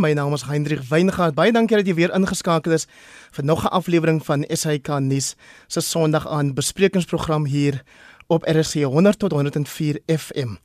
My 0.00 0.14
naam 0.16 0.32
is 0.32 0.46
Hendrik 0.48 0.80
Weingart. 0.88 1.34
Baie 1.36 1.52
dankie 1.52 1.76
dat 1.76 1.84
jy 1.84 1.92
weer 1.98 2.12
ingeskakel 2.16 2.72
is 2.72 2.86
vir 3.36 3.44
nog 3.44 3.64
'n 3.64 3.72
aflewering 3.76 4.24
van 4.24 4.44
SAK 4.48 4.88
nuus 5.00 5.36
se 5.68 5.80
Sondag 5.80 6.26
aan 6.26 6.54
besprekingsprogram 6.54 7.44
hier 7.44 7.82
op 8.26 8.42
RC 8.48 8.84
100 8.84 9.18
tot 9.18 9.32
104 9.32 10.00
FM. 10.06 10.56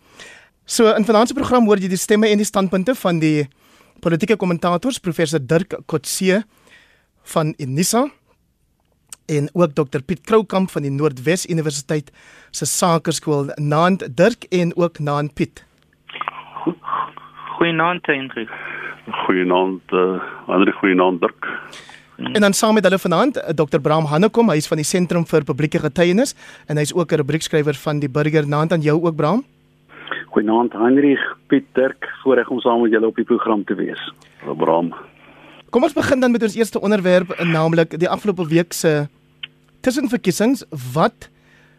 So 0.66 0.88
in 0.96 1.06
vanaand 1.06 1.28
se 1.28 1.34
program 1.34 1.66
hoor 1.66 1.78
jy 1.78 1.88
die 1.88 1.98
stemme 1.98 2.28
en 2.28 2.38
die 2.38 2.46
standpunte 2.46 2.96
van 2.96 3.20
die 3.20 3.48
politieke 4.00 4.38
kommentators 4.38 5.00
professor 5.00 5.40
Dirk 5.40 5.80
Kotse 5.86 6.46
van 7.24 7.54
Unisa 7.58 8.08
en 9.26 9.50
ook 9.54 9.74
Dr 9.74 10.02
Piet 10.06 10.22
Kroukamp 10.22 10.70
van 10.70 10.82
die 10.82 10.92
Noordwes 10.92 11.46
Universiteit 11.46 12.12
se 12.52 12.66
Sakeskool. 12.66 13.52
Naand 13.56 14.16
Dirk 14.16 14.44
en 14.44 14.76
ook 14.78 15.00
naand 15.00 15.34
Piet. 15.34 15.66
Goeienaand 17.58 18.06
Hendrik. 18.06 18.75
Goeienaand 19.06 19.92
uh, 19.92 20.16
eh, 20.16 20.50
ander 20.50 20.74
goeienaand 20.74 21.22
Dirk. 21.22 21.46
En 22.18 22.42
dan 22.42 22.54
saam 22.54 22.74
met 22.74 22.84
hulle 22.84 23.00
vanaand 23.00 23.38
eh, 23.38 23.54
Dr 23.54 23.80
Bram 23.80 24.06
Hannekom, 24.06 24.50
hy 24.50 24.58
is 24.58 24.68
van 24.68 24.80
die 24.82 24.88
Sentrum 24.88 25.26
vir 25.30 25.44
Publieke 25.46 25.80
Getuienis 25.80 26.34
en 26.66 26.78
hy's 26.78 26.94
ook 26.94 27.12
'n 27.12 27.22
rubriekskrywer 27.22 27.76
van 27.76 28.00
die 28.00 28.10
Burger. 28.10 28.48
Naand 28.48 28.72
aan 28.72 28.82
jou 28.82 29.02
ook 29.02 29.16
Bram. 29.16 29.44
Goeienaand 30.34 30.74
Heinrich, 30.74 31.22
Piet 31.48 31.66
Dirk, 31.74 32.10
voorreg 32.24 32.50
om 32.50 32.60
saam 32.60 32.82
met 32.82 32.92
julle 32.92 33.08
op 33.08 33.16
die 33.16 33.26
program 33.26 33.64
te 33.64 33.76
wees. 33.76 34.14
Bram. 34.58 34.94
Kom 35.70 35.84
ons 35.84 35.94
begin 35.94 36.20
dan 36.20 36.32
met 36.32 36.44
ons 36.44 36.56
eerste 36.56 36.82
onderwerp, 36.82 37.44
naamlik 37.44 38.00
die 38.00 38.10
afgelope 38.10 38.48
week 38.48 38.74
se 38.74 39.08
tussenverkiesings 39.82 40.64
wat 40.94 41.30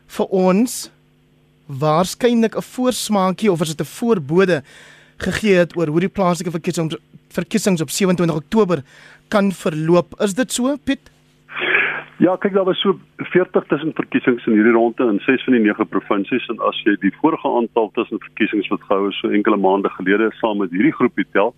vir 0.06 0.26
ons 0.26 0.90
waarskynlik 1.66 2.54
'n 2.56 2.62
voorsmaakie 2.62 3.50
of 3.50 3.60
is 3.60 3.74
dit 3.74 3.80
'n 3.80 3.90
voorbode 3.98 4.62
gegee 5.16 5.56
het 5.56 5.76
oor 5.76 5.86
hoe 5.86 6.00
die 6.00 6.08
plaaslike 6.08 6.50
verkiesings 6.50 6.96
verkiesings 7.34 7.82
op 7.82 7.90
27 7.90 8.36
Oktober 8.36 8.82
kan 9.28 9.52
verloop. 9.52 10.14
Is 10.20 10.34
dit 10.34 10.52
so, 10.52 10.76
Piet? 10.84 11.10
Ja, 12.18 12.32
kyk 12.40 12.54
daar 12.56 12.64
was 12.64 12.80
so 12.80 12.94
40 13.18 13.66
tussen 13.68 13.92
verkiesings 13.92 14.46
in 14.46 14.54
hierdie 14.56 14.72
ronde 14.72 15.04
in 15.04 15.18
6 15.20 15.44
van 15.44 15.52
die 15.52 15.60
9 15.66 15.88
provinsies 15.92 16.46
en 16.48 16.62
as 16.64 16.78
jy 16.86 16.94
die 17.02 17.12
vorige 17.20 17.50
aantal 17.58 17.90
tussen 17.98 18.22
verkiesings 18.22 18.70
wat 18.72 18.86
gehou 18.88 19.10
is 19.10 19.18
so 19.20 19.28
enkele 19.28 19.58
maande 19.60 19.90
gelede 19.98 20.30
saam 20.40 20.62
met 20.62 20.72
hierdie 20.72 20.94
groepie 20.96 21.26
tel, 21.36 21.52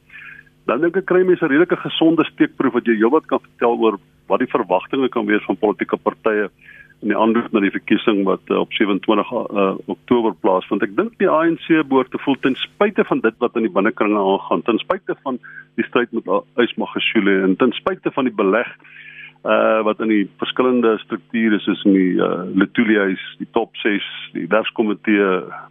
dan 0.67 0.83
dink 0.83 0.99
ek 0.99 1.07
kry 1.07 1.23
mense 1.23 1.45
'n 1.45 1.53
redelike 1.53 1.79
gesonde 1.85 2.27
steekproef 2.33 2.75
wat 2.75 2.91
jy 2.91 2.99
heelwat 2.99 3.27
kan 3.31 3.39
vertel 3.39 3.79
oor 3.79 4.01
wat 4.27 4.43
die 4.43 4.51
verwagtinge 4.51 5.09
kan 5.09 5.27
wees 5.27 5.47
van 5.47 5.57
politieke 5.57 5.97
partye 5.97 6.51
in 7.01 7.13
die 7.13 7.17
aanloop 7.17 7.53
na 7.53 7.63
die 7.63 7.75
verkiesing 7.75 8.25
wat 8.27 8.43
uh, 8.51 8.59
op 8.65 8.73
27 8.75 9.31
uh, 9.33 9.67
Oktober 9.87 10.35
plaasvind. 10.43 10.83
Ek 10.83 10.97
dink 10.99 11.15
die 11.23 11.31
ANC 11.31 11.69
behoort 11.89 12.11
te 12.11 12.21
voel 12.25 12.39
ten 12.43 12.57
spyte 12.59 13.05
van 13.07 13.23
dit 13.23 13.37
wat 13.45 13.57
in 13.57 13.69
die 13.69 13.75
binnekringe 13.75 14.19
aangaan, 14.19 14.65
ten 14.67 14.81
spyte 14.83 15.15
van 15.23 15.39
die 15.79 15.87
stryd 15.87 16.15
met 16.17 16.27
Ysmagashule 16.59 17.43
en 17.47 17.55
ten 17.57 17.75
spyte 17.79 18.11
van 18.15 18.27
die 18.31 18.35
beleg 18.35 18.73
uh 19.47 19.85
wat 19.87 20.01
in 20.03 20.11
die 20.11 20.25
verskillende 20.43 20.97
strukture 20.99 21.61
soos 21.63 21.85
in 21.87 21.95
die 21.95 22.15
uh 22.19 22.43
Letulia 22.59 23.05
is 23.13 23.23
die 23.39 23.47
top 23.55 23.77
6 23.85 24.07
die 24.35 24.49
werkskomitee 24.51 25.29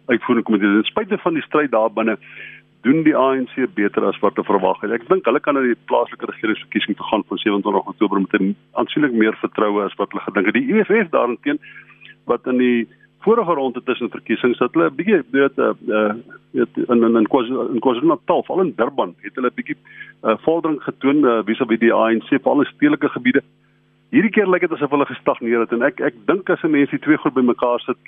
uitvoerende 0.08 0.46
komitee 0.48 0.70
ten 0.72 0.88
spyte 0.88 1.18
van 1.20 1.36
die 1.36 1.44
stryd 1.44 1.74
daar 1.76 1.92
binne 1.92 2.16
doen 2.86 3.02
die 3.02 3.16
ANC 3.16 3.54
beter 3.74 4.04
as 4.06 4.18
wat 4.22 4.34
te 4.34 4.44
verwag 4.46 4.80
het. 4.80 4.92
Ek 4.94 5.08
dink 5.08 5.26
hulle 5.26 5.40
kan 5.40 5.54
na 5.54 5.64
die 5.64 5.76
plaaslike 5.90 6.30
regeringsverkiesing 6.30 6.96
toe 6.96 7.06
gaan 7.10 7.24
van 7.28 7.38
27 7.42 7.90
Oktober 7.92 8.20
met 8.20 8.40
'n 8.40 8.56
aansienlik 8.72 9.12
meer 9.12 9.36
vertroue 9.42 9.82
as 9.84 9.96
wat 9.98 10.10
hulle 10.12 10.22
gedink 10.22 10.46
het. 10.46 10.54
Die 10.54 10.70
EFF 10.74 11.10
daarteen 11.10 11.58
wat 12.26 12.46
in 12.46 12.58
die 12.58 12.88
vorige 13.18 13.54
ronde 13.54 13.82
tussen 13.82 14.10
verkiesings 14.10 14.58
dat 14.58 14.72
hulle 14.74 14.90
'n 14.90 14.94
bietjie 14.94 15.22
weet 15.30 15.58
uh 15.58 15.72
weet 16.52 16.76
in 16.76 17.02
in 17.04 17.16
in 17.16 17.28
KwaZulu-Natal, 17.80 18.42
veral 18.42 18.64
in 18.64 18.72
Durban, 18.76 19.14
het 19.20 19.34
hulle 19.34 19.50
'n 19.50 19.58
bietjie 19.60 19.76
uh 20.22 20.36
vordering 20.44 20.82
getoon 20.82 21.24
uh, 21.24 21.42
vis-à-vis 21.44 21.78
die 21.78 21.92
ANC 21.92 22.28
vir 22.28 22.50
al 22.50 22.62
die 22.62 22.72
stedelike 22.74 23.08
gebiede. 23.08 23.42
Hierdie 24.10 24.30
keer 24.30 24.48
lyk 24.48 24.60
dit 24.60 24.72
asof 24.72 24.90
hulle 24.90 25.06
gestagneer 25.06 25.60
het 25.60 25.72
en 25.72 25.82
ek 25.82 26.00
ek 26.00 26.14
dink 26.26 26.50
as 26.50 26.62
'n 26.62 26.70
mens 26.70 26.90
die 26.90 26.98
twee 26.98 27.16
groep 27.16 27.34
bymekaar 27.34 27.80
sit, 27.80 27.98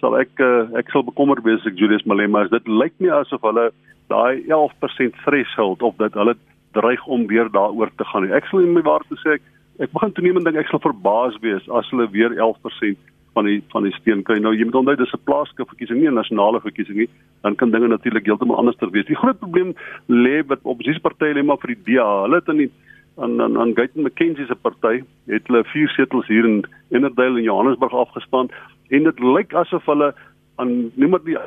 sal 0.00 0.16
ek 0.16 0.40
uh, 0.40 0.68
ek 0.76 0.90
sal 0.90 1.02
bekommerd 1.02 1.44
wees 1.44 1.66
ek 1.66 1.78
Julius 1.78 2.04
Malema, 2.04 2.42
as 2.42 2.50
dit 2.50 2.68
lyk 2.68 2.92
nie 2.98 3.10
asof 3.10 3.40
hulle 3.42 3.72
daai 4.08 4.42
11% 4.46 5.20
threshold 5.24 5.82
of 5.82 5.96
dat 5.96 6.14
hulle 6.14 6.36
dreig 6.72 7.06
om 7.06 7.26
weer 7.26 7.50
daaroor 7.52 7.90
te 7.96 8.04
gaan. 8.04 8.30
Ek 8.32 8.48
sal 8.50 8.64
in 8.64 8.74
my 8.76 8.82
waar 8.86 9.04
te 9.08 9.16
sê 9.22 9.38
ek, 9.38 9.46
ek 9.78 9.92
begin 9.92 10.12
toenemend 10.12 10.48
dink 10.48 10.58
ek 10.60 10.72
sal 10.72 10.82
verbaas 10.84 11.38
wees 11.44 11.68
as 11.70 11.88
hulle 11.92 12.08
weer 12.12 12.34
11% 12.34 12.98
van 13.36 13.46
die 13.46 13.60
van 13.72 13.86
die 13.86 13.94
steen 14.00 14.24
kry. 14.26 14.38
Nou 14.42 14.54
jy 14.56 14.66
moet 14.66 14.80
onthou 14.80 14.96
dis 14.96 15.14
'n 15.14 15.24
plaaslike 15.24 15.68
verkiesing, 15.70 16.00
nie 16.00 16.10
'n 16.10 16.20
nasionale 16.20 16.60
verkiesing 16.60 16.96
nie. 16.96 17.10
Dan 17.42 17.54
kan 17.54 17.70
dinge 17.70 17.88
natuurlik 17.88 18.26
heeltemal 18.26 18.56
anders 18.56 18.76
ter 18.76 18.90
wees. 18.90 19.06
Die 19.06 19.16
groot 19.22 19.38
probleem 19.38 19.74
lê 20.08 20.42
met 20.46 20.60
oppositiepartye 20.62 21.34
lê 21.34 21.44
maar 21.44 21.60
vir 21.62 21.74
die 21.74 21.82
DA. 21.86 22.22
Hulle 22.24 22.36
het 22.36 22.48
in 22.48 22.56
die 22.56 22.70
aan 23.18 23.40
aan 23.42 23.58
aan 23.58 23.74
Guyton 23.74 24.02
McKenzie 24.02 24.46
se 24.46 24.54
party 24.54 25.02
het 25.26 25.46
hulle 25.46 25.64
vier 25.64 25.88
setels 25.88 26.26
hier 26.26 26.44
in 26.44 26.64
Innerdale 26.90 27.38
en 27.38 27.42
Johannesburg 27.42 27.94
afgestaan 27.94 28.48
en 28.88 29.04
dit 29.04 29.20
lyk 29.20 29.54
asof 29.54 29.86
hulle 29.86 30.14
aan 30.58 30.90
noem 30.94 31.10
maar 31.14 31.24
die 31.24 31.38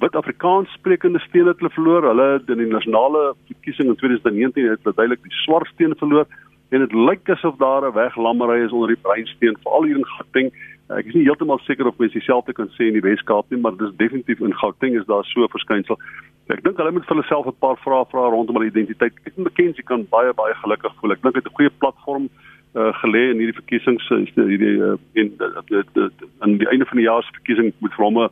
wit 0.00 0.16
Afrikaans 0.16 0.72
sprekende 0.78 1.20
stene 1.28 1.52
het 1.52 1.60
hulle 1.62 1.70
verloor. 1.76 2.08
Hulle 2.10 2.28
in 2.46 2.62
die 2.64 2.72
nasionale 2.72 3.34
verkiesing 3.46 3.88
in 3.92 3.96
2019 4.00 4.70
het 4.70 4.82
hulle 4.82 4.96
duidelik 4.96 5.22
die 5.22 5.40
swart 5.44 5.68
stene 5.74 5.96
verloor 6.00 6.26
en 6.72 6.80
dit 6.80 6.92
lyk 6.92 7.28
asof 7.28 7.58
daar 7.60 7.84
'n 7.86 7.94
weglammery 7.94 8.64
is 8.64 8.72
onder 8.72 8.88
die 8.88 9.02
breinsteen 9.02 9.56
veral 9.62 9.84
hier 9.84 9.96
in 9.96 10.12
Gauteng 10.16 10.50
Ek 10.92 11.06
is 11.08 11.14
nie 11.16 11.24
heeltemal 11.24 11.62
seker 11.64 11.88
of 11.88 11.96
mense 11.96 12.12
dieselfde 12.12 12.52
kan 12.52 12.68
sê 12.76 12.90
in 12.90 12.96
die 12.98 13.04
Wes-Kaap 13.04 13.48
nie, 13.48 13.56
maar 13.64 13.72
dis 13.80 13.92
definitief 13.96 14.42
in 14.44 14.52
Gauteng 14.60 14.98
is 14.98 15.06
daar 15.08 15.24
so 15.24 15.40
'n 15.40 15.48
verskynsel. 15.48 15.96
Ek 16.52 16.62
dink 16.62 16.76
hulle 16.76 16.92
moet 16.92 17.06
vir 17.08 17.16
hulle 17.16 17.28
self 17.28 17.46
'n 17.46 17.56
paar 17.58 17.78
vrae 17.80 18.04
vra 18.12 18.28
rondom 18.28 18.56
hulle 18.56 18.68
identiteit. 18.68 19.16
Ek 19.24 19.34
dink 19.34 19.48
McKenzie 19.48 19.84
kan 19.84 20.04
baie 20.10 20.32
baie 20.34 20.54
gelukkig 20.60 20.92
voel. 21.00 21.12
Ek 21.12 21.22
dink 21.22 21.34
dit 21.34 21.46
'n 21.46 21.56
goeie 21.56 21.72
platform 21.80 22.28
uh, 22.74 22.92
gelê 23.02 23.30
in 23.30 23.40
hierdie 23.42 23.60
verkiesings 23.60 24.08
hierdie 24.34 24.76
uh, 24.82 24.96
en 25.14 25.32
aan 26.38 26.58
die 26.58 26.68
einde 26.68 26.86
van 26.90 27.00
die 27.00 27.06
jaar 27.06 27.22
se 27.22 27.38
verkiesing 27.38 27.72
moet 27.78 27.98
'n 27.98 28.28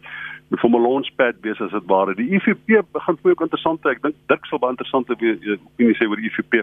met 0.53 0.61
hom 0.61 0.77
'n 0.77 0.83
launchpad 0.83 1.37
wees 1.41 1.61
as 1.61 1.71
dit 1.71 1.87
ware. 1.87 2.15
Die 2.15 2.29
IFP 2.37 2.85
begin 2.93 3.17
vir 3.17 3.25
my 3.25 3.31
ook 3.31 3.41
interessant. 3.41 3.87
Ek 3.87 4.03
dink 4.03 4.15
Dirk 4.29 4.45
sal 4.47 4.59
baie 4.59 4.75
interessant 4.75 5.09
wees 5.09 5.39
opinie 5.65 5.97
sê 5.97 6.09
oor 6.09 6.21
die 6.21 6.29
IFP. 6.29 6.61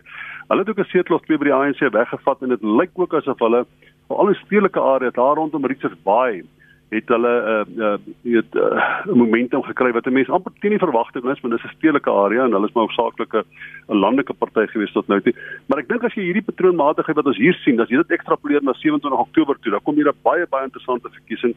Hulle 0.50 0.62
het 0.62 0.70
ook 0.70 0.80
'n 0.80 0.92
setel 0.92 1.16
of 1.16 1.26
twee 1.26 1.38
by 1.38 1.46
die 1.46 1.54
ANC 1.54 1.82
weggevat 1.94 2.42
en 2.42 2.50
dit 2.50 2.64
lyk 2.64 2.92
ook 2.94 3.14
asof 3.14 3.40
hulle 3.40 3.66
veral 4.08 4.30
in 4.30 4.36
stedelike 4.46 4.80
areas 4.80 5.14
daar 5.14 5.36
rondom 5.36 5.66
Richards 5.66 6.02
Bay 6.04 6.44
het 6.90 7.08
hulle 7.08 7.34
'n 7.66 7.82
uh, 7.82 7.98
uh, 8.24 8.42
uh, 8.54 9.06
momentum 9.22 9.64
gekry 9.64 9.92
wat 9.92 10.06
'n 10.06 10.14
mens 10.14 10.30
amper 10.30 10.52
teen 10.60 10.72
die 10.72 10.86
verwagting 10.86 11.24
is, 11.30 11.40
want 11.42 11.54
dit 11.54 11.64
is 11.64 11.72
'n 11.72 11.76
stedelike 11.78 12.10
area 12.10 12.44
en 12.46 12.52
hulle 12.52 12.68
is 12.68 12.74
maar 12.74 12.84
hoofsaaklik 12.84 13.34
'n 13.34 13.46
landelike 14.04 14.34
party 14.34 14.66
gewees 14.68 14.92
tot 14.92 15.08
nou 15.08 15.22
toe. 15.22 15.34
Maar 15.66 15.80
ek 15.80 15.90
dink 15.90 16.04
as 16.04 16.14
jy 16.14 16.24
hierdie 16.24 16.50
patroonmatigheid 16.50 17.16
wat 17.16 17.26
ons 17.26 17.38
hier 17.38 17.54
sien, 17.54 17.80
as 17.80 17.90
jy 17.90 17.98
dit 17.98 18.12
ekstrapoleer 18.12 18.64
na 18.64 18.74
27 18.74 19.20
Oktober 19.20 19.56
toe, 19.62 19.72
dan 19.72 19.82
kom 19.84 19.96
jy 19.96 20.04
'n 20.04 20.24
baie 20.24 20.46
baie 20.50 20.64
interessante 20.64 21.10
verkiesing. 21.10 21.56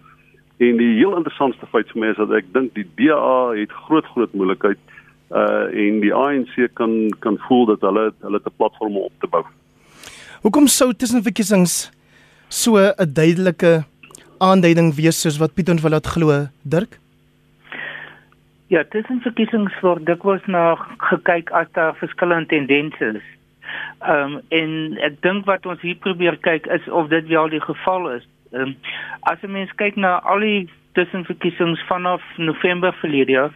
En 0.59 0.77
die 0.77 0.97
heel 0.97 1.17
interessantste 1.17 1.67
feit 1.67 1.89
vir 1.91 2.01
my 2.01 2.09
is 2.11 2.17
dat 2.17 2.31
ek 2.31 2.53
dink 2.53 2.75
die 2.75 2.87
DA 2.97 3.53
het 3.57 3.73
groot 3.73 4.05
groot 4.05 4.33
moeilikheid 4.33 4.79
uh 5.31 5.65
en 5.73 6.01
die 6.01 6.15
ANC 6.15 6.69
kan 6.75 7.09
kan 7.21 7.39
voel 7.49 7.67
dat 7.67 7.81
hulle 7.81 8.13
hulle 8.21 8.41
'n 8.45 8.57
platform 8.57 8.97
op 8.97 9.13
te 9.21 9.27
bou. 9.27 9.45
Hoekom 10.43 10.67
sou 10.67 10.93
tussenverkiesings 10.93 11.91
so 12.49 12.77
'n 12.77 13.13
duidelike 13.13 13.85
aanduiding 14.43 14.91
wees 14.99 15.21
soos 15.23 15.39
wat 15.39 15.55
Piet 15.55 15.69
laat 15.69 16.07
glo, 16.07 16.49
Dirk? 16.63 16.99
Ja, 18.73 18.83
tussen 18.89 19.21
verkiesings 19.21 19.75
word 19.85 20.07
dikwels 20.09 20.45
na 20.47 20.75
gekyk 21.11 21.51
as 21.51 21.69
daar 21.77 21.95
verskillende 22.01 22.49
tendense 22.49 23.11
is. 23.19 23.27
Ehm 24.01 24.37
um, 24.37 24.41
en 24.49 24.71
ek 25.09 25.19
dink 25.23 25.47
wat 25.47 25.67
ons 25.67 25.81
hier 25.81 25.99
probeer 26.05 26.39
kyk 26.49 26.67
is 26.67 26.89
of 26.89 27.09
dit 27.09 27.27
wel 27.29 27.49
die 27.53 27.61
geval 27.61 28.11
is. 28.17 28.25
Ehm 28.53 28.73
um, 28.73 28.77
as 29.33 29.43
'n 29.43 29.53
mens 29.53 29.75
kyk 29.83 29.97
na 29.97 30.21
al 30.25 30.41
die 30.41 30.69
tussenverkiesings 30.93 31.83
vanaf 31.89 32.23
November 32.37 32.93
verlede 33.01 33.33
jaar, 33.33 33.55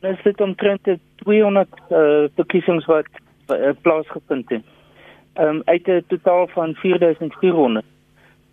dan 0.00 0.12
is 0.12 0.22
dit 0.22 0.40
omtrent 0.40 0.86
200 1.24 1.68
uh, 1.90 2.24
verkiesings 2.36 2.86
wat 2.86 3.06
uh, 3.48 3.74
plaasgevind 3.82 4.48
het 4.48 4.64
um, 5.38 5.62
uit 5.64 5.86
'n 5.86 6.04
totaal 6.06 6.46
van 6.46 6.74
4400. 6.74 7.84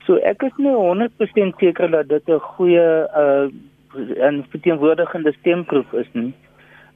So 0.10 0.18
ek 0.26 0.42
is 0.42 0.56
nie 0.58 0.72
100% 0.74 1.60
seker 1.62 1.92
dat 1.94 2.08
dit 2.10 2.30
'n 2.34 2.40
goeie 2.58 2.86
uh 3.24 3.46
'n 4.30 4.42
verteenwoordigende 4.50 5.34
stemproef 5.40 5.94
is 5.94 6.10
nie. 6.14 6.34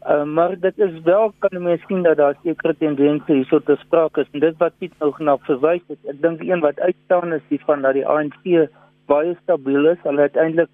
Uh, 0.09 0.23
maar 0.23 0.59
dit 0.59 0.79
is 0.79 1.01
wel 1.03 1.33
kan 1.39 1.61
mens 1.63 1.81
sien 1.87 2.01
dat 2.01 2.17
daar 2.17 2.35
sekere 2.43 2.75
tendense 2.77 3.33
hierso 3.33 3.59
te 3.59 3.75
sprake 3.75 4.21
is 4.21 4.27
en 4.31 4.39
dit 4.39 4.57
wat 4.57 4.73
Piet 4.77 4.93
nou 4.99 5.11
genoem 5.11 5.37
verwys 5.39 5.85
het. 5.87 5.99
Ek 6.09 6.21
dink 6.21 6.41
een 6.41 6.59
wat 6.59 6.79
uitstaan 6.79 7.33
is 7.33 7.45
die 7.49 7.61
van 7.65 7.81
dat 7.81 7.93
die 7.93 8.07
ANC 8.07 8.67
baie 9.05 9.37
stabiel 9.43 9.85
is. 9.85 10.01
Hulle 10.03 10.21
uiteindelik 10.21 10.73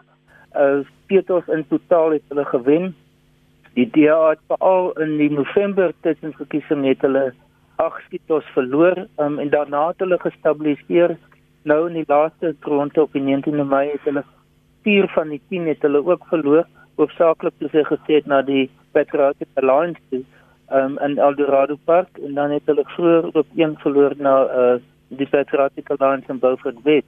uh 0.56 0.80
peters 1.08 1.48
in 1.48 1.68
totaal 1.68 2.12
het 2.12 2.24
hulle 2.30 2.46
gewen. 2.46 2.96
Die 3.74 3.90
DA 3.92 4.30
het 4.30 4.44
veral 4.48 4.92
in 4.92 5.18
die 5.18 5.32
November 5.32 5.92
tussenverkiesing 6.02 6.88
het 6.88 7.02
hulle 7.02 7.34
ag 7.76 8.00
skiet 8.08 8.32
ons 8.32 8.46
verloor 8.56 9.08
um, 9.18 9.40
en 9.40 9.50
daarna 9.50 9.88
het 9.88 10.00
hulle 10.00 10.20
gestabiliseer 10.20 11.18
nou 11.64 11.88
in 11.88 11.94
die 12.00 12.08
laaste 12.08 12.56
ronde 12.62 13.02
op 13.02 13.14
die 13.14 13.24
19de 13.24 13.66
Mei 13.68 13.90
het 13.92 14.06
hulle 14.08 14.24
4 14.88 15.08
van 15.16 15.30
die 15.30 15.42
10 15.50 15.68
het 15.68 15.82
hulle 15.82 16.06
ook 16.06 16.26
verloor 16.32 16.68
hoofsaaklik 17.00 17.56
soos 17.60 17.76
hy 17.76 17.86
gesê 17.88 18.20
het 18.20 18.28
na 18.28 18.42
die 18.42 18.70
Patriotic 18.96 19.48
Alliance 19.62 20.02
toe 20.12 20.24
um, 20.72 20.98
in 21.06 21.18
Eldorado 21.18 21.78
Park 21.86 22.20
en 22.26 22.36
dan 22.40 22.52
het 22.56 22.68
hulle 22.72 22.86
vroeër 22.96 23.30
ook 23.34 23.56
een 23.56 23.78
verloor 23.84 24.16
na 24.18 24.36
uh, 24.44 24.76
die 25.08 25.28
Patriotic 25.28 25.90
Alliance 25.96 26.30
in 26.32 26.40
Beaufort 26.40 26.82
West. 26.84 27.08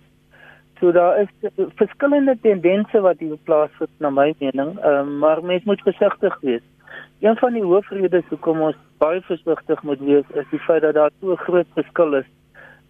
So 0.79 0.91
daar 0.91 1.19
is 1.21 1.29
verskillende 1.75 2.37
tendense 2.41 3.01
wat 3.01 3.19
hier 3.19 3.37
plaasvind 3.45 3.91
na 3.99 4.09
my 4.09 4.33
mening, 4.39 4.77
um, 4.85 5.17
maar 5.21 5.43
mens 5.43 5.63
moet 5.63 5.81
versigtig 5.85 6.39
wees. 6.41 6.63
Een 7.19 7.37
van 7.37 7.53
die 7.53 7.63
hoofredes 7.63 8.25
hoekom 8.29 8.61
ons 8.71 8.79
baie 8.97 9.21
versigtig 9.21 9.83
moet 9.83 9.99
wees 9.99 10.37
is 10.41 10.47
die 10.49 10.59
feit 10.59 10.81
dat 10.81 10.97
daar 10.97 11.11
so 11.19 11.35
groot 11.35 11.67
verskil 11.75 12.17
is 12.23 12.29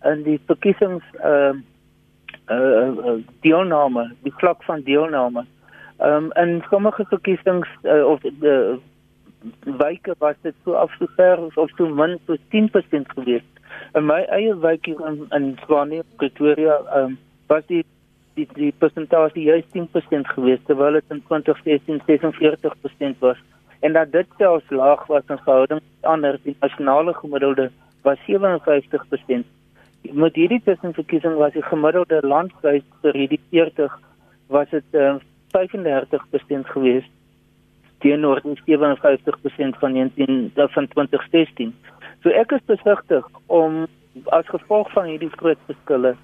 in 0.03 0.23
die 0.23 0.39
verkiesings 0.45 1.03
ehm 1.21 1.63
uh, 2.49 2.57
uh, 2.57 3.17
deelname, 3.45 4.11
die 4.23 4.33
vlak 4.39 4.63
van 4.63 4.81
deelname. 4.87 5.45
Ehm 5.97 6.31
um, 6.31 6.31
in 6.43 6.63
sommige 6.69 7.05
verkiesings 7.09 7.67
uh, 7.83 8.05
of 8.05 8.19
die 8.21 8.33
uh, 8.41 8.77
wyke 9.77 10.15
was 10.19 10.35
dit 10.41 10.55
so 10.63 10.73
afsover 10.73 11.49
of 11.55 11.69
so 11.77 11.87
min 11.87 12.19
so 12.25 12.35
10% 12.49 13.13
gewees. 13.15 13.45
In 13.93 14.05
my 14.05 14.25
eie 14.29 14.55
wijk 14.59 14.85
hier 14.85 14.99
in, 15.07 15.25
in 15.29 15.57
Swanie, 15.65 16.03
Pretoria, 16.17 16.79
ehm 16.93 17.03
um, 17.03 17.17
was 17.47 17.65
die 17.67 17.85
die 18.35 18.47
die 18.53 18.73
persentasie 18.77 19.43
juist 19.43 19.75
10% 19.75 20.27
gewees 20.35 20.59
terwyl 20.65 20.93
dit 20.93 21.09
in 21.09 21.23
2016 21.27 22.01
46% 22.07 23.19
was. 23.19 23.37
En 23.79 23.93
dat 23.93 24.11
dit 24.11 24.27
selfs 24.37 24.69
laag 24.69 25.07
was 25.07 25.23
in 25.27 25.37
verhouding 25.37 25.81
ander 26.01 26.39
die 26.43 26.55
nasionale 26.59 27.13
gemiddelde 27.13 27.71
was 28.01 28.17
57% 28.27 29.43
met 30.01 30.35
hierdie 30.35 30.61
tussenverkiesing 30.65 31.35
was 31.35 31.53
die 31.53 31.63
gemiddelde 31.63 32.21
landwyd 32.25 32.85
vir 33.01 33.13
hierdie 33.13 33.41
40 33.49 33.97
was 34.47 34.69
dit 34.69 34.97
uh, 34.97 35.15
35% 35.55 36.71
gewees 36.73 37.07
teenoor 38.01 38.41
57% 38.41 39.77
van 39.79 39.93
19 39.93 40.51
van 40.55 40.87
2016. 40.87 41.73
So 42.23 42.29
ek 42.29 42.51
is 42.57 42.65
besigtig 42.65 43.27
om 43.45 43.85
as 44.33 44.49
gevolg 44.49 44.89
van 44.91 45.05
hierdie 45.11 45.31
groot 45.37 45.59
verskille 45.69 46.15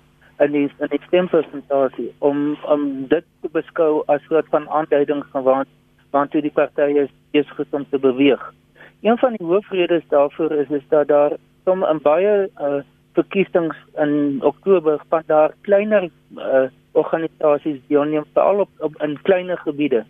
in 0.43 0.51
die 0.53 0.65
in 0.67 0.91
die 0.91 1.01
stempersentasie 1.07 2.09
om 2.19 2.57
om 2.65 3.07
dit 3.13 3.25
te 3.41 3.49
beskou 3.53 4.03
as 4.07 4.21
'n 4.21 4.27
soort 4.27 4.49
van 4.49 4.69
aanduiding 4.69 5.23
van 5.31 5.43
waar 5.43 5.65
waar 6.11 6.27
toe 6.27 6.41
die 6.41 6.51
partye 6.51 7.07
besig 7.31 7.65
om 7.71 7.85
te 7.89 7.99
beweeg. 7.99 8.53
Een 9.01 9.17
van 9.17 9.35
die 9.37 9.47
hoofredes 9.47 10.07
daarvoor 10.09 10.51
is 10.51 10.69
is 10.69 10.87
dat 10.89 11.07
daar 11.07 11.37
som 11.63 11.83
in 11.83 11.99
baie 12.01 12.49
uh, 12.59 12.81
verkiesings 13.17 13.77
in 14.03 14.37
Oktober 14.45 15.01
van 15.09 15.23
daar 15.25 15.53
kleiner 15.67 16.09
uh, 16.37 16.67
organisasies 16.91 17.81
deelneem 17.87 18.25
veral 18.33 18.65
op, 18.65 18.69
op 18.79 19.01
in 19.01 19.17
kleiner 19.21 19.57
gebiede 19.65 20.05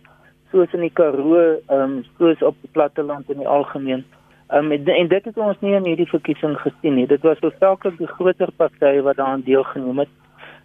soos 0.50 0.72
in 0.72 0.84
die 0.86 0.92
Karoo, 0.92 1.40
ehm 1.68 1.82
um, 1.82 1.96
soos 2.18 2.42
op 2.42 2.56
die 2.62 2.70
platteland 2.72 3.30
in 3.30 3.42
die 3.42 3.48
algemeen. 3.48 4.04
Ehm 4.48 4.70
um, 4.70 4.72
en, 4.72 4.86
en 4.94 5.08
dit 5.08 5.24
het 5.24 5.36
ons 5.36 5.60
nie 5.60 5.74
in 5.76 5.84
hierdie 5.84 6.08
verkiesing 6.08 6.56
gesien 6.60 6.96
nie. 6.96 7.06
Dit 7.06 7.26
was 7.26 7.40
hoofsaaklik 7.44 7.98
die 7.98 8.08
groter 8.14 8.52
partye 8.56 9.02
wat 9.04 9.20
daaraan 9.20 9.44
deelgeneem 9.44 10.04
het. 10.04 10.14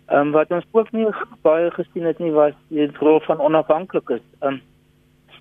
Ehm 0.08 0.28
um, 0.28 0.32
wat 0.38 0.52
ons 0.52 0.68
ook 0.72 0.92
nie 0.92 1.08
baie 1.42 1.72
gesien 1.72 2.08
het 2.08 2.20
nie 2.20 2.32
was 2.32 2.56
die 2.70 2.88
rol 3.00 3.20
van 3.28 3.44
onafhanklikes. 3.44 4.24
Ehm 4.40 4.54
um, 4.54 4.62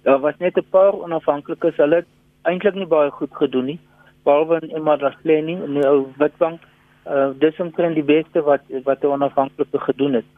daar 0.03 0.21
was 0.21 0.39
net 0.39 0.59
'n 0.59 0.67
paar 0.71 0.93
onafhanklikes. 0.93 1.77
Hulle 1.77 2.03
het 2.03 2.11
eintlik 2.43 2.75
nie 2.75 2.87
baie 2.87 3.11
goed 3.11 3.35
gedoen 3.37 3.65
nie. 3.65 3.81
Behalwe 4.25 4.61
in 4.61 4.77
Emadasleni 4.77 5.53
in 5.53 5.75
die 5.75 5.87
ou 5.87 6.07
Witbank 6.19 6.61
uh, 7.07 7.31
dis 7.39 7.61
omtrent 7.61 7.95
die 7.95 8.07
beste 8.07 8.43
wat 8.43 8.63
wat 8.85 9.03
'n 9.03 9.15
onafhanklike 9.17 9.79
gedoen 9.79 10.15
het. 10.21 10.29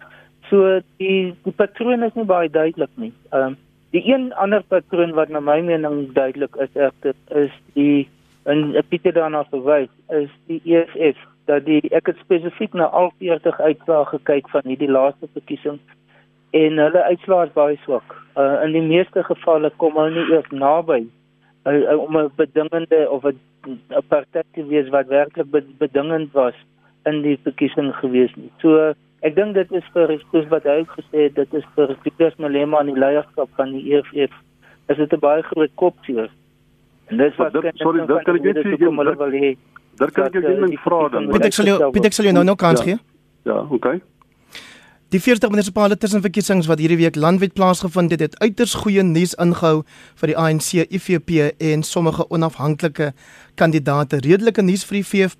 So 0.51 0.81
die 0.97 1.35
die 1.45 1.53
patroon 1.53 2.03
is 2.03 2.15
nie 2.15 2.25
baie 2.25 2.51
duidelik 2.51 2.91
nie. 2.95 3.13
Ehm 3.31 3.53
uh, 3.53 3.57
die 3.95 4.03
een 4.11 4.33
ander 4.35 4.63
patroon 4.63 5.13
wat 5.15 5.29
na 5.29 5.41
my 5.41 5.61
mening 5.61 6.13
duidelik 6.13 6.57
is 6.57 6.75
egter 6.75 7.15
is 7.29 7.53
die 7.75 8.09
en 8.45 8.75
Pieter 8.89 9.13
daarna 9.13 9.45
verwys 9.51 9.89
is 10.09 10.31
die 10.47 10.61
EFF 10.65 11.19
dat 11.47 11.65
die 11.65 11.81
ek 11.91 12.07
het 12.11 12.19
spesifiek 12.25 12.73
na 12.75 12.85
al 12.85 13.13
40 13.19 13.61
uitslae 13.61 14.05
gekyk 14.05 14.49
van 14.49 14.63
hierdie 14.65 14.91
laaste 14.91 15.29
verkiesing 15.33 15.79
en 16.51 16.79
hulle 16.79 17.03
uitslae 17.03 17.47
is 17.47 17.55
baie 17.55 17.79
swak. 17.85 18.17
Uh, 18.37 18.63
in 18.65 18.75
die 18.75 18.83
meeste 18.83 19.23
gevalle 19.23 19.71
kom 19.83 19.97
hulle 19.99 20.15
nie 20.15 20.35
eers 20.35 20.51
naby 20.51 21.01
uh, 21.67 21.99
om 21.99 22.19
'n 22.19 22.31
bedingende 22.37 23.01
of 23.11 23.25
'n 23.25 23.39
'n 23.67 24.03
party 24.09 24.43
te 24.55 24.67
wees 24.67 24.89
wat 24.89 25.07
werklik 25.09 25.51
bedingend 25.79 26.33
was 26.33 26.55
in 27.05 27.23
die 27.23 27.39
verkiesing 27.43 27.93
gewees 28.01 28.33
nie. 28.37 28.51
So 28.61 28.95
ek 29.23 29.37
dink 29.37 29.55
dit 29.55 29.73
is 29.73 29.85
vir 29.93 30.19
soos 30.31 30.49
wat 30.49 30.65
hy 30.65 30.85
gesê 30.97 31.29
het, 31.29 31.35
dit 31.35 31.55
is 31.55 31.65
vir 31.77 31.97
Pieter 32.03 32.35
Malema 32.39 32.79
aan 32.79 32.93
die 32.93 32.99
leierskap 32.99 33.49
van 33.57 33.73
die 33.73 33.95
EFF. 33.95 34.33
Is 34.89 34.97
dit 34.97 35.13
'n 35.13 35.21
baie 35.21 35.43
groot 35.43 35.71
kopseer. 35.75 36.31
En 37.09 37.17
dis 37.17 37.37
wat 37.37 37.53
dit, 37.53 37.77
sorry, 37.77 38.07
dit 38.07 38.23
kan 38.25 38.37
ek 38.37 38.43
net 38.43 38.57
sê 38.65 38.77
kom 38.85 38.99
hulle 38.99 39.17
wil 39.17 39.33
hê. 39.33 39.57
Daar 39.97 40.11
kan 40.11 40.25
ek 40.27 40.33
jou 40.33 40.43
ding 40.43 40.73
eh, 40.73 40.79
vra 40.85 41.09
dan. 41.09 41.29
Pieter 41.31 41.53
sal 41.53 41.67
jou 41.67 41.91
Pieter 41.91 42.13
sal 42.13 42.25
jou 42.25 42.35
nou 42.35 42.45
nou 42.45 42.57
kans 42.57 42.81
gee. 42.81 42.99
Ja, 43.45 43.61
okay. 43.71 44.01
Die 45.13 45.21
40 45.21 45.51
munisipale 45.53 45.99
tussenverkiesings 46.01 46.67
wat 46.67 46.81
hierdie 46.81 46.97
week 46.97 47.17
landwyd 47.21 47.53
plaasgevind 47.55 48.15
het, 48.15 48.23
het 48.25 48.39
uiters 48.41 48.73
goeie 48.81 49.03
nuus 49.05 49.35
ingehou 49.43 49.83
vir 50.21 50.31
die 50.33 50.37
ANC, 50.41 50.71
IFP 50.89 51.35
en 51.61 51.85
sommige 51.85 52.25
onafhanklike 52.33 53.11
kandidate. 53.61 54.23
Redelike 54.25 54.65
nuus 54.65 54.87
vir 54.89 55.03
die 55.03 55.05
VF+, 55.05 55.37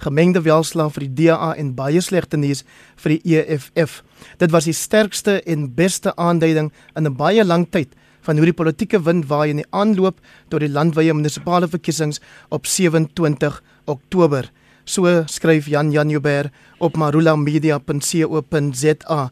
gemengde 0.00 0.42
welslag 0.48 0.94
vir 0.96 1.06
die 1.06 1.12
DA 1.26 1.52
en 1.60 1.74
baie 1.76 2.00
slegte 2.00 2.40
nuus 2.40 2.64
vir 3.04 3.16
die 3.16 3.36
EFF. 3.36 4.00
Dit 4.40 4.50
was 4.56 4.64
die 4.64 4.74
sterkste 4.74 5.38
en 5.44 5.68
beste 5.76 6.16
aanduiding 6.16 6.72
in 6.96 7.06
'n 7.06 7.16
baie 7.16 7.44
lang 7.44 7.68
tyd 7.70 7.92
van 8.22 8.36
hoe 8.36 8.46
die 8.46 8.58
politieke 8.58 9.02
wind 9.02 9.28
waai 9.28 9.50
in 9.50 9.56
die 9.56 9.70
aanloop 9.70 10.18
tot 10.48 10.60
die 10.60 10.72
landwyse 10.72 11.14
munisipale 11.14 11.68
verkiesings 11.68 12.20
op 12.48 12.66
27 12.66 13.62
Oktober. 13.84 14.50
So 14.86 15.02
skryf 15.26 15.66
Jan 15.66 15.90
Janubert 15.90 16.54
op 16.78 16.94
marulamedia.co.za. 16.96 19.30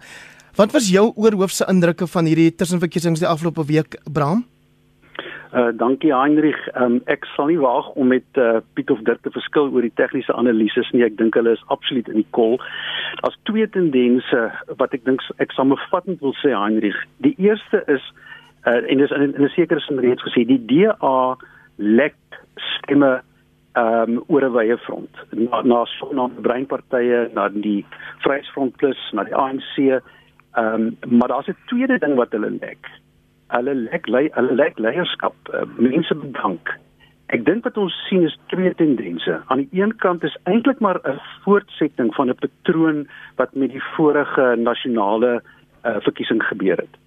Wat 0.56 0.72
was 0.74 0.90
jou 0.90 1.12
oorhoofse 1.14 1.64
indrukke 1.70 2.06
van 2.10 2.26
hierdie 2.26 2.54
tussenverkiesings 2.58 3.22
die 3.22 3.30
afgelope 3.30 3.62
week, 3.70 3.94
Bram? 4.10 4.42
Uh 5.54 5.70
dankie 5.78 6.10
Heinrich. 6.10 6.58
Um, 6.74 6.98
ek 7.06 7.22
sal 7.36 7.46
nie 7.52 7.60
waag 7.62 7.86
om 7.94 8.10
met 8.10 8.26
uh, 8.42 8.58
Piet 8.74 8.90
of 8.90 8.98
Dirk 9.06 9.22
te 9.22 9.30
verskil 9.30 9.70
oor 9.70 9.86
die 9.86 9.94
tegniese 9.94 10.34
analises 10.34 10.90
nie. 10.90 11.06
Ek 11.06 11.14
dink 11.20 11.38
hulle 11.38 11.54
is 11.54 11.62
absoluut 11.70 12.10
in 12.10 12.18
die 12.18 12.26
kol. 12.34 12.58
Daar's 13.22 13.38
twee 13.46 13.62
tendense 13.70 14.50
wat 14.80 14.90
ek 14.98 15.06
dink 15.06 15.22
ek 15.38 15.54
samevattend 15.54 16.18
wil 16.26 16.34
sê 16.40 16.50
Heinrich. 16.50 16.98
Die 17.22 17.38
eerste 17.38 17.86
is 17.86 18.02
uh 18.66 18.82
en 18.82 18.98
dis 18.98 19.14
in 19.14 19.38
'n 19.38 19.54
sekere 19.54 19.78
sin 19.86 20.02
reeds 20.02 20.26
gesê, 20.26 20.42
die 20.42 20.58
DA 20.66 21.38
lek 21.78 22.18
stemme 22.58 23.22
ehm 23.74 24.10
um, 24.10 24.22
oor 24.28 24.44
'n 24.44 24.54
wye 24.54 24.76
front. 24.86 25.14
Na 25.32 25.62
na 25.62 25.84
so 25.84 26.12
na 26.12 26.28
breinpartye 26.28 27.30
na 27.34 27.48
die 27.48 27.84
Vryheidsfront 28.22 28.76
plus 28.76 29.00
na 29.12 29.24
die 29.24 29.34
ANC 29.34 29.74
ehm 29.78 30.00
um, 30.54 30.96
maar 31.18 31.28
daar's 31.28 31.48
'n 31.48 31.56
tweede 31.66 31.98
ding 31.98 32.14
wat 32.14 32.32
hulle 32.32 32.50
lek. 32.50 32.86
Hulle 33.48 33.74
lek 33.74 34.06
lei 34.06 34.28
hulle 34.32 34.54
lek 34.54 34.78
leierskap. 34.78 35.34
Uh, 35.52 35.66
mense 35.78 36.14
bedank. 36.14 36.78
Ek 37.26 37.44
dink 37.44 37.64
wat 37.64 37.76
ons 37.76 37.94
sien 38.08 38.22
is 38.22 38.38
twee 38.46 38.74
tendense. 38.74 39.42
Aan 39.46 39.66
die 39.66 39.82
een 39.82 39.96
kant 39.96 40.22
is 40.22 40.38
eintlik 40.44 40.80
maar 40.80 41.00
'n 41.02 41.20
voortsetting 41.44 42.14
van 42.14 42.30
'n 42.30 42.38
patroon 42.44 43.08
wat 43.36 43.54
met 43.54 43.70
die 43.70 43.82
vorige 43.96 44.54
nasionale 44.56 45.42
uh, 45.84 45.96
verkiesing 46.00 46.42
gebeur 46.42 46.76
het 46.76 47.03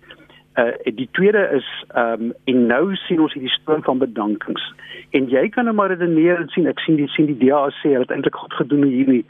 Uh 0.58 0.96
die 0.96 1.10
tweede 1.12 1.50
is 1.54 1.68
ehm 1.88 2.22
um, 2.22 2.34
en 2.44 2.66
nou 2.66 2.96
sien 2.96 3.22
ons 3.22 3.34
hierdie 3.34 3.54
stroom 3.60 3.84
van 3.84 3.98
bedankings. 4.02 4.64
En 5.10 5.30
jy 5.30 5.50
kan 5.50 5.66
nou 5.70 5.76
maar 5.76 5.94
redeneer 5.94 6.42
en 6.42 6.50
sien 6.50 6.68
ek 6.68 6.80
sien 6.80 6.98
die 6.98 7.08
sien 7.14 7.30
die 7.30 7.38
DA 7.38 7.68
sê 7.82 7.92
hulle 7.94 8.08
het 8.08 8.14
eintlik 8.16 8.36
goed 8.36 8.54
gedoen 8.54 8.88
hierdie 8.90 9.26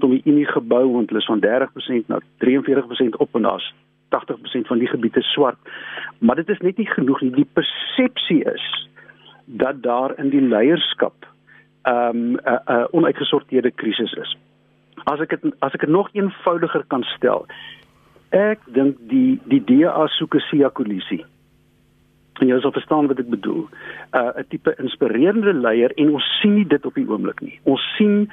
om 0.00 0.14
die 0.14 0.22
Unie 0.24 0.46
gebou 0.46 0.84
want 0.92 1.12
hulle 1.12 1.20
is 1.20 1.28
van 1.28 1.44
30% 1.44 2.08
na 2.12 2.20
43% 2.44 3.20
op 3.20 3.36
en 3.36 3.48
daar's 3.48 3.68
80% 4.16 4.68
van 4.70 4.78
die 4.78 4.88
gebiede 4.88 5.22
swart. 5.22 5.58
Maar 6.18 6.36
dit 6.36 6.48
is 6.48 6.60
net 6.64 6.76
nie 6.76 6.88
genoeg 6.88 7.20
nie. 7.20 7.30
Die 7.30 7.48
persepsie 7.52 8.44
is 8.44 8.88
dat 9.44 9.82
daar 9.82 10.18
in 10.18 10.30
die 10.30 10.42
leierskap 10.42 11.28
ehm 11.82 12.08
um, 12.08 12.32
'n 12.32 12.40
uh, 12.48 12.58
uh, 12.66 12.84
onuitgesorteerde 12.90 13.70
krisis 13.70 14.12
is. 14.12 14.36
As 15.04 15.20
ek 15.20 15.30
het, 15.30 15.44
as 15.58 15.72
ek 15.72 15.80
dit 15.80 15.90
nog 15.90 16.08
eenvoudiger 16.12 16.84
kan 16.86 17.02
stel, 17.02 17.46
Ek 18.30 18.60
dink 18.74 18.96
die 19.10 19.38
die 19.44 19.62
DA 19.64 20.06
soek 20.18 20.34
'n 20.34 20.44
SIA 20.50 20.68
koalisie. 20.68 21.24
En 22.40 22.48
jy 22.48 22.60
sal 22.60 22.72
verstaan 22.72 23.06
wat 23.06 23.18
ek 23.18 23.30
bedoel. 23.30 23.68
'n 24.12 24.18
uh, 24.18 24.42
tipe 24.48 24.74
inspirerende 24.78 25.52
leier 25.52 25.92
en 25.96 26.14
ons 26.14 26.38
sien 26.40 26.54
nie 26.54 26.66
dit 26.66 26.86
op 26.86 26.94
die 26.94 27.08
oomblik 27.08 27.40
nie. 27.40 27.60
Ons 27.64 27.82
sien 27.96 28.30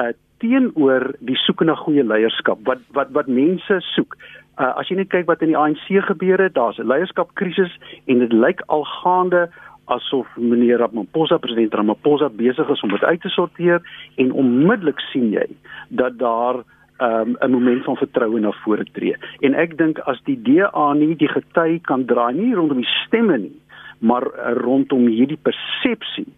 uh 0.00 0.12
teenoor 0.42 1.14
die 1.20 1.36
soek 1.36 1.62
na 1.62 1.74
goeie 1.78 2.02
leierskap 2.02 2.58
wat 2.66 2.80
wat 2.92 3.10
wat 3.14 3.26
mense 3.26 3.80
soek. 3.94 4.16
Uh 4.58 4.72
as 4.78 4.88
jy 4.88 4.96
net 4.96 5.08
kyk 5.08 5.26
wat 5.26 5.42
in 5.42 5.52
die 5.52 5.58
ANC 5.58 5.86
gebeur 5.86 6.38
het, 6.42 6.54
daar's 6.54 6.78
'n 6.78 6.86
leierskapkrisis 6.86 7.78
en 8.06 8.18
dit 8.18 8.32
lyk 8.32 8.62
al 8.66 8.84
gaande 8.84 9.48
asof 9.84 10.26
meneer 10.36 10.78
Ramaphosa 10.78 11.38
president 11.38 11.74
Ramaphosa 11.74 12.28
besig 12.28 12.68
is 12.68 12.82
om 12.82 12.90
dit 12.90 13.04
uit 13.04 13.20
te 13.20 13.28
sorteer 13.28 13.82
en 14.16 14.32
onmiddellik 14.32 15.00
sien 15.10 15.30
jy 15.32 15.46
dat 15.88 16.18
daar 16.18 16.62
um, 17.02 17.36
'n 17.40 17.50
moment 17.50 17.84
van 17.84 17.96
vertroue 17.96 18.40
na 18.40 18.52
vore 18.64 18.86
tree. 18.92 19.16
En 19.40 19.54
ek 19.54 19.76
dink 19.78 19.98
as 19.98 20.20
die 20.24 20.38
DA 20.42 20.92
nie 20.92 21.16
die 21.16 21.28
gety 21.28 21.80
kan 21.80 22.04
draai 22.04 22.34
nie 22.34 22.54
rondom 22.54 22.80
die 22.80 22.94
stemme 23.04 23.38
nie, 23.38 23.58
maar 23.98 24.26
uh, 24.26 24.54
rondom 24.56 25.06
hierdie 25.06 25.40
persepsie 25.42 26.28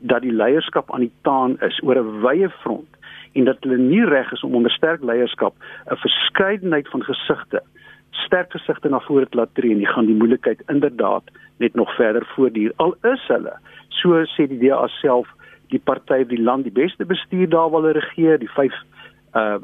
dat 0.00 0.22
die 0.22 0.32
leierskap 0.32 0.92
aan 0.92 1.00
die 1.00 1.12
taan 1.22 1.58
is 1.60 1.80
oor 1.82 1.98
'n 1.98 2.20
wye 2.24 2.48
front 2.62 2.96
en 3.32 3.44
dat 3.44 3.56
hulle 3.60 3.78
nie 3.78 4.04
reg 4.04 4.32
is 4.32 4.42
om 4.42 4.54
onder 4.54 4.70
sterk 4.70 5.02
leierskap 5.02 5.54
'n 5.90 5.96
verskeidenheid 5.96 6.88
van 6.88 7.02
gesigte 7.02 7.62
sterk 8.10 8.50
gesigte 8.52 8.88
na 8.88 9.00
vore 9.00 9.28
te 9.28 9.36
laat 9.36 9.54
tree 9.54 9.72
en 9.72 9.78
die 9.78 9.92
gaan 9.92 10.06
die 10.06 10.14
moeilikheid 10.14 10.62
inderdaad 10.68 11.22
net 11.56 11.74
nog 11.74 11.94
verder 11.94 12.26
voortduur 12.34 12.72
al 12.76 12.94
is 13.12 13.26
hulle 13.26 13.54
so 13.88 14.24
sê 14.24 14.48
die 14.48 14.58
DA 14.58 14.86
self 15.00 15.28
die 15.68 15.82
party 15.84 16.22
op 16.24 16.28
die 16.28 16.42
land 16.42 16.64
die 16.64 16.78
beste 16.82 17.04
bestuur 17.04 17.48
daar 17.48 17.70
wil 17.70 17.90
regeer 17.90 18.38
die 18.38 18.50
vyf 18.56 18.74
uh 19.34 19.58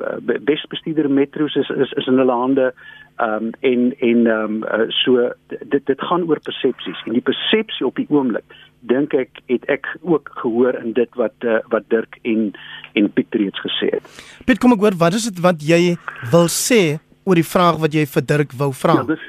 beste 0.44 0.68
bestuurder 0.68 1.11
metro's 1.11 1.56
is 1.56 1.68
is 1.70 1.92
is 1.92 2.06
in 2.06 2.18
hulle 2.18 2.32
hande 2.32 2.73
um 3.18 3.50
en 3.61 3.92
en 3.99 4.26
um 4.26 4.62
uh, 4.62 4.87
so 4.88 5.30
dit 5.49 5.87
dit 5.87 6.00
gaan 6.00 6.28
oor 6.28 6.40
persepsies 6.40 7.02
en 7.06 7.12
die 7.12 7.25
persepsie 7.25 7.87
op 7.87 7.96
die 7.96 8.06
oomblik 8.11 8.44
dink 8.87 9.14
ek 9.14 9.40
het 9.50 9.64
ek 9.73 9.88
ook 10.02 10.30
gehoor 10.42 10.76
in 10.78 10.92
dit 10.92 11.18
wat 11.18 11.35
uh, 11.44 11.58
wat 11.73 11.88
Dirk 11.90 12.18
en 12.23 12.52
en 12.94 13.11
Piet 13.12 13.35
reeds 13.35 13.61
gesê 13.61 13.90
het. 13.96 14.06
Piet 14.46 14.61
kom 14.62 14.76
ek 14.76 14.85
hoor 14.85 14.99
wat 15.00 15.18
is 15.18 15.26
dit 15.30 15.42
wat 15.42 15.62
jy 15.62 15.96
wil 16.32 16.49
sê 16.52 16.99
oor 17.26 17.38
die 17.38 17.46
vraag 17.46 17.80
wat 17.82 17.94
jy 17.96 18.06
vir 18.06 18.26
Dirk 18.32 18.54
wou 18.61 18.70
vra? 18.73 19.00
Ja, 19.00 19.08
dis 19.11 19.26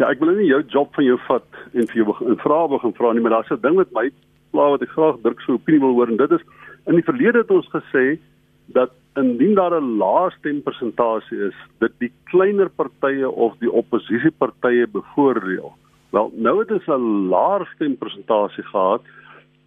ja, 0.00 0.08
ek 0.08 0.22
wil 0.22 0.34
nie 0.38 0.48
jou 0.48 0.62
job 0.72 0.94
van 0.96 1.06
jou 1.06 1.18
vat 1.28 1.62
en 1.74 1.88
vir 1.90 2.00
jou 2.00 2.08
'n 2.32 2.40
vraag 2.42 2.70
begin 2.70 2.96
vra 2.96 3.12
nie, 3.12 3.22
maar 3.22 3.36
daar's 3.36 3.52
'n 3.52 3.60
ding 3.60 3.76
met 3.76 3.92
my 3.92 4.10
pla 4.52 4.70
wat 4.70 4.82
ek 4.82 4.94
graag 4.96 5.20
Dirk 5.22 5.40
se 5.40 5.52
opinie 5.52 5.80
wil 5.80 5.94
hoor 5.98 6.08
en 6.08 6.16
dit 6.16 6.30
is 6.30 6.44
in 6.86 6.94
die 6.94 7.04
verlede 7.04 7.38
het 7.38 7.50
ons 7.50 7.68
gesê 7.68 8.18
dat 8.66 8.90
indien 9.14 9.54
daar 9.54 9.74
'n 9.80 9.96
lae 9.98 10.30
stempersentasie 10.30 11.38
is, 11.46 11.56
dit 11.78 11.92
die 11.98 12.12
kleiner 12.24 12.68
partye 12.68 13.30
of 13.30 13.54
die 13.58 13.70
oppositiepartye 13.70 14.86
bevoordeel. 14.86 15.72
Wel, 16.10 16.32
nou 16.34 16.58
het 16.58 16.70
ons 16.70 16.86
'n 16.86 17.28
laer 17.28 17.66
stempersentasie 17.74 18.64
gehad 18.64 19.02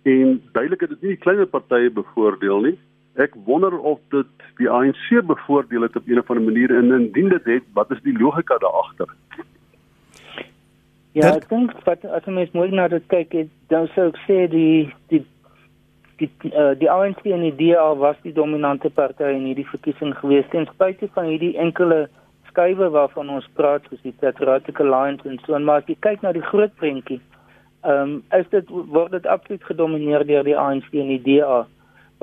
en 0.03 0.41
duidelik 0.51 0.79
het 0.79 0.89
dit 0.89 1.01
nie 1.01 1.15
die 1.15 1.23
kleiner 1.25 1.45
partye 1.47 1.89
bevoordeel 1.89 2.59
nie. 2.61 2.77
Ek 3.15 3.33
wonder 3.45 3.79
of 3.79 3.99
dit 4.09 4.27
die 4.57 4.69
ANC 4.69 5.25
bevoordeel 5.25 5.81
het 5.81 5.95
op 5.95 6.07
'n 6.07 6.19
of 6.19 6.29
ander 6.29 6.43
manier 6.43 6.75
en 6.75 6.91
indien 6.91 7.29
dit 7.29 7.45
het, 7.45 7.63
wat 7.73 7.91
is 7.91 8.01
die 8.01 8.19
logika 8.19 8.57
daar 8.57 8.77
agter? 8.83 9.07
Ja, 11.11 11.35
ek 11.35 11.49
dink 11.49 11.71
wat 11.85 12.05
as 12.05 12.25
mens 12.25 12.51
mooi 12.51 12.69
na 12.71 12.87
dit 12.87 13.03
kyk, 13.07 13.33
dan 13.67 13.87
sou 13.95 14.07
ek 14.07 14.19
sê 14.27 14.47
die 14.51 14.93
die 15.07 15.25
die 16.17 16.29
uh, 16.51 16.73
die 16.79 16.89
ANC 16.91 17.23
en 17.25 17.45
die 17.45 17.55
DA 17.55 17.87
was 17.95 18.17
die 18.23 18.33
dominante 18.33 18.89
party 18.89 19.29
in 19.35 19.45
hierdie 19.49 19.67
verkiesing 19.69 20.15
gewees 20.17 20.47
ten 20.53 20.65
spyte 20.73 21.09
van 21.13 21.29
hierdie 21.29 21.53
enkele 21.61 22.07
skuwe 22.49 22.89
waarvan 22.95 23.29
ons 23.29 23.47
praat 23.59 23.85
soos 23.89 24.01
die 24.01 24.15
Patriotic 24.21 24.79
Alliance 24.81 25.27
en 25.29 25.37
so 25.45 25.53
en 25.53 25.67
maar 25.67 25.83
as 25.83 25.89
jy 25.91 25.97
kyk 26.07 26.25
na 26.25 26.33
die 26.33 26.45
groot 26.49 26.73
prentjie 26.81 27.19
ehm 27.85 28.17
um, 28.17 28.23
is 28.39 28.47
dit 28.53 28.69
word 28.69 29.13
dit 29.13 29.27
absoluut 29.29 29.63
gedomeineer 29.69 30.25
deur 30.25 30.47
die 30.47 30.57
ANC 30.57 30.89
en 30.93 31.11
die 31.13 31.21
DA 31.27 31.65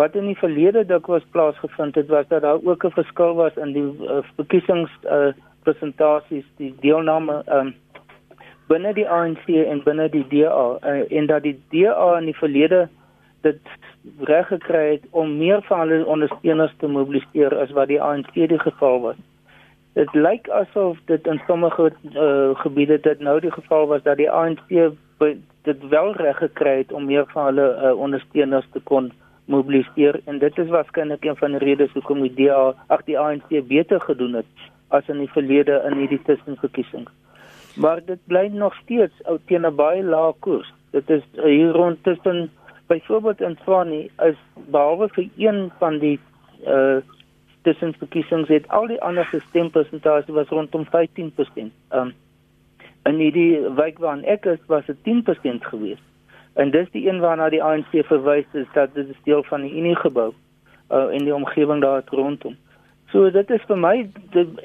wat 0.01 0.17
in 0.19 0.27
die 0.27 0.39
verlede 0.41 0.83
dikwels 0.91 1.27
plaasgevind 1.37 1.95
het 1.95 2.11
was 2.11 2.27
dat 2.29 2.43
daar 2.43 2.59
ook 2.65 2.85
'n 2.85 2.97
verskil 2.99 3.35
was 3.35 3.57
in 3.57 3.73
die 3.73 3.87
uh, 3.87 4.19
verkiesings 4.37 4.91
uh, 5.07 5.31
presentasies 5.63 6.45
die 6.57 6.75
deelname 6.81 7.43
ehm 7.47 7.67
um, 7.67 7.75
binne 8.69 8.93
die 8.97 9.09
ANC 9.09 9.47
en 9.47 9.83
binne 9.85 10.09
die 10.09 10.27
DA 10.29 10.79
uh, 10.83 11.19
en 11.19 11.27
dat 11.27 11.43
die 11.43 11.57
DA 11.71 12.19
in 12.19 12.25
die 12.33 12.41
verlede 12.43 12.89
dit 13.45 13.61
reg 14.29 14.49
gekry 14.49 14.85
het 14.97 15.07
om 15.11 15.37
meer 15.39 15.63
van 15.69 15.85
hulle 15.85 16.07
ondersteuners 16.07 16.75
te 16.81 16.91
mobiliseer 16.91 17.55
as 17.63 17.73
wat 17.77 17.89
die 17.93 18.01
ANC 18.03 18.33
die 18.35 18.61
geval 18.61 19.01
was. 19.01 19.21
Dit 19.95 20.15
lyk 20.15 20.49
asof 20.51 20.99
dit 21.11 21.27
in 21.31 21.41
sommige 21.47 21.93
uh, 22.13 22.51
gebiede 22.63 22.99
dit 23.01 23.21
nou 23.21 23.39
die 23.41 23.53
geval 23.55 23.87
was 23.93 24.03
dat 24.03 24.19
die 24.19 24.31
ANC 24.31 24.73
dit 25.65 25.89
wel 25.89 26.13
reg 26.21 26.41
gekry 26.43 26.79
het 26.83 26.93
om 26.93 27.07
meer 27.07 27.25
van 27.33 27.53
hulle 27.53 27.69
uh, 27.77 27.93
ondersteuners 28.07 28.67
te 28.73 28.81
kon 28.91 29.13
mobiliseer 29.45 30.21
en 30.25 30.39
dit 30.39 30.59
is 30.59 30.73
waarskynlik 30.73 31.25
een 31.25 31.37
van 31.37 31.57
die 31.57 31.63
redes 31.63 31.93
hoekom 31.93 32.25
die 32.25 32.35
DA 32.35 32.73
ag 32.87 33.05
die 33.09 33.19
ANC 33.19 33.53
beter 33.69 34.01
gedoen 34.01 34.41
het 34.41 34.67
as 34.89 35.09
in 35.09 35.23
die 35.23 35.31
verlede 35.33 35.81
in 35.89 35.99
hierdie 35.99 36.21
tussenverkiesings. 36.27 37.11
Maar 37.77 38.01
dit 38.07 38.21
bly 38.31 38.47
nog 38.53 38.75
steeds 38.83 39.25
ou 39.31 39.39
teen 39.47 39.67
'n 39.67 39.77
baie 39.77 40.03
lae 40.03 40.33
koers. 40.41 40.73
Dit 40.91 41.11
is 41.11 41.25
uh, 41.35 41.45
hier 41.45 41.71
rond 41.71 42.03
tussen 42.03 42.51
byvoorbeeld 42.87 43.41
in 43.41 43.59
Swani 43.63 44.11
is 44.23 44.39
behalwe 44.55 45.09
vir 45.09 45.29
een 45.37 45.73
van 45.79 45.99
die 45.99 46.19
uh 46.67 46.97
tussenverkiesings 47.65 48.49
het 48.49 48.69
al 48.69 48.87
die 48.87 49.01
ander 49.01 49.29
stempersentasie 49.49 50.35
was 50.35 50.49
rondom 50.49 50.85
15%. 50.93 51.71
Um 51.91 52.13
in 53.05 53.17
die 53.17 53.61
wijk 53.77 53.99
waar 53.99 54.21
ek 54.23 54.45
is 54.45 54.59
was 54.67 54.85
dit 54.87 54.97
10% 55.05 55.65
gewees. 55.71 56.01
En 56.53 56.71
dis 56.71 56.91
die 56.91 57.09
een 57.09 57.21
waarna 57.21 57.49
die 57.49 57.63
ANC 57.63 57.89
verwys 57.93 58.45
is 58.53 58.67
dat 58.73 58.95
dit 58.95 59.17
deel 59.25 59.43
van 59.43 59.61
die 59.61 59.73
Unie 59.77 59.97
gebou 59.97 60.33
uh 60.91 61.09
in 61.13 61.25
die 61.25 61.35
omgewing 61.35 61.81
daar 61.81 62.03
rondom. 62.07 62.57
So 63.13 63.29
dit 63.31 63.51
is 63.55 63.63
vir 63.69 63.79
my 63.79 63.93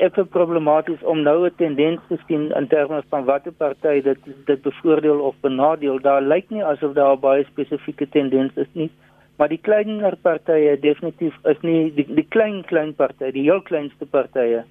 effe 0.02 0.24
problematies 0.34 1.04
om 1.04 1.22
nou 1.22 1.46
'n 1.46 1.56
tendens 1.58 2.00
te 2.08 2.18
sien 2.28 2.50
in 2.60 2.68
terme 2.68 3.02
van 3.10 3.26
watter 3.26 3.52
party 3.52 4.02
dit 4.02 4.18
dit 4.46 4.62
bevoordeel 4.62 5.20
of 5.20 5.36
benadeel. 5.42 6.00
Daar 6.00 6.22
lyk 6.22 6.50
nie 6.50 6.64
asof 6.64 6.94
daar 6.94 7.18
baie 7.18 7.44
spesifieke 7.44 8.10
tendens 8.10 8.52
is 8.56 8.72
nie, 8.74 8.90
maar 9.38 9.48
die 9.48 9.62
kleiner 9.62 10.16
partye 10.22 10.80
definitief 10.80 11.36
is 11.44 11.62
nie 11.62 11.94
die, 11.96 12.08
die 12.16 12.28
klein 12.30 12.66
klein 12.66 12.94
partye, 12.94 13.32
die 13.32 13.44
heel 13.44 13.62
kleinste 13.62 14.06
partye 14.06 14.64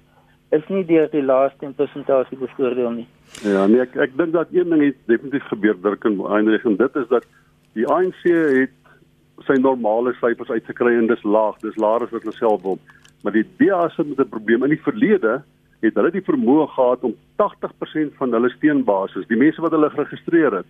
is 0.51 0.67
nie 0.67 0.83
deur 0.85 1.07
die 1.11 1.23
laaste 1.23 1.71
persentasie 1.77 2.37
bevoordeel 2.37 2.91
nie. 2.91 3.07
Ja, 3.43 3.67
nee, 3.67 3.81
ek 3.81 3.95
ek 3.95 4.17
dink 4.17 4.33
dat 4.33 4.47
een 4.51 4.69
ding 4.69 4.81
het 4.81 4.97
definitief 5.05 5.43
gebeur 5.43 5.81
Dirk 5.81 6.05
en 6.05 6.19
Heinrich 6.19 6.65
en 6.65 6.75
dit 6.75 6.95
is 6.95 7.07
dat 7.07 7.25
die 7.73 7.87
ANC 7.87 8.23
het 8.23 8.75
sy 9.47 9.55
normale 9.61 10.13
syfers 10.13 10.49
uitgekry 10.49 10.97
en 10.97 11.07
dis 11.07 11.23
laag, 11.23 11.59
dis 11.61 11.77
laer 11.77 12.03
as 12.03 12.11
wat 12.11 12.25
hulle 12.25 12.35
self 12.35 12.61
wil 12.63 12.79
maar 13.23 13.35
die 13.35 13.47
DA 13.57 13.89
se 13.89 14.03
met 14.03 14.19
'n 14.19 14.29
probleem 14.29 14.63
in 14.63 14.75
die 14.75 14.85
verlede 14.87 15.41
het 15.79 15.95
hulle 15.95 16.11
die 16.11 16.23
vermoë 16.23 16.67
gehad 16.75 17.03
om 17.07 17.15
80% 17.35 18.15
van 18.19 18.33
hulle 18.35 18.49
steunbasis, 18.49 19.27
die 19.27 19.39
mense 19.39 19.61
wat 19.61 19.71
hulle 19.71 19.89
geregistreer 19.89 20.55
het, 20.59 20.65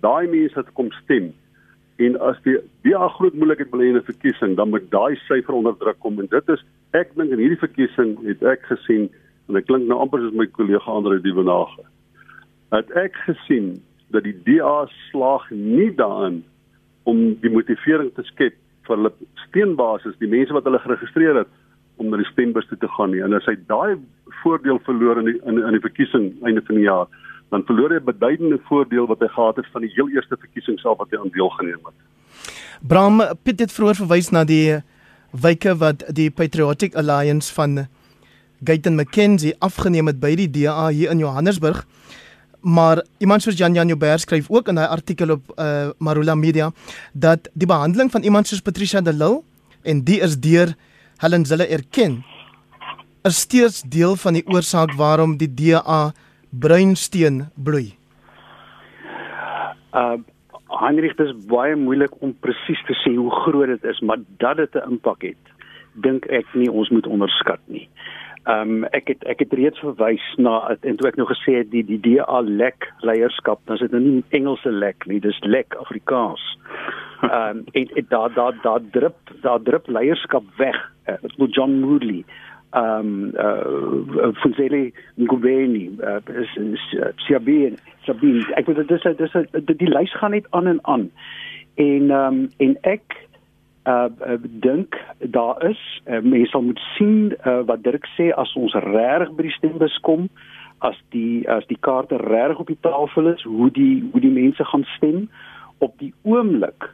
daai 0.00 0.26
mense 0.28 0.58
het 0.58 0.72
kom 0.72 0.90
stem. 1.02 1.32
En 1.96 2.16
as 2.20 2.40
die 2.42 2.56
DA 2.82 3.08
groot 3.08 3.34
moeilikheid 3.34 3.70
wil 3.70 3.80
hê 3.80 3.90
in 3.92 3.96
'n 3.96 4.10
verkiesing, 4.12 4.56
dan 4.56 4.70
moet 4.70 4.90
daai 4.90 5.16
syfer 5.28 5.54
onder 5.54 5.76
druk 5.78 5.98
kom 5.98 6.18
en 6.20 6.26
dit 6.26 6.48
is 6.48 6.64
ek 6.92 7.14
dink 7.14 7.30
in 7.30 7.38
hierdie 7.38 7.64
verkiesing 7.66 8.16
het 8.26 8.42
ek 8.42 8.62
gesien 8.62 9.10
en 9.48 9.54
dit 9.54 9.64
klink 9.64 9.86
nou 9.86 9.98
amper 10.00 10.20
soos 10.20 10.32
my 10.32 10.46
kollega 10.46 10.90
Andre 10.90 11.20
Dievenage. 11.20 11.84
Het 12.72 12.90
ek 12.90 13.14
gesien 13.14 13.82
dat 14.10 14.24
die 14.24 14.36
DA 14.44 14.86
slaag 15.10 15.50
nie 15.50 15.90
daarin 15.94 16.44
om 17.04 17.34
die 17.40 17.50
motivering 17.50 18.14
te 18.14 18.22
skep 18.22 18.54
vir 18.86 18.96
hulle 18.96 19.12
steunbasis, 19.48 20.16
die 20.18 20.28
mense 20.28 20.52
wat 20.52 20.64
hulle 20.64 20.78
geregistreer 20.78 21.34
het 21.34 21.48
om 21.96 22.08
na 22.10 22.16
die 22.16 22.30
stembus 22.32 22.66
toe 22.68 22.78
te 22.78 22.88
gaan 22.96 23.10
nie. 23.10 23.22
En 23.22 23.34
as 23.36 23.46
hy 23.46 23.56
daai 23.68 23.98
voordeel 24.42 24.80
verloor 24.88 25.20
in 25.22 25.30
die 25.30 25.38
in, 25.44 25.58
in 25.58 25.76
die 25.76 25.84
verkiesing 25.84 26.32
einde 26.42 26.62
van 26.66 26.80
die 26.80 26.88
jaar, 26.88 27.06
dan 27.50 27.66
verloor 27.68 27.90
hy 27.94 28.00
'n 28.00 28.10
beduidende 28.10 28.58
voordeel 28.68 29.06
wat 29.06 29.20
hy 29.20 29.28
gehad 29.28 29.56
het 29.56 29.68
van 29.72 29.82
die 29.82 29.92
heel 29.94 30.08
eerste 30.08 30.36
verkiesing 30.36 30.78
self 30.78 30.98
wat 30.98 31.10
hy 31.10 31.18
aan 31.18 31.34
deelgeneem 31.34 31.80
het. 31.84 31.96
Bram 32.82 33.20
het 33.44 33.72
vroeër 33.72 33.94
verwys 33.94 34.30
na 34.30 34.44
die 34.44 34.82
wyke 35.30 35.74
wat 35.78 36.04
die 36.14 36.30
Patriotic 36.30 36.94
Alliance 36.94 37.52
van 37.52 37.86
Gayton 38.64 38.94
McKenzie 38.94 39.54
afgeneem 39.58 40.06
het 40.06 40.20
by 40.20 40.34
die 40.34 40.50
DA 40.50 40.88
hier 40.88 41.10
in 41.10 41.18
Johannesburg. 41.18 41.84
Maar 42.64 43.04
iemand 43.18 43.42
soos 43.42 43.58
Jan 43.58 43.74
Jan 43.74 43.88
Joubert 43.88 44.20
skryf 44.20 44.50
ook 44.50 44.68
in 44.68 44.74
'n 44.74 44.88
artikel 44.88 45.30
op 45.30 45.52
uh, 45.56 45.88
Marula 45.98 46.34
Media 46.34 46.72
dat 47.12 47.48
die 47.52 47.66
behandeling 47.66 48.10
van 48.10 48.22
iemand 48.22 48.46
soos 48.46 48.60
Patricia 48.60 49.00
de 49.00 49.12
Lille 49.12 49.42
en 49.82 50.04
die 50.04 50.20
is 50.20 50.40
deur 50.40 50.74
hulle 51.24 51.40
hulle 51.48 51.66
erken 51.78 52.20
is 53.24 53.40
steeds 53.46 53.82
deel 53.88 54.16
van 54.20 54.36
die 54.36 54.44
oorsaak 54.52 54.92
waarom 55.00 55.38
die 55.40 55.48
DA 55.48 56.12
bruinsteen 56.50 57.46
bloei. 57.56 57.94
Uh 59.92 60.20
Heinrich 60.74 61.14
dis 61.16 61.30
baie 61.48 61.76
moeilik 61.78 62.14
om 62.24 62.32
presies 62.42 62.80
te 62.88 62.96
sê 63.04 63.12
hoe 63.14 63.30
groot 63.44 63.70
dit 63.70 63.84
is, 63.88 64.00
maar 64.02 64.18
dat 64.42 64.56
dit 64.56 64.74
'n 64.74 64.90
impak 64.90 65.22
het, 65.22 65.44
dink 65.92 66.26
ek 66.26 66.46
nie 66.54 66.70
ons 66.70 66.90
moet 66.90 67.06
onderskat 67.06 67.60
nie. 67.66 67.88
Ehm 68.44 68.70
um, 68.70 68.84
ek 68.92 69.08
het 69.08 69.22
ek 69.24 69.38
het 69.40 69.52
reeds 69.56 69.80
verwys 69.80 70.24
na 70.36 70.76
en 70.80 70.96
toe 71.00 71.08
ek 71.08 71.16
nou 71.16 71.26
gesê 71.30 71.58
het 71.62 71.70
die 71.72 71.84
die 71.84 72.00
DA 72.00 72.40
lek 72.44 72.90
leierskap, 73.00 73.60
dan 73.64 73.78
is 73.78 73.84
dit 73.86 73.94
nou 73.96 74.02
nie 74.04 74.24
Engelse 74.36 74.70
lek 74.70 75.06
nie, 75.08 75.20
dis 75.20 75.38
lek 75.48 75.76
Afrikaans. 75.80 76.42
Ehm 77.22 77.32
um, 77.32 77.64
en, 77.78 77.88
en 77.96 78.06
daar 78.08 78.34
daar 78.34 78.58
daar 78.62 78.82
drup 78.92 79.32
daar 79.40 79.62
drup 79.62 79.88
leierskap 79.88 80.44
weg 80.56 80.76
uh, 81.08 81.16
met 81.22 81.54
John 81.54 81.80
Moodley 81.80 82.24
um 82.74 83.32
uh 83.38 84.32
Fuzeli 84.42 84.92
Ngubeni 85.16 85.90
uh 86.02 86.18
Siabien 87.16 87.78
Sabine 88.04 88.44
ek 88.58 88.66
weet 88.66 88.82
dit 88.82 88.90
is 88.98 89.16
dis 89.16 89.36
die, 89.52 89.76
die 89.76 89.90
lys 89.90 90.14
gaan 90.18 90.34
net 90.34 90.48
aan 90.50 90.66
en 90.66 90.80
aan 90.82 91.10
en 91.80 92.10
um 92.10 92.40
en 92.58 92.76
ek 92.82 93.16
uh, 93.86 94.08
uh 94.26 94.38
dink 94.42 94.96
daar 95.18 95.70
is. 95.70 95.80
Uh, 96.06 96.20
mense 96.20 96.50
sal 96.50 96.62
moet 96.62 96.80
sien 96.96 97.32
uh, 97.44 97.60
wat 97.68 97.82
Dirk 97.82 98.06
sê 98.16 98.30
as 98.32 98.52
ons 98.56 98.74
reg 98.74 99.30
by 99.36 99.42
die 99.48 99.56
stembus 99.58 99.98
kom 100.00 100.28
as 100.84 100.96
die 101.14 101.48
as 101.48 101.66
die 101.70 101.78
kaarte 101.80 102.18
reg 102.20 102.58
op 102.58 102.68
die 102.68 102.80
tafel 102.80 103.32
is 103.32 103.42
hoe 103.42 103.70
die 103.72 104.04
hoe 104.12 104.20
die 104.20 104.32
mense 104.32 104.64
gaan 104.64 104.84
stem 104.96 105.28
op 105.78 105.96
die 106.02 106.12
oomblik 106.22 106.90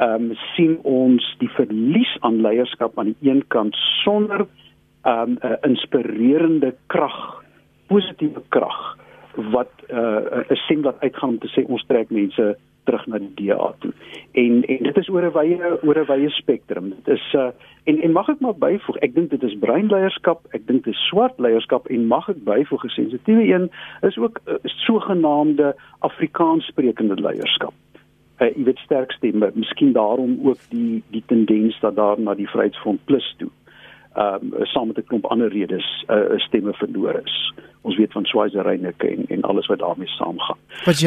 ehm 0.00 0.30
um, 0.30 0.36
sien 0.54 0.78
ons 0.88 1.24
die 1.42 1.50
verlies 1.56 2.12
aan 2.24 2.40
leierskap 2.44 2.98
aan 2.98 3.12
die 3.12 3.30
een 3.30 3.42
kant 3.52 3.76
sonder 4.02 4.46
ehm 5.02 5.20
um, 5.20 5.38
'n 5.42 5.46
uh, 5.46 5.56
inspirerende 5.68 6.74
krag, 6.86 7.44
positiewe 7.86 8.42
krag 8.48 8.80
wat 9.52 9.72
'n 9.88 9.96
uh, 9.96 10.44
'n 10.48 10.56
stem 10.64 10.82
wat 10.82 11.00
uitgaan 11.00 11.28
om 11.28 11.38
te 11.38 11.52
sê 11.54 11.64
ons 11.66 11.84
trek 11.86 12.10
mense 12.10 12.56
terug 12.84 13.06
na 13.06 13.18
die 13.18 13.32
DA 13.34 13.74
toe. 13.78 13.92
En 14.32 14.62
en 14.64 14.82
dit 14.82 14.96
is 14.96 15.08
oor 15.08 15.24
'n 15.24 15.32
wye 15.32 15.78
oor 15.82 15.98
'n 15.98 16.06
wye 16.06 16.30
spektrum. 16.30 16.88
Dit 16.90 17.08
is 17.16 17.34
uh 17.34 17.50
en 17.84 18.00
en 18.02 18.12
mag 18.12 18.28
ek 18.28 18.40
maar 18.40 18.54
byvoeg, 18.54 18.96
ek 18.96 19.14
dink 19.14 19.30
dit 19.30 19.42
is 19.42 19.58
bruin 19.58 19.86
leierskap, 19.86 20.46
ek 20.50 20.66
dink 20.66 20.84
dit 20.84 20.94
is 20.94 21.06
swart 21.08 21.38
leierskap 21.38 21.86
en 21.86 22.06
mag 22.06 22.28
ek 22.28 22.44
byvoeg 22.44 22.84
'n 22.84 22.88
sensitiewe 22.88 23.44
een 23.52 23.70
is 24.02 24.18
ook 24.18 24.40
uh, 24.46 24.54
sogenaamde 24.64 25.76
Afrikaans 25.98 26.66
sprekende 26.66 27.14
leierskap. 27.14 27.74
Uh, 28.40 28.48
jy 28.56 28.64
weet 28.64 28.78
sterk 28.78 29.12
stemme, 29.12 29.50
miskien 29.54 29.92
daarom 29.92 30.40
ook 30.44 30.58
die 30.68 31.02
die 31.10 31.22
tendens 31.26 31.80
dat 31.80 31.96
daar 31.96 32.20
na 32.20 32.34
die 32.34 32.48
Vryheidsfront 32.48 33.04
Plus 33.04 33.34
toe 33.38 33.50
ehm 34.14 34.54
um, 34.54 34.66
saam 34.66 34.86
met 34.86 34.98
'n 34.98 35.04
klomp 35.06 35.26
ander 35.26 35.48
redes 35.48 36.04
uh, 36.08 36.38
stemme 36.38 36.72
verloor 36.72 37.20
is. 37.24 37.54
Ons 37.80 37.96
weet 37.96 38.12
van 38.12 38.24
Swaziland 38.24 38.94
en 38.96 39.24
en 39.28 39.42
alles 39.42 39.66
wat 39.66 39.78
daarmee 39.78 40.06
saamgaan. 40.06 40.58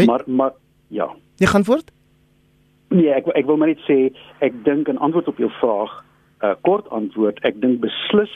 Maar 0.06 0.24
maar 0.26 0.52
ja. 0.94 1.10
Jy 1.42 1.50
gaan 1.52 1.66
voort? 1.68 1.92
Nee, 2.94 3.10
ek 3.10 3.28
ek 3.34 3.48
wil 3.50 3.58
maar 3.58 3.72
net 3.74 3.82
sê 3.90 4.14
ek 4.46 4.58
dink 4.66 4.90
'n 4.90 5.02
antwoord 5.02 5.28
op 5.28 5.40
jou 5.42 5.50
vraag, 5.60 5.94
'n 6.42 6.46
uh, 6.46 6.56
kort 6.62 6.90
antwoord, 6.90 7.40
ek 7.42 7.62
dink 7.62 7.82
beslis 7.82 8.34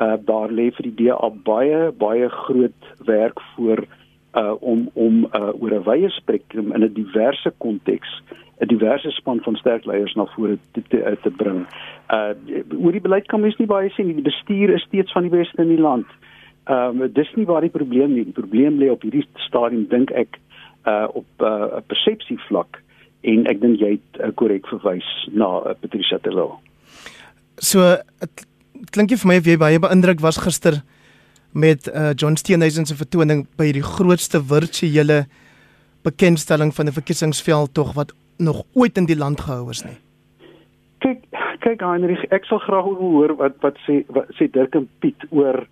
uh 0.00 0.16
daar 0.26 0.50
lê 0.50 0.70
vir 0.74 0.90
die 0.90 0.96
DA 1.04 1.28
baie 1.44 1.92
baie 1.92 2.28
groot 2.28 2.80
werk 3.06 3.38
voor 3.54 3.84
uh 4.34 4.54
om 4.60 4.88
om 4.94 5.24
uh 5.24 5.52
oor 5.60 5.74
'n 5.74 5.84
wye 5.84 6.10
spektrum 6.10 6.72
in 6.72 6.82
'n 6.82 6.94
diverse 6.94 7.52
konteks 7.58 8.10
'n 8.60 8.66
diverse 8.66 9.10
span 9.10 9.40
van 9.40 9.56
sterk 9.56 9.84
leiers 9.84 10.14
na 10.14 10.26
vore 10.34 10.58
te 10.72 10.82
te, 10.88 11.18
te 11.22 11.30
bring. 11.30 11.66
Uh 12.10 12.34
oor 12.78 12.92
die 12.92 13.06
beleid 13.06 13.26
kan 13.26 13.40
mens 13.40 13.56
nie 13.56 13.66
baie 13.66 13.90
sê 13.90 14.04
nie. 14.04 14.14
Die 14.14 14.30
bestuur 14.30 14.74
is 14.74 14.82
steeds 14.82 15.12
van 15.12 15.22
die 15.22 15.36
beste 15.36 15.62
in 15.62 15.68
die 15.68 15.84
land. 15.88 16.06
Ehm 16.64 17.02
um, 17.02 17.12
dis 17.12 17.34
nie 17.34 17.46
waar 17.46 17.60
die 17.60 17.70
probleem 17.70 18.14
nie. 18.14 18.24
Die 18.24 18.40
probleem 18.40 18.78
lê 18.78 18.90
op 18.90 19.02
hierdie 19.02 19.26
stadium 19.34 19.86
dink 19.88 20.10
ek 20.10 20.38
uh 20.86 21.08
op 21.14 21.26
'n 21.38 21.44
uh, 21.44 21.80
persepsie 21.86 22.38
vlak 22.48 22.82
en 23.22 23.46
ek 23.46 23.60
dink 23.60 23.80
jy 23.80 23.90
het 23.96 24.20
uh, 24.20 24.32
korrek 24.34 24.66
verwys 24.68 25.06
na 25.32 25.46
uh, 25.64 25.74
Patricia 25.80 26.18
Telo. 26.18 26.60
So 27.58 27.96
klink 28.90 29.10
jy 29.10 29.16
vir 29.16 29.28
my 29.28 29.38
of 29.38 29.46
jy 29.46 29.56
baie 29.56 29.78
beïndruk 29.80 30.20
was 30.20 30.38
gister 30.38 30.82
met 31.52 31.88
uh 31.88 32.12
John 32.14 32.36
Steenhuisen 32.36 32.86
se 32.86 32.94
vertoning 32.94 33.46
by 33.56 33.72
die 33.72 33.82
grootste 33.82 34.42
virtuele 34.42 35.24
bekendstelling 36.04 36.74
van 36.74 36.86
'n 36.86 36.92
verkiesingsveld 36.92 37.74
tog 37.74 37.94
wat 37.94 38.12
nog 38.36 38.64
ooit 38.74 38.96
in 38.96 39.06
die 39.06 39.16
land 39.16 39.40
gehou 39.40 39.70
is 39.70 39.84
nie. 39.84 39.96
Kyk, 40.98 41.24
kyk 41.60 41.80
Heinrich, 41.80 42.24
ek 42.32 42.44
sal 42.44 42.58
graag 42.58 42.84
hoor 42.84 43.36
wat 43.36 43.56
wat 43.60 43.76
sê 43.86 44.04
wat 44.08 44.28
sê 44.36 44.50
Dirk 44.50 44.74
en 44.74 44.88
Piet 44.98 45.26
oor 45.30 45.66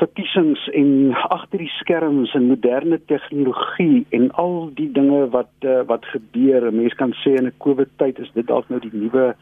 verkiesings 0.00 0.62
en 0.76 1.12
agter 1.28 1.62
die 1.62 1.72
skerms 1.76 2.32
en 2.34 2.48
moderne 2.48 2.98
tegnologie 3.10 4.06
en 4.16 4.30
al 4.40 4.70
die 4.78 4.88
dinge 4.96 5.26
wat 5.34 5.52
uh, 5.68 5.80
wat 5.90 6.06
gebeur. 6.14 6.70
Mense 6.72 6.96
kan 6.96 7.12
sê 7.22 7.36
in 7.38 7.46
'n 7.50 7.58
COVID 7.64 7.92
tyd 8.02 8.18
is 8.18 8.30
dit 8.34 8.46
dalk 8.46 8.68
nou 8.68 8.80
die 8.80 8.94
nuwe 8.94 9.34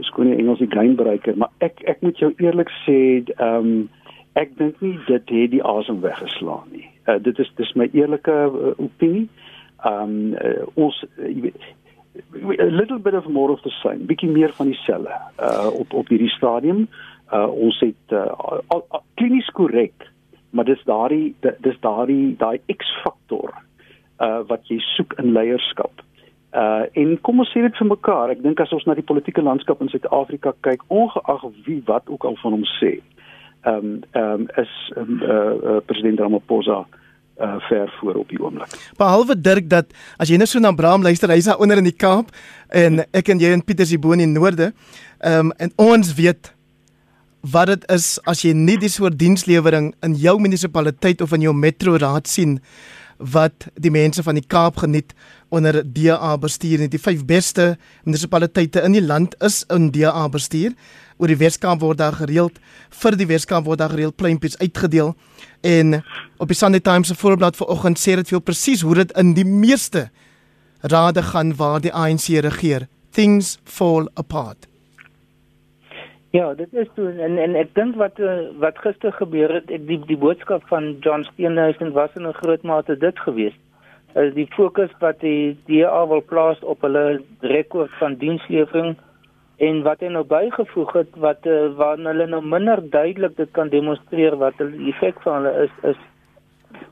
skoon 0.00 0.30
die 0.30 0.38
Engels 0.38 0.58
die 0.58 0.70
greinbereiker, 0.70 1.36
maar 1.36 1.50
ek 1.58 1.82
ek 1.86 2.02
moet 2.02 2.18
jou 2.18 2.32
eerlik 2.38 2.70
sê, 2.84 3.22
ehm 3.36 3.54
um, 3.54 3.88
ek 4.34 4.56
dink 4.58 4.80
nie 4.82 4.98
dit 5.06 5.28
het 5.30 5.50
die 5.50 5.62
asem 5.62 6.00
weggeslaan 6.02 6.66
nie. 6.72 6.88
Uh, 7.06 7.22
dit 7.22 7.38
is 7.38 7.50
dis 7.56 7.74
my 7.78 7.86
eerlike 7.92 8.30
uh, 8.30 8.74
opinie. 8.76 9.28
Ehm 9.84 10.02
um, 10.02 10.34
uh, 10.34 10.66
ons 10.74 11.04
uh, 11.04 11.28
jy 11.28 11.40
weet 11.40 11.62
a 12.60 12.70
little 12.70 12.98
bit 12.98 13.14
of 13.14 13.26
more 13.26 13.50
of 13.50 13.60
the 13.62 13.70
same, 13.82 14.06
bietjie 14.06 14.30
meer 14.30 14.52
van 14.54 14.70
dieselfde 14.70 15.14
uh 15.42 15.70
op 15.74 15.92
op 15.92 16.08
hierdie 16.08 16.30
stadium 16.30 16.86
ons 17.32 17.78
het 17.80 18.12
uh, 18.12 18.80
klinies 19.14 19.48
korrek 19.56 20.10
maar 20.54 20.64
dis 20.64 20.82
daardie 20.86 21.34
dis 21.40 21.78
daardie 21.80 22.36
daai 22.38 22.60
X-faktor 22.70 23.50
uh, 24.22 24.40
wat 24.46 24.68
jy 24.70 24.78
soek 24.94 25.16
in 25.22 25.32
leierskap. 25.34 26.02
Uh 26.54 26.86
en 27.00 27.16
kom 27.26 27.42
ons 27.42 27.50
sê 27.50 27.64
dit 27.64 27.80
vir 27.80 27.90
mekaar, 27.90 28.30
ek 28.36 28.44
dink 28.44 28.62
as 28.62 28.74
ons 28.76 28.86
na 28.86 28.94
die 28.94 29.06
politieke 29.06 29.42
landskap 29.42 29.82
in 29.82 29.90
Suid-Afrika 29.90 30.54
kyk, 30.66 30.84
ongeag 30.94 31.48
wie 31.66 31.80
wat 31.90 32.06
ook 32.06 32.26
al 32.28 32.38
van 32.42 32.54
hom 32.58 32.68
sê, 32.76 32.92
ehm 33.66 33.80
um, 33.80 33.96
ehm 34.12 34.44
um, 34.44 34.46
is 34.62 34.76
um, 35.00 35.16
uh, 35.18 35.40
uh 35.72 35.80
president 35.88 36.22
Ramaphosa 36.22 36.84
uh 37.42 37.56
ver 37.66 37.90
voor 37.98 38.22
op 38.22 38.30
die 38.30 38.38
oomblik. 38.38 38.78
Behalwe 39.00 39.34
Dirk 39.34 39.66
dat 39.70 39.90
as 40.22 40.30
jy 40.30 40.38
net 40.38 40.52
so 40.52 40.62
na 40.62 40.70
Abraham 40.70 41.02
luister, 41.02 41.34
hy's 41.34 41.50
daar 41.50 41.58
onder 41.58 41.82
in 41.82 41.90
die 41.90 41.98
Kaap 42.06 42.30
en 42.70 43.02
ek 43.10 43.34
en 43.34 43.42
jy 43.42 43.50
in 43.58 43.66
Pietersburg 43.66 44.20
in 44.20 44.28
die 44.28 44.38
noorde. 44.38 44.70
Ehm 45.18 45.50
um, 45.50 45.56
en 45.58 45.74
ons 45.90 46.14
weet 46.14 46.53
wat 47.44 47.68
dit 47.68 47.84
is 47.92 48.16
as 48.30 48.40
jy 48.44 48.54
nie 48.56 48.76
die 48.80 48.88
soort 48.88 49.18
dienslewering 49.20 49.92
in 50.06 50.16
jou 50.16 50.38
munisipaliteit 50.40 51.20
of 51.20 51.34
in 51.36 51.44
jou 51.44 51.52
metro 51.52 51.98
raad 52.00 52.28
sien 52.30 52.58
wat 53.18 53.68
die 53.78 53.92
mense 53.94 54.24
van 54.24 54.38
die 54.38 54.46
Kaap 54.48 54.80
geniet 54.82 55.12
onder 55.54 55.82
DA 55.84 56.32
bestuur. 56.40 56.82
En 56.82 56.90
die 56.90 56.98
vyf 56.98 57.22
beste 57.28 57.76
munisipaliteite 58.04 58.82
in 58.82 58.96
die 58.96 59.04
land 59.04 59.36
is 59.44 59.62
in 59.70 59.90
DA 59.94 60.26
bestuur. 60.28 60.74
Oor 61.20 61.30
die 61.30 61.38
Weskaap 61.38 61.84
word 61.84 62.00
daar 62.00 62.16
gereeld 62.18 62.58
vir 62.90 63.16
die 63.20 63.28
Weskaap 63.30 63.68
word 63.68 63.78
daar 63.78 63.94
gereeld 63.94 64.16
pleintjies 64.18 64.58
uitgedeel. 64.58 65.14
En 65.62 66.00
op 66.42 66.50
die 66.50 66.58
Sunday 66.58 66.80
Times 66.80 67.12
se 67.12 67.14
voorblad 67.14 67.56
vanoggend 67.56 68.00
sê 68.00 68.18
dit 68.18 68.34
veel 68.34 68.42
presies 68.42 68.82
hoe 68.82 68.98
dit 69.04 69.16
in 69.20 69.34
die 69.38 69.46
meeste 69.46 70.08
rade 70.82 71.22
gaan 71.22 71.54
waar 71.56 71.80
die 71.80 71.94
ANC 71.94 72.34
regeer. 72.42 72.88
Things 73.14 73.58
fall 73.64 74.08
apart 74.18 74.73
Ja, 76.34 76.54
dit 76.54 76.72
is 76.72 76.88
toe 76.94 77.12
en 77.22 77.36
en 77.38 77.52
ek 77.54 77.68
dink 77.78 77.94
wat 78.00 78.16
eh, 78.18 78.48
wat 78.58 78.80
gister 78.82 79.12
gebeur 79.14 79.52
het, 79.54 79.68
ek 79.70 79.84
die 79.86 80.00
die 80.08 80.16
boodskap 80.18 80.64
van 80.66 80.88
John 81.04 81.22
Steenhuisen 81.28 81.92
was 81.94 82.16
in 82.18 82.26
'n 82.26 82.34
groot 82.40 82.62
mate 82.70 82.96
dit 82.98 83.18
geweest. 83.26 83.60
Is 84.22 84.32
die 84.34 84.48
fokus 84.56 84.90
wat 84.98 85.20
die 85.20 85.54
DA 85.68 86.00
wil 86.10 86.24
plaas 86.32 86.58
op 86.72 86.80
hulle 86.82 87.22
rekord 87.40 87.92
van 88.00 88.18
dienslewering 88.18 88.96
en 89.68 89.82
wat 89.86 90.00
hy 90.00 90.10
nou 90.10 90.24
bygevoeg 90.24 90.92
het 90.92 91.16
wat 91.26 91.46
uh, 91.46 91.70
waar 91.78 92.02
hulle 92.02 92.26
nou 92.26 92.42
minder 92.42 92.82
duidelik 92.90 93.36
dit 93.36 93.50
kan 93.52 93.68
demonstreer 93.68 94.34
wat 94.36 94.58
die 94.58 94.90
effek 94.90 95.22
van 95.22 95.34
hulle 95.44 95.68
is 95.68 95.74
is 95.92 96.00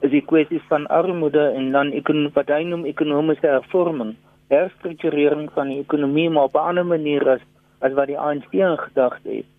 is 0.06 0.10
die 0.10 0.26
kwessie 0.32 0.62
van 0.68 0.86
armoede 0.86 1.50
en 1.58 1.72
dan 1.72 1.90
ek 1.92 2.04
kan 2.04 2.30
wat 2.34 2.48
hy 2.48 2.62
noem 2.62 2.84
ekonomiese 2.84 3.46
hervorming, 3.46 4.14
herstrukturering 4.54 5.50
van 5.58 5.74
die 5.74 5.80
ekonomie 5.82 6.30
maar 6.30 6.44
op 6.44 6.54
'n 6.54 6.68
ander 6.70 6.86
manier 6.86 7.28
as 7.28 7.42
as 7.82 7.96
wat 7.98 8.10
die 8.10 8.18
ANC 8.18 8.50
in 8.50 8.78
gedagte 8.78 9.28
het. 9.40 9.50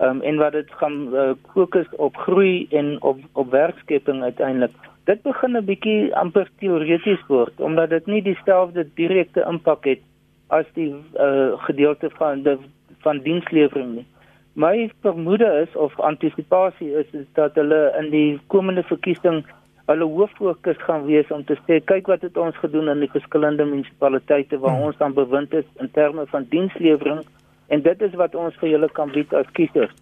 Ehm 0.00 0.16
um, 0.16 0.20
en 0.20 0.36
wat 0.36 0.52
dit 0.52 0.70
gaan 0.80 0.98
uh, 1.12 1.30
fokus 1.52 1.88
op 1.96 2.16
groei 2.16 2.66
en 2.70 3.02
op 3.02 3.18
op 3.32 3.50
werkskepping 3.50 4.22
uiteindelik. 4.22 4.76
Dit 5.04 5.22
begin 5.22 5.56
'n 5.56 5.64
bietjie 5.64 6.16
amper 6.16 6.48
teoreties 6.58 7.26
word 7.26 7.60
omdat 7.60 7.90
dit 7.90 8.06
nie 8.06 8.22
dieselfde 8.22 8.86
direkte 8.94 9.44
impak 9.48 9.84
het 9.84 10.00
as 10.46 10.66
die 10.74 10.94
uh, 11.16 11.52
gedeelte 11.66 12.10
van 12.10 12.42
die 12.42 12.56
van 13.00 13.18
dienslewering 13.18 13.94
nie. 13.94 14.06
My 14.52 14.90
vermoede 15.00 15.66
is 15.68 15.76
of 15.76 16.00
antisipasie 16.00 16.90
is, 16.92 17.06
is 17.12 17.26
dat 17.32 17.54
hulle 17.54 17.94
in 17.98 18.10
die 18.10 18.40
komende 18.46 18.82
verkiesing 18.82 19.44
hulle 19.90 20.04
hoof 20.04 20.30
fokus 20.38 20.76
gaan 20.86 21.04
wees 21.06 21.30
om 21.34 21.44
te 21.44 21.56
sê 21.66 21.80
kyk 21.92 22.06
wat 22.06 22.22
het 22.26 22.36
ons 22.36 22.56
gedoen 22.62 22.88
in 22.92 23.04
die 23.04 23.10
verskillende 23.10 23.64
munisipaliteite 23.64 24.58
waar 24.58 24.76
hmm. 24.76 24.90
ons 24.90 24.98
dan 25.02 25.14
bewind 25.14 25.54
is 25.54 25.68
in 25.82 25.90
terme 25.90 26.26
van 26.26 26.46
dienslewering 26.50 27.22
en 27.70 27.82
dit 27.82 28.02
is 28.02 28.14
wat 28.18 28.34
ons 28.34 28.56
vir 28.60 28.72
julle 28.74 28.88
kan 28.98 29.12
bied 29.14 29.34
as 29.38 29.50
kiesers. 29.58 29.94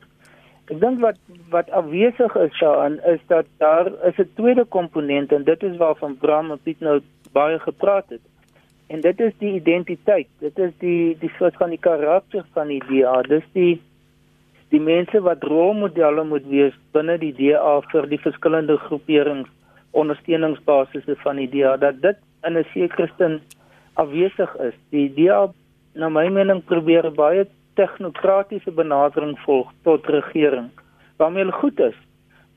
Ek 0.69 0.81
dink 0.81 1.01
wat 1.01 1.17
wat 1.53 1.71
afwesig 1.77 2.35
is 2.45 2.57
daarin 2.61 2.99
is 3.13 3.21
dat 3.33 3.47
daar 3.63 3.89
is 4.09 4.19
'n 4.21 4.31
tweede 4.41 4.65
komponent 4.65 5.33
en 5.33 5.45
dit 5.45 5.63
is 5.63 5.77
waarvan 5.77 6.17
Bram 6.17 6.51
en 6.51 6.61
Piet 6.65 6.81
nou 6.81 7.01
baie 7.33 7.59
gepraat 7.59 8.09
het. 8.09 8.25
En 8.89 9.01
dit 9.01 9.21
is 9.21 9.33
die 9.39 9.53
identiteit. 9.55 10.29
Dit 10.41 10.59
is 10.59 10.73
die 10.79 11.17
die 11.21 11.33
soort 11.39 11.57
van 11.57 11.71
die 11.71 11.81
karakter 11.81 12.45
van 12.53 12.69
die 12.69 12.83
DA. 12.89 13.23
Dis 13.23 13.45
die 13.53 13.81
die 14.69 14.81
mense 14.81 15.21
wat 15.21 15.45
rolmodelle 15.45 16.25
moet 16.25 16.47
wees 16.47 16.75
binne 16.93 17.19
die 17.19 17.33
DA 17.33 17.81
vir 17.93 18.09
die 18.09 18.21
verskillende 18.21 18.77
groeperings 18.77 19.49
ondersteuningsbasisse 19.91 21.17
van 21.25 21.37
die 21.37 21.49
DA 21.49 21.77
dat 21.77 22.03
dit 22.03 22.17
in 22.45 22.59
'n 22.59 22.67
sekere 22.73 23.09
sin 23.19 23.41
afwesig 23.95 24.57
is. 24.57 24.75
Die 24.91 25.09
DA 25.15 25.49
na 25.99 26.09
my 26.09 26.29
mening 26.31 26.61
probeer 26.65 27.11
baie 27.15 27.47
tegnokratiese 27.79 28.71
benadering 28.75 29.35
volg 29.47 29.73
tot 29.87 30.07
regering 30.15 30.69
waarmee 31.19 31.43
hulle 31.43 31.59
goed 31.59 31.81
is. 31.81 31.97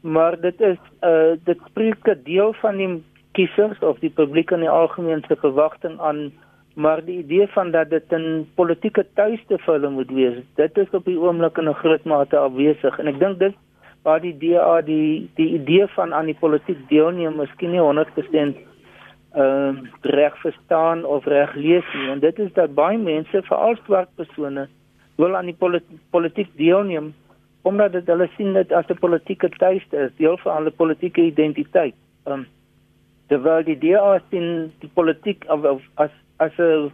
Maar 0.01 0.38
dit 0.41 0.62
is 0.62 0.77
uh 1.08 1.34
dit 1.49 1.60
spreek 1.69 2.08
'n 2.08 2.21
deel 2.23 2.54
van 2.62 2.77
die 2.77 3.04
kiesers 3.34 3.80
of 3.80 3.99
die 3.99 4.13
publiek 4.21 4.51
in 4.51 4.65
die 4.65 4.69
algemeen 4.69 5.23
se 5.27 5.36
verwagting 5.36 5.99
aan 5.99 6.32
maar 6.75 7.04
die 7.06 7.17
idee 7.17 7.47
van 7.47 7.71
dat 7.71 7.89
dit 7.89 8.13
'n 8.13 8.47
politieke 8.56 9.06
tuiste 9.13 9.58
vir 9.58 9.73
hulle 9.73 9.89
moet 9.89 10.12
wees 10.12 10.38
dit 10.56 10.77
is 10.77 10.89
op 10.91 11.06
die 11.06 11.19
oomblik 11.19 11.58
in 11.58 11.69
'n 11.69 11.82
groot 11.84 12.04
mate 12.04 12.38
afwesig. 12.38 12.99
En 12.99 13.08
ek 13.08 13.19
dink 13.19 13.39
dit 13.39 13.56
waar 14.04 14.21
die 14.21 14.38
DA 14.38 14.82
die 14.82 15.30
die 15.36 15.49
idee 15.54 15.88
van 15.88 16.13
aan 16.13 16.25
die 16.25 16.39
politiek 16.39 16.77
deelneem 16.89 17.36
miskien 17.36 17.71
nie 17.71 17.80
100% 17.80 18.58
ehm 19.32 19.78
uh, 19.78 19.89
reg 20.02 20.38
verstaan 20.41 21.06
of 21.06 21.26
reg 21.26 21.56
lees 21.56 21.86
nie 21.94 22.10
en 22.12 22.20
dit 22.20 22.39
is 22.39 22.54
dat 22.54 22.74
baie 22.76 22.98
mense 22.98 23.41
veral 23.48 23.76
swart 23.86 24.10
persone 24.15 24.67
wil 25.15 25.36
aan 25.36 25.46
die 25.46 25.56
politi 25.56 26.00
politiek 26.10 26.50
deelneem 26.60 27.13
omdat 27.62 27.91
dit 27.91 28.08
hulle 28.08 28.28
sien 28.38 28.54
dit 28.54 28.72
as 28.72 28.89
'n 28.89 29.00
politieke 29.00 29.50
tuiste 29.50 29.98
is 29.98 30.12
deel 30.17 30.38
van 30.38 30.56
hulle 30.56 30.72
politieke 30.72 31.22
identiteit. 31.22 31.96
Ehm 32.26 32.34
um, 32.34 32.46
terwyl 33.28 33.63
die 33.63 33.78
DA 33.80 34.20
sien 34.30 34.72
die 34.80 34.91
politiek 34.94 35.46
of, 35.48 35.63
of 35.63 35.82
as 35.96 36.12
as 36.38 36.58
'n 36.58 36.91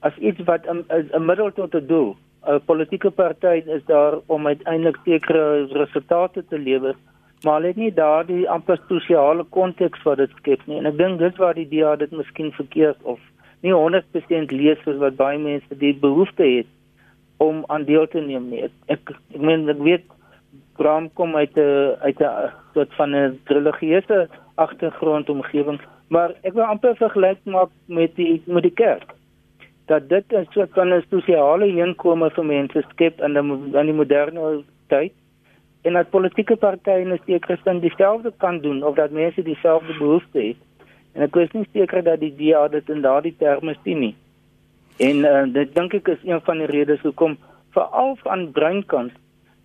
as 0.00 0.16
iets 0.16 0.40
wat 0.44 0.66
'n 0.66 1.24
middel 1.26 1.52
tot 1.52 1.74
'n 1.74 1.86
doel 1.86 2.16
'n 2.46 2.60
politieke 2.64 3.10
party 3.10 3.62
is 3.66 3.84
daar 3.84 4.14
om 4.26 4.46
uiteindelik 4.46 4.98
sekere 5.04 5.66
resultate 5.66 6.44
te 6.48 6.58
lewer 6.58 6.94
maar 7.44 7.58
hulle 7.58 7.72
het 7.72 7.76
nie 7.76 7.92
daardie 7.94 8.48
amper 8.50 8.80
sosiale 8.88 9.44
konteks 9.56 10.02
wat 10.02 10.18
dit 10.22 10.30
skep 10.38 10.66
nie. 10.66 10.78
En 10.78 10.86
ek 10.86 10.98
dink 10.98 11.18
dit 11.18 11.36
waar 11.36 11.54
die 11.54 11.68
DA 11.68 11.96
dit 11.96 12.10
miskien 12.10 12.52
verkeerd 12.52 13.02
of 13.02 13.20
nie 13.62 13.74
100% 13.74 14.54
lees 14.54 14.80
soos 14.84 14.98
wat 14.98 15.16
baie 15.16 15.38
mense 15.38 15.78
die 15.78 15.94
behoefte 15.94 16.42
het 16.42 16.66
om 17.42 17.64
aan 17.68 17.84
deel 17.84 18.06
te 18.08 18.20
neem 18.20 18.50
nie. 18.50 18.66
Ek 18.66 18.98
ek, 18.98 19.14
ek 19.34 19.40
meen 19.40 19.68
ek 19.68 19.82
weet 19.82 20.04
Graham 20.78 21.10
kom 21.14 21.36
uit 21.36 21.56
'n 21.56 21.96
uit 22.00 22.20
'n 22.20 22.50
soort 22.74 22.94
van 22.94 23.14
'n 23.14 23.40
religieuse 23.46 24.28
agtergrond 24.56 25.28
omgewing 25.28 25.80
maar 26.12 26.34
ek 26.44 26.52
wil 26.52 26.68
amper 26.68 26.96
vergelyk 27.00 27.40
maak 27.48 27.70
met 27.88 28.14
die 28.20 28.42
met 28.46 28.66
die 28.66 28.76
kerk. 28.82 29.14
Dat 29.88 30.08
dit 30.08 30.24
'n 30.32 30.46
soort 30.52 30.72
van 30.76 30.92
'n 30.92 31.04
sosiale 31.10 31.66
inkome 31.66 32.30
vir 32.30 32.44
mense 32.44 32.84
skep 32.90 33.20
in 33.20 33.32
die 33.32 33.78
in 33.80 33.86
die 33.86 34.00
moderne 34.00 34.62
tyd 34.88 35.12
en 35.82 35.98
dat 35.98 36.10
politieke 36.10 36.56
partye 36.56 37.04
net 37.04 37.22
seker 37.26 37.58
staan 37.60 37.80
dieselfde 37.82 38.32
kan 38.38 38.60
doen 38.60 38.82
of 38.82 38.94
dat 38.94 39.10
mense 39.10 39.42
dieselfde 39.42 39.96
behoeftes 39.98 40.52
het. 40.52 40.88
En 41.12 41.26
ek 41.26 41.36
is 41.36 41.56
nie 41.56 41.66
seker 41.72 42.04
dat 42.06 42.20
die 42.20 42.34
DA 42.38 42.68
dit 42.72 42.88
in 42.88 43.02
daardie 43.04 43.34
terme 43.38 43.74
sien 43.82 43.98
nie. 43.98 44.14
En 45.02 45.24
uh, 45.26 45.42
dit 45.52 45.74
dink 45.74 45.94
ek 45.98 46.14
is 46.14 46.22
een 46.24 46.40
van 46.46 46.62
die 46.62 46.70
redes 46.70 47.02
hoekom 47.02 47.36
veral 47.74 48.16
aan 48.30 48.50
breinkant 48.52 49.12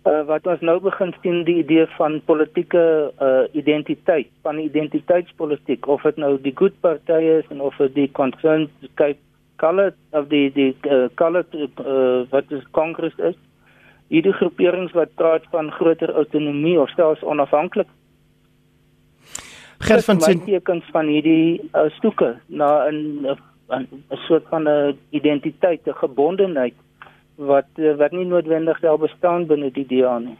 uh, 0.08 0.24
wat 0.28 0.46
ons 0.50 0.64
nou 0.64 0.78
begin 0.82 1.14
sien 1.22 1.42
die 1.46 1.58
idee 1.62 1.86
van 1.96 2.20
politieke 2.26 2.84
uh, 3.22 3.44
identiteit, 3.52 4.30
van 4.42 4.58
identiteitspolitiek 4.62 5.86
of 5.86 6.04
dit 6.08 6.20
nou 6.20 6.34
die 6.42 6.54
goed 6.56 6.76
partye 6.84 7.38
is 7.42 7.50
en 7.54 7.62
of 7.64 7.76
dit 7.82 7.94
die 7.94 8.10
concerned 8.18 8.90
kyk 9.00 9.20
color 9.58 9.94
of 10.16 10.28
die 10.32 10.48
die 10.54 10.72
uh, 10.86 11.06
color 11.18 11.44
uh, 11.54 12.24
wat 12.32 12.50
is 12.54 12.64
kongres 12.76 13.16
is 13.30 13.38
hierdie 14.08 14.32
groeperings 14.32 14.92
wat 14.92 15.14
praat 15.14 15.44
van 15.50 15.70
groter 15.70 16.12
autonomie 16.14 16.80
of 16.80 16.90
selfs 16.90 17.22
onafhanklik 17.22 17.88
Gert 19.78 20.04
van 20.04 20.20
Sint 20.20 20.44
tekens 20.44 20.84
van 20.90 21.06
hierdie 21.06 21.60
uh, 21.72 21.86
stoeke 21.98 22.34
na 22.46 22.88
'n 22.90 23.36
'n 23.68 24.18
soort 24.26 24.44
van 24.48 24.68
'n 24.68 24.98
identiteit, 25.10 25.80
'n 25.86 25.94
gebondenheid 25.94 26.74
wat 27.36 27.70
uh, 27.76 27.94
wat 27.96 28.12
nie 28.12 28.24
noodwendig 28.24 28.78
sal 28.78 28.98
bestaan 28.98 29.46
binne 29.46 29.70
die 29.70 29.86
DA 29.86 30.18
nie. 30.18 30.36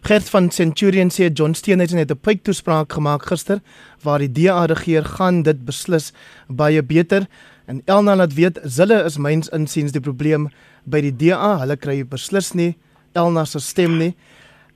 Gert 0.00 0.30
van 0.30 0.50
Centurion 0.50 1.10
sê 1.10 1.30
John 1.32 1.52
Steenhuisen 1.52 1.98
het 1.98 2.10
'n 2.10 2.20
pyp 2.20 2.42
toespraak 2.42 2.92
gemaak 2.92 3.22
gister 3.22 3.60
waar 4.02 4.18
die 4.18 4.32
DA 4.32 4.64
regeer 4.64 5.04
gaan 5.04 5.42
dit 5.42 5.64
beslis 5.64 6.12
baie 6.48 6.82
beter 6.82 7.26
en 7.66 7.82
Elna 7.84 8.16
laat 8.16 8.34
weet 8.34 8.60
Zille 8.62 9.04
is 9.04 9.18
myns 9.18 9.48
insiens 9.48 9.92
die 9.92 10.00
probleem 10.00 10.48
by 10.84 11.00
die 11.00 11.16
DA, 11.16 11.58
hulle 11.58 11.76
kry 11.76 12.04
beslis 12.04 12.54
nie 12.54 12.74
Elna 13.12 13.44
se 13.44 13.60
stem 13.60 13.98
nie. 13.98 14.14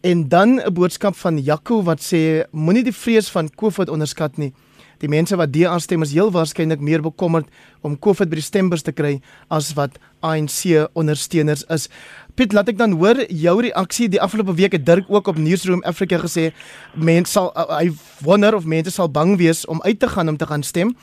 En 0.01 0.29
dan 0.29 0.61
'n 0.61 0.73
boodskap 0.73 1.17
van 1.17 1.39
Jaco 1.39 1.83
wat 1.83 2.01
sê 2.01 2.47
moenie 2.53 2.85
die 2.85 2.93
vrees 2.93 3.29
van 3.29 3.51
COVID 3.55 3.89
onderskat 3.89 4.37
nie. 4.37 4.53
Die 4.99 5.09
mense 5.09 5.37
wat 5.37 5.53
DA 5.53 5.77
stem 5.79 6.03
is 6.03 6.15
heel 6.17 6.31
waarskynlik 6.33 6.81
meer 6.81 7.03
bekommerd 7.05 7.49
om 7.85 7.99
COVID 7.99 8.31
by 8.33 8.39
die 8.39 8.45
stembus 8.45 8.83
te 8.83 8.95
kry 8.97 9.19
as 9.53 9.75
wat 9.77 9.99
ANC 10.25 10.89
ondersteuners 10.97 11.67
is. 11.69 11.89
Piet, 12.35 12.53
laat 12.57 12.69
ek 12.73 12.79
dan 12.79 12.97
hoor 12.97 13.21
jou 13.29 13.61
reaksie. 13.61 14.09
Die 14.09 14.21
afgelope 14.21 14.55
week 14.57 14.73
het 14.73 14.87
Dirk 14.87 15.11
ook 15.13 15.29
op 15.29 15.37
Newsroom 15.37 15.85
Africa 15.85 16.19
gesê 16.19 16.53
mense 16.95 17.33
sal 17.37 17.53
hy 17.69 17.91
wonder 18.25 18.57
of 18.57 18.65
mense 18.65 18.91
sal 18.91 19.09
bang 19.13 19.37
wees 19.37 19.67
om 19.67 19.83
uit 19.83 20.01
te 20.01 20.09
gaan 20.09 20.29
om 20.29 20.37
te 20.37 20.47
gaan 20.47 20.63
stem. 20.63 20.97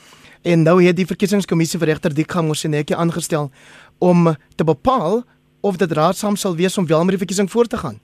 En 0.44 0.62
nou 0.62 0.82
het 0.84 0.96
die 0.96 1.06
verkiesingskommissie 1.08 1.78
vir 1.80 1.94
regter 1.94 2.14
Dikgang 2.14 2.50
Moseneke 2.50 2.96
aangestel 2.96 3.50
om 3.98 4.34
te 4.56 4.64
bepaal 4.64 5.22
of 5.64 5.78
dit 5.80 5.92
raadsaam 5.92 6.36
sal 6.36 6.56
wees 6.56 6.78
om 6.78 6.86
wel 6.86 7.04
met 7.04 7.16
die 7.16 7.22
verkiesing 7.24 7.50
voort 7.50 7.72
te 7.72 7.80
gaan? 7.80 7.96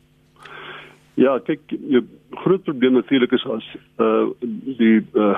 Ja, 1.20 1.34
kyk, 1.44 1.60
die 1.68 2.00
groot 2.40 2.62
probleem 2.64 2.96
natuurlik 2.96 3.32
is 3.36 3.44
as 3.52 3.66
uh 4.00 4.30
die 4.80 5.00
uh 5.12 5.34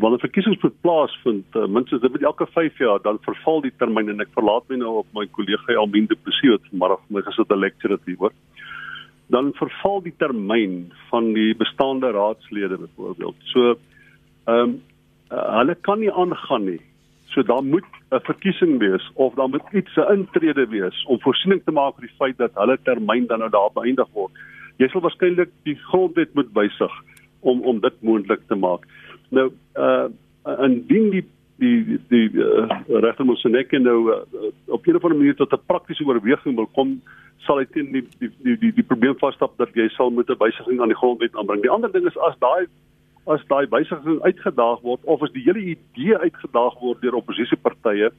wanneer 0.00 0.22
verkiesings 0.22 0.62
plaasvind, 0.86 1.44
uh, 1.52 1.66
minstens 1.68 2.00
dit 2.00 2.12
met 2.12 2.22
elke 2.24 2.46
5 2.54 2.78
jaar 2.80 3.02
dan 3.04 3.18
verval 3.26 3.60
die 3.60 3.72
termyn 3.76 4.08
en 4.08 4.24
ek 4.24 4.32
verlaat 4.32 4.64
my 4.72 4.78
nou 4.80 4.94
op 5.02 5.10
my 5.12 5.26
kollega 5.36 5.76
Almien 5.76 6.08
de 6.08 6.16
Plessis 6.16 6.54
wat 6.54 6.70
vanmiddag 6.70 7.02
my 7.12 7.24
gesit 7.26 7.52
'n 7.52 7.60
lecture 7.60 7.98
het 7.98 8.08
hieroor. 8.08 8.32
Dan 9.28 9.52
verval 9.60 10.00
die 10.02 10.14
termyn 10.16 10.92
van 11.10 11.32
die 11.34 11.52
bestaande 11.54 12.14
raadslede 12.16 12.80
byvoorbeeld. 12.86 13.36
So 13.52 13.76
ehm 14.48 14.56
um, 14.56 14.80
uh, 15.30 15.58
hulle 15.58 15.74
kan 15.74 16.00
nie 16.00 16.12
aangaan 16.12 16.64
nie 16.64 16.80
So 17.34 17.42
daar 17.42 17.64
moet 17.64 17.84
'n 18.10 18.20
verkiesing 18.22 18.78
wees 18.78 19.10
of 19.14 19.34
daar 19.34 19.48
moet 19.48 19.62
iets 19.72 19.96
'n 19.96 20.12
intrede 20.12 20.66
wees 20.66 21.04
om 21.04 21.20
voorsiening 21.20 21.62
te 21.64 21.72
maak 21.72 21.94
vir 21.94 22.06
die 22.06 22.16
feit 22.16 22.36
dat 22.38 22.54
hulle 22.54 22.78
termyn 22.82 23.26
dan 23.26 23.38
nou 23.38 23.50
daar 23.50 23.70
beëindig 23.74 24.08
word. 24.12 24.32
Jy 24.76 24.88
sal 24.88 25.00
waarskynlik 25.00 25.50
die 25.62 25.74
grondwet 25.74 26.34
moet 26.34 26.52
wysig 26.52 26.92
om 27.40 27.62
om 27.62 27.80
dit 27.80 28.02
moontlik 28.02 28.40
te 28.46 28.54
maak. 28.54 28.86
Nou 29.30 29.52
uh 29.76 30.06
indien 30.44 31.10
die 31.10 31.26
die 31.58 31.98
die 32.08 32.30
uh, 32.32 32.68
regter 32.86 33.24
Mosenek 33.24 33.70
nou 33.72 34.10
uh, 34.12 34.16
op 34.66 34.86
'n 34.86 34.96
of 34.96 35.04
ander 35.04 35.18
manier 35.18 35.34
tot 35.34 35.52
'n 35.52 35.66
praktiese 35.66 36.04
oorweging 36.04 36.54
wil 36.54 36.66
kom, 36.66 37.00
sal 37.38 37.58
hy 37.58 37.64
teen 37.64 37.92
die 37.92 38.06
die 38.18 38.30
die 38.42 38.58
die, 38.58 38.72
die 38.72 38.88
probleem 38.90 39.18
vasstap 39.18 39.56
dat 39.56 39.74
jy 39.74 39.88
sal 39.88 40.10
moet 40.10 40.30
'n 40.30 40.38
wysiging 40.38 40.80
aan 40.80 40.92
die 40.92 41.02
grondwet 41.02 41.36
aanbring. 41.36 41.62
Die 41.62 41.70
ander 41.70 41.92
ding 41.92 42.06
is 42.06 42.18
as 42.18 42.38
daai 42.38 42.66
as 43.26 43.44
daai 43.48 43.66
wysiging 43.72 44.20
uitgedaag 44.22 44.82
word 44.84 45.04
of 45.04 45.22
as 45.24 45.32
die 45.32 45.44
hele 45.46 45.62
idee 45.74 46.16
uitgedaag 46.26 46.76
word 46.80 47.00
deur 47.00 47.16
oppositiepartye 47.20 48.10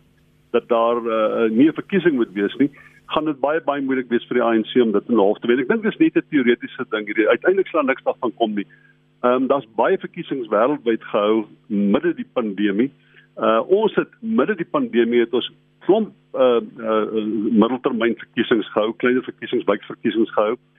dat 0.55 0.67
daar 0.71 0.97
uh, 1.03 1.49
nie 1.51 1.67
'n 1.67 1.79
verkiesing 1.79 2.15
moet 2.15 2.31
wees 2.33 2.55
nie, 2.55 2.69
gaan 3.13 3.25
dit 3.25 3.39
baie 3.39 3.61
baie 3.61 3.81
moeilik 3.81 4.09
wees 4.09 4.25
vir 4.27 4.39
die 4.39 4.45
ANC 4.45 4.75
om 4.81 4.91
dit 4.91 5.09
in 5.09 5.19
hof 5.21 5.39
te 5.39 5.47
wen. 5.47 5.59
Ek 5.59 5.67
dink 5.67 5.83
dis 5.83 5.97
net 5.97 6.15
'n 6.17 6.29
teoretiese 6.29 6.85
ding 6.89 7.05
hierdie. 7.05 7.29
Uiteindelik 7.29 7.67
sal 7.67 7.83
niks 7.83 8.03
daarvan 8.03 8.33
kom 8.35 8.55
nie. 8.55 8.67
Ehm 9.23 9.33
um, 9.33 9.47
daar's 9.47 9.67
baie 9.75 9.97
verkiesings 9.97 10.47
wêreldwyd 10.47 11.03
gehou 11.11 11.45
midde 11.67 12.13
die 12.13 12.29
pandemie. 12.33 12.91
Uh 13.37 13.61
ons 13.67 13.95
het 13.95 14.09
midde 14.21 14.55
die 14.55 14.71
pandemie 14.71 15.19
het 15.19 15.33
ons 15.33 15.51
klomp 15.85 16.13
uh, 16.33 16.61
uh 16.61 17.25
middeltermyn 17.51 18.15
verkiesings 18.17 18.71
gehou, 18.73 18.93
kleiner 18.93 19.23
verkiesings, 19.23 19.65
baie 19.65 19.79
verkiesings 19.85 20.31
gehou. 20.33 20.53
Uh 20.53 20.75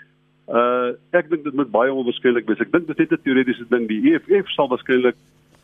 ek 0.46 1.30
dink 1.30 1.44
dit 1.44 1.54
moet 1.54 1.70
baie 1.70 1.92
onwaarskynlik 1.92 2.46
wees. 2.46 2.60
Ek 2.62 2.72
dink 2.72 2.86
dit 2.86 2.98
is 2.98 3.08
net 3.08 3.18
'n 3.18 3.22
teoretiese 3.24 3.66
ding. 3.68 3.88
Die 3.88 4.12
EFF 4.12 4.48
sal 4.54 4.68
waarskynlik 4.68 5.16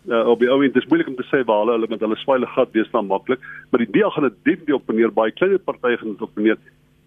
uh, 0.08 0.26
op 0.26 0.40
die 0.40 0.50
ou 0.50 0.62
end 0.64 0.74
dis 0.74 0.86
moeilik 0.90 1.08
om 1.08 1.16
te 1.16 1.26
sê 1.30 1.44
waar 1.46 1.66
hulle 1.66 1.86
met 1.88 2.00
hulle 2.00 2.16
swyle 2.16 2.46
gat 2.46 2.72
wees 2.72 2.90
dan 2.90 3.06
maklik, 3.06 3.40
maar 3.70 3.84
die 3.84 3.90
DA 3.94 4.10
gaan 4.10 4.28
dit 4.28 4.38
definitief 4.42 4.74
op 4.74 4.92
neer 4.92 5.12
baie 5.12 5.30
kleiner 5.30 5.58
partye 5.58 5.98
gaan 5.98 6.14
dit 6.16 6.22
op 6.22 6.36
neer. 6.36 6.58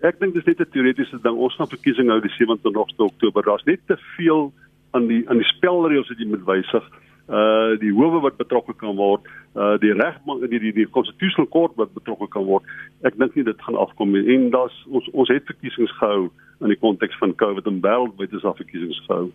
Ek 0.02 0.20
dink 0.20 0.34
dis 0.34 0.46
net 0.46 0.60
'n 0.60 0.72
teoretiese 0.72 1.20
ding. 1.22 1.36
Ons 1.36 1.56
gaan 1.56 1.68
verkiesing 1.68 2.10
hou 2.10 2.22
die 2.22 2.36
27ste 2.38 3.04
Oktober. 3.04 3.44
Daar's 3.44 3.66
net 3.66 3.80
te 3.88 3.98
veel 4.16 4.54
aan 4.92 5.08
die 5.08 5.24
aan 5.30 5.38
die 5.38 5.52
spelreëls 5.56 6.08
wat 6.10 6.20
jy 6.20 6.28
moet 6.28 6.46
wysig 6.46 6.84
uh 7.28 7.80
die 7.82 7.94
howe 7.94 8.22
wat 8.22 8.38
betrokke 8.38 8.74
kan 8.78 8.96
word, 8.96 9.26
uh 9.56 9.78
die 9.82 9.94
regbank 9.94 10.46
die 10.50 10.60
die 10.60 10.74
die 10.74 10.90
constitutional 10.98 11.50
court 11.50 11.74
wat 11.76 11.94
betrokke 11.94 12.28
kan 12.28 12.46
word. 12.46 12.64
Ek 13.04 13.18
dink 13.18 13.36
nie 13.36 13.48
dit 13.48 13.62
gaan 13.62 13.80
afkom 13.82 14.12
nie. 14.14 14.26
En 14.36 14.52
daar's 14.54 14.76
ons 14.92 15.10
ons 15.14 15.30
het 15.34 15.46
verkiesings 15.46 15.98
gehou 16.00 16.30
in 16.62 16.72
die 16.72 16.80
konteks 16.80 17.18
van 17.18 17.36
COVID 17.36 17.66
en 17.66 17.82
wêreldwyd 17.82 18.34
is 18.34 18.46
daar 18.46 18.58
verkiesings 18.58 19.02
gehou. 19.08 19.32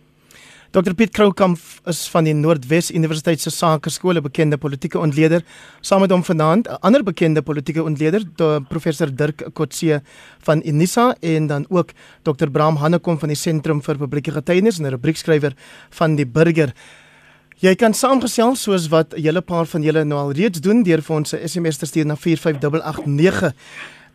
Dr 0.71 0.93
Piet 0.95 1.11
Kroukamp 1.11 1.59
is 1.91 2.05
van 2.07 2.23
die 2.23 2.31
Noordwes 2.31 2.93
Universiteit 2.95 3.41
se 3.43 3.51
Sakeskole 3.51 4.21
bekende 4.23 4.55
politieke 4.55 5.01
ontleder. 5.03 5.43
Saam 5.83 5.99
met 6.05 6.13
hom 6.15 6.23
vanaand 6.23 6.69
'n 6.69 6.79
ander 6.79 7.03
bekende 7.03 7.41
politieke 7.41 7.83
ontleder, 7.83 8.23
professor 8.69 9.15
Dirk 9.15 9.49
Kotse 9.53 10.01
van 10.39 10.61
Unisa 10.65 11.15
en 11.19 11.47
dan 11.47 11.65
ook 11.69 11.91
Dr 12.23 12.49
Bram 12.49 12.75
Hannekom 12.75 13.19
van 13.19 13.27
die 13.27 13.35
Sentrum 13.35 13.81
vir 13.81 13.97
Publieke 13.97 14.31
Getuienis 14.31 14.79
en 14.79 14.85
'n 14.85 14.91
rubriekskrywer 14.91 15.53
van 15.89 16.15
die 16.15 16.25
Burger. 16.25 16.73
Jy 17.61 17.75
kan 17.77 17.93
saamgesels 17.93 18.63
soos 18.65 18.87
wat 18.89 19.11
hele 19.13 19.43
paar 19.45 19.67
van 19.69 19.83
julle 19.85 20.01
nou 20.09 20.17
al 20.17 20.31
reeds 20.33 20.63
doen 20.65 20.79
deur 20.81 21.01
vir 21.05 21.15
ons 21.15 21.33
'n 21.33 21.47
SMS 21.47 21.77
te 21.77 21.85
stuur 21.85 22.05
na 22.05 22.15
45889. 22.15 23.53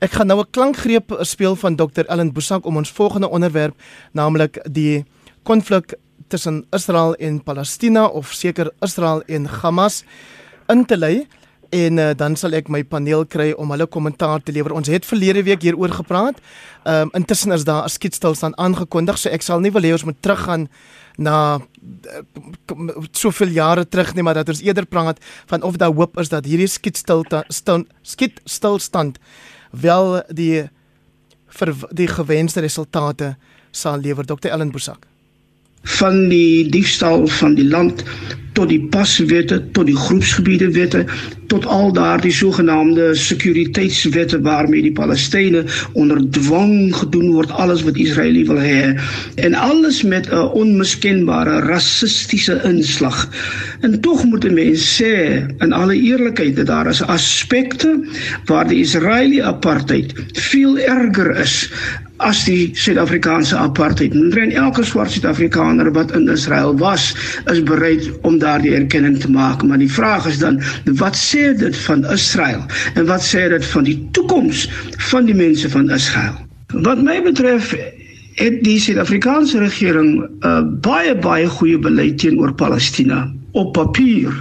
Ek 0.01 0.11
gaan 0.11 0.27
nou 0.27 0.41
'n 0.41 0.51
klankgreep 0.51 1.15
speel 1.23 1.55
van 1.55 1.77
Dr 1.77 2.05
Ellen 2.09 2.33
Bosak 2.33 2.67
om 2.67 2.77
ons 2.77 2.91
volgende 2.91 3.29
onderwerp, 3.29 3.75
naamlik 4.13 4.59
die 4.73 5.05
konflik 5.45 5.95
tussen 6.29 6.67
Israel 6.73 7.15
en 7.15 7.43
Palestina 7.43 8.07
of 8.07 8.33
seker 8.33 8.73
Israel 8.81 9.23
en 9.27 9.47
Hamas 9.47 10.03
in 10.67 10.85
te 10.85 10.97
lei. 10.97 11.27
En 11.77 11.99
uh, 12.01 12.11
dan 12.17 12.37
sal 12.39 12.57
ek 12.57 12.71
my 12.73 12.83
paneel 12.89 13.25
kry 13.29 13.51
om 13.61 13.73
hulle 13.75 13.87
kommentaar 13.91 14.43
te 14.45 14.55
lewer. 14.55 14.75
Ons 14.77 14.91
het 14.93 15.07
verlede 15.07 15.43
week 15.47 15.65
hieroor 15.67 15.93
gepraat. 16.01 16.41
Ehm 16.85 17.09
um, 17.09 17.11
intussen 17.19 17.53
is 17.53 17.65
daar 17.65 17.85
'n 17.85 17.93
skietstilstand 17.93 18.57
aangekondig, 18.57 19.19
so 19.19 19.29
ek 19.29 19.43
sal 19.43 19.61
nie 19.61 19.73
wil 19.73 19.83
hê 19.83 19.93
ons 19.93 20.05
moet 20.05 20.23
teruggaan 20.23 20.69
na 21.17 21.59
uh, 21.59 22.89
soveel 23.11 23.49
jare 23.49 23.89
terug 23.89 24.15
nie, 24.15 24.23
maar 24.23 24.35
dat 24.35 24.49
ons 24.49 24.63
eerder 24.63 24.87
praat 24.87 25.19
van 25.47 25.63
of 25.63 25.77
daar 25.77 25.93
hoop 25.93 26.19
is 26.19 26.29
dat 26.29 26.45
hierdie 26.45 26.69
skietstilstand 26.69 27.87
skietstilstand 28.03 29.19
wel 29.71 30.23
die 30.29 30.69
vir 31.49 31.75
die 31.91 32.09
gewenste 32.09 32.61
resultate 32.61 33.37
sal 33.71 34.01
lewer 34.01 34.27
Dr 34.27 34.49
Ellen 34.49 34.73
Bosak 34.73 35.07
van 35.87 36.29
die 36.29 36.69
diefstal 36.69 37.27
van 37.41 37.55
die 37.55 37.69
land 37.69 38.05
tot 38.57 38.71
die 38.73 38.81
paswette 38.93 39.59
tot 39.77 39.89
die 39.91 39.97
groepsgebiede 39.97 40.71
wette 40.73 41.05
tot 41.53 41.67
al 41.71 41.93
daardie 41.95 42.33
sogenaamde 42.35 43.13
sekuriteitswette 43.21 44.41
waarmee 44.43 44.83
die 44.87 44.95
Palestynë 44.97 45.63
onder 45.99 46.23
dwang 46.35 46.91
gedoen 46.97 47.35
word 47.37 47.53
alles 47.55 47.85
wat 47.87 48.01
Israel 48.03 48.39
wil 48.49 48.61
hê 48.63 48.97
en 49.47 49.55
alles 49.55 50.03
met 50.03 50.31
'n 50.33 50.49
onmiskenbare 50.63 51.61
rassistiese 51.69 52.61
inslag. 52.65 53.29
En 53.81 54.01
tog 54.01 54.25
moet 54.25 54.45
'n 54.45 54.55
mens 54.55 54.83
sê 55.03 55.45
in 55.59 55.73
alle 55.73 55.95
eerlikheid 55.95 56.57
dat 56.57 56.67
daar 56.67 56.89
is 56.89 57.03
aspekte 57.03 57.93
waar 58.45 58.69
die 58.69 58.81
Israeliese 58.81 59.43
apartheid 59.43 60.13
veel 60.33 60.79
erger 60.79 61.37
is 61.37 61.71
as 62.17 62.45
die 62.45 62.71
Suid-Afrikaanse 62.79 63.57
apartheid. 63.57 64.15
En 64.15 64.53
elke 64.53 64.85
swart 64.85 65.11
Suid-Afrikaner 65.11 65.93
wat 65.93 66.15
in 66.17 66.29
Israel 66.29 66.77
was, 66.79 67.11
is 67.53 67.63
bereid 67.63 68.11
om 68.23 68.39
daardie 68.39 68.75
erkenning 68.75 69.19
te 69.21 69.31
maak, 69.31 69.63
maar 69.63 69.79
die 69.79 69.93
vraag 69.93 70.27
is 70.27 70.39
dan 70.39 70.61
wat 71.01 71.17
sê 71.17 71.53
dit 71.59 71.77
van 71.87 72.05
Israel 72.13 72.65
en 72.95 73.07
wat 73.07 73.25
sê 73.25 73.49
dit 73.53 73.67
van 73.75 73.85
die 73.85 73.99
toekoms 74.17 74.67
van 75.11 75.29
die 75.29 75.37
mense 75.37 75.71
van 75.71 75.91
Israel? 75.91 76.35
Wat 76.73 77.03
my 77.03 77.21
betref 77.23 77.75
het 78.37 78.59
die 78.65 78.79
Suid-Afrikaanse 78.81 79.59
regering 79.59 80.21
'n 80.21 80.29
uh, 80.45 80.63
baie 80.85 81.15
baie 81.17 81.49
goeie 81.49 81.79
beleid 81.79 82.19
teenoor 82.19 82.53
Palestina 82.55 83.33
op 83.53 83.73
papier. 83.73 84.33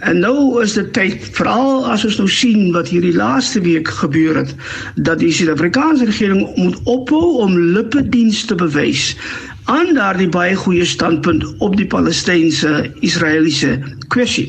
En 0.00 0.18
nou 0.18 0.62
is 0.62 0.72
dit 0.72 0.92
tyd 0.96 1.24
veral 1.36 1.84
as 1.92 2.06
ons 2.08 2.16
nou 2.22 2.28
sien 2.32 2.70
wat 2.72 2.88
hierdie 2.88 3.12
laaste 3.12 3.60
week 3.60 3.88
gebeur 4.00 4.38
het 4.40 4.54
dat 4.96 5.20
die 5.20 5.32
Suid-Afrikaanse 5.32 6.08
regering 6.08 6.46
moet 6.56 6.78
ophou 6.88 7.36
om 7.44 7.58
lippediens 7.76 8.44
te 8.48 8.56
bewys 8.56 9.12
aan 9.68 9.92
daardie 9.94 10.28
baie 10.32 10.56
goeie 10.56 10.84
standpunt 10.88 11.44
op 11.58 11.76
die 11.76 11.86
Palestynse 11.86 12.88
Israeliese 13.04 13.76
kwessie. 14.08 14.48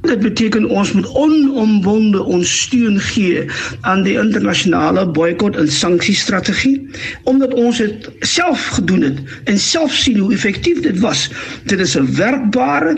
Dit 0.00 0.22
beteken 0.24 0.64
ons 0.72 0.92
moet 0.96 1.08
onomwonde 1.12 2.22
ons 2.24 2.52
steun 2.62 2.96
gee 3.10 3.44
aan 3.80 4.02
die 4.06 4.16
internasionale 4.18 5.04
boikot 5.06 5.58
en 5.60 5.68
sanksiestrategie 5.68 6.88
omdat 7.28 7.52
ons 7.54 7.82
dit 7.84 8.08
self 8.24 8.64
gedoen 8.78 9.04
het 9.10 9.20
en 9.44 9.60
self 9.60 9.92
sien 9.92 10.18
hoe 10.18 10.32
effektief 10.32 10.80
dit 10.88 11.04
was. 11.04 11.28
Dit 11.68 11.84
is 11.84 11.98
'n 12.00 12.08
werkbare 12.16 12.96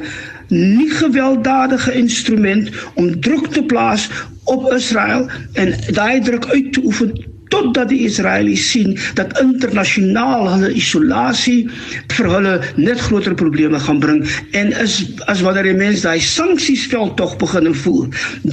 nie 0.53 0.91
gewelddadige 0.91 1.93
instrument 1.93 2.71
om 2.95 3.21
druk 3.21 3.47
te 3.47 3.63
plaas 3.65 4.09
op 4.45 4.73
Israel 4.73 5.29
en 5.53 5.75
daai 5.97 6.21
druk 6.21 6.47
uit 6.47 6.73
te 6.73 6.81
oefen 6.85 7.32
totdat 7.53 7.91
die 7.93 8.03
Israelies 8.09 8.65
sien 8.73 8.97
dat 9.19 9.37
internasionaal 9.43 10.49
hulle 10.55 10.73
isolasie 10.79 11.69
vir 12.17 12.31
hulle 12.35 12.55
net 12.81 13.01
groter 13.09 13.37
probleme 13.39 13.81
gaan 13.87 14.01
bring 14.03 14.23
en 14.59 14.73
is 14.85 14.99
as 15.33 15.45
wanneer 15.45 15.69
die 15.71 15.79
mense 15.79 16.07
daai 16.07 16.21
sanksiesveld 16.25 17.17
tog 17.21 17.37
begin 17.43 17.71
voel 17.85 18.09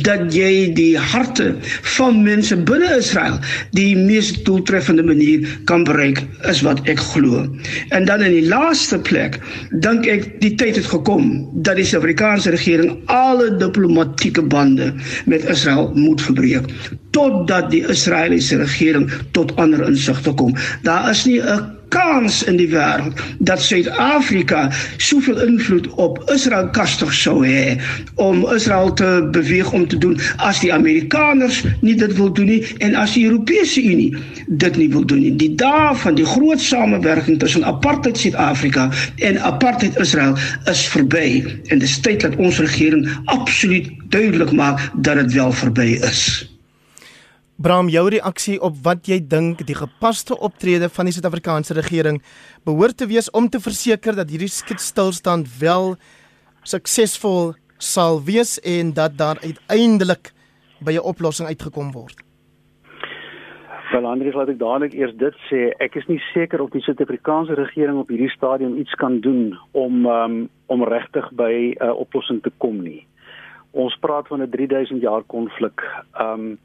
dat 0.06 0.28
jy 0.36 0.70
die 0.78 0.94
harte 1.14 1.52
van 1.96 2.22
mense 2.26 2.58
binne 2.70 2.92
Israel 3.00 3.40
die 3.78 3.96
mees 3.98 4.32
doeltreffende 4.48 5.04
manier 5.04 5.48
kan 5.72 5.84
bereik 5.88 6.22
is 6.52 6.62
wat 6.66 6.82
ek 6.92 7.02
glo. 7.14 7.46
En 7.96 8.06
dan 8.10 8.24
in 8.26 8.36
die 8.38 8.48
laaste 8.50 9.00
plek 9.10 9.40
dink 9.86 10.08
ek 10.10 10.28
die 10.44 10.54
tyd 10.60 10.80
het 10.80 10.90
gekom 10.92 11.32
dat 11.66 11.80
die 11.80 11.88
Suid-Afrikaanse 11.88 12.54
regering 12.56 12.98
alle 13.14 13.52
diplomatieke 13.62 14.44
bande 14.56 14.92
met 15.26 15.46
Israel 15.50 15.92
moet 15.96 16.22
verbreek 16.22 16.70
totdat 17.16 17.72
die 17.72 17.84
Israeliese 17.88 18.58
regering 18.62 19.12
tot 19.32 19.56
ander 19.56 19.86
insigte 19.88 20.34
kom. 20.34 20.56
Daar 20.84 21.10
is 21.10 21.26
nie 21.26 21.42
'n 21.42 21.80
kans 21.90 22.44
in 22.44 22.58
die 22.60 22.68
wêreld 22.70 23.18
dat 23.38 23.62
Suid-Afrika 23.62 24.70
soveel 24.98 25.42
invloed 25.42 25.88
op 25.90 26.22
Israel 26.34 26.70
kastig 26.76 27.14
sou 27.14 27.42
hê 27.48 27.80
om 28.16 28.46
Israel 28.54 28.94
te 28.94 29.28
beweeg 29.32 29.72
om 29.74 29.88
te 29.88 29.98
doen 29.98 30.20
as 30.38 30.62
die 30.64 30.74
Amerikaners 30.74 31.64
nie 31.82 31.96
dit 31.96 32.14
wil 32.18 32.32
doen 32.34 32.52
nie 32.54 32.62
en 32.86 32.96
as 32.96 33.16
die 33.18 33.26
Europese 33.26 33.84
Unie 33.84 34.14
dit 34.48 34.78
nie 34.78 34.90
wil 34.94 35.06
doen 35.06 35.24
nie. 35.26 35.34
Die 35.42 35.56
dae 35.56 35.96
van 36.04 36.16
die 36.20 36.26
groot 36.26 36.62
samewerking 36.62 37.40
tussen 37.40 37.66
apartheid 37.66 38.18
Suid-Afrika 38.18 38.90
en 39.16 39.42
apartheid 39.42 39.98
Israel 40.00 40.38
is 40.70 40.86
verby 40.94 41.42
en 41.70 41.82
dit 41.82 41.90
is 41.90 42.00
tyd 42.06 42.22
dat 42.22 42.38
ons 42.38 42.62
regering 42.62 43.08
absoluut 43.26 43.90
duidelik 44.10 44.52
maak 44.52 44.92
dat 44.94 45.22
dit 45.24 45.34
wel 45.34 45.52
verby 45.52 45.98
is. 46.06 46.50
Bram, 47.60 47.90
jou 47.92 48.06
reaksie 48.08 48.54
op 48.64 48.78
wat 48.86 49.10
jy 49.12 49.18
dink 49.20 49.66
die 49.68 49.76
gepaste 49.76 50.32
optrede 50.48 50.88
van 50.96 51.10
die 51.10 51.12
Suid-Afrikaanse 51.12 51.76
regering 51.76 52.22
behoort 52.64 52.96
te 53.02 53.08
wees 53.10 53.28
om 53.36 53.50
te 53.52 53.60
verseker 53.60 54.16
dat 54.16 54.30
hierdie 54.32 54.48
skietstilstand 54.48 55.50
wel 55.60 55.98
suksesvol 56.64 57.52
sal 57.76 58.22
wees 58.24 58.54
en 58.64 58.94
dat 58.96 59.18
daar 59.20 59.42
uiteindelik 59.44 60.32
by 60.80 60.96
'n 60.96 61.04
oplossing 61.12 61.52
uitgekom 61.52 61.92
word. 61.92 62.16
Wel 63.92 64.08
Andries, 64.08 64.36
laat 64.36 64.50
ek 64.50 64.60
dadelik 64.60 64.94
eers 64.94 65.16
dit 65.18 65.36
sê, 65.52 65.76
ek 65.84 65.96
is 65.96 66.08
nie 66.08 66.22
seker 66.34 66.62
of 66.62 66.72
die 66.72 66.82
Suid-Afrikaanse 66.82 67.60
regering 67.60 68.00
op 68.00 68.08
hierdie 68.08 68.32
stadium 68.32 68.78
iets 68.78 68.96
kan 68.96 69.20
doen 69.20 69.60
om 69.72 70.06
um, 70.06 70.50
om 70.68 70.84
regtig 70.84 71.30
by 71.32 71.76
'n 71.76 71.84
uh, 71.84 72.00
oplossing 72.00 72.42
te 72.42 72.52
kom 72.58 72.82
nie. 72.84 73.06
Ons 73.72 73.98
praat 74.00 74.28
van 74.28 74.42
'n 74.42 74.50
3000 74.50 75.02
jaar 75.02 75.24
konflik. 75.28 75.84
Um 76.22 76.58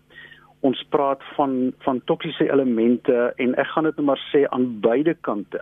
ons 0.64 0.82
praat 0.88 1.22
van 1.36 1.72
van 1.84 2.00
toksiese 2.08 2.46
elemente 2.48 3.32
en 3.36 3.54
ek 3.60 3.72
gaan 3.74 3.88
dit 3.88 3.96
nou 4.00 4.06
maar 4.10 4.22
sê 4.32 4.44
aan 4.48 4.68
beide 4.84 5.14
kante 5.28 5.60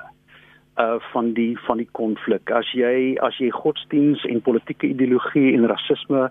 uh 0.81 0.97
van 1.13 1.33
die 1.37 1.59
van 1.67 1.83
die 1.83 1.89
konflik. 1.93 2.51
As 2.51 2.71
jy 2.73 3.19
as 3.21 3.37
jy 3.43 3.51
godsdiens 3.53 4.25
en 4.25 4.41
politieke 4.41 4.89
ideologie 4.89 5.53
en 5.57 5.69
rasisme 5.69 6.29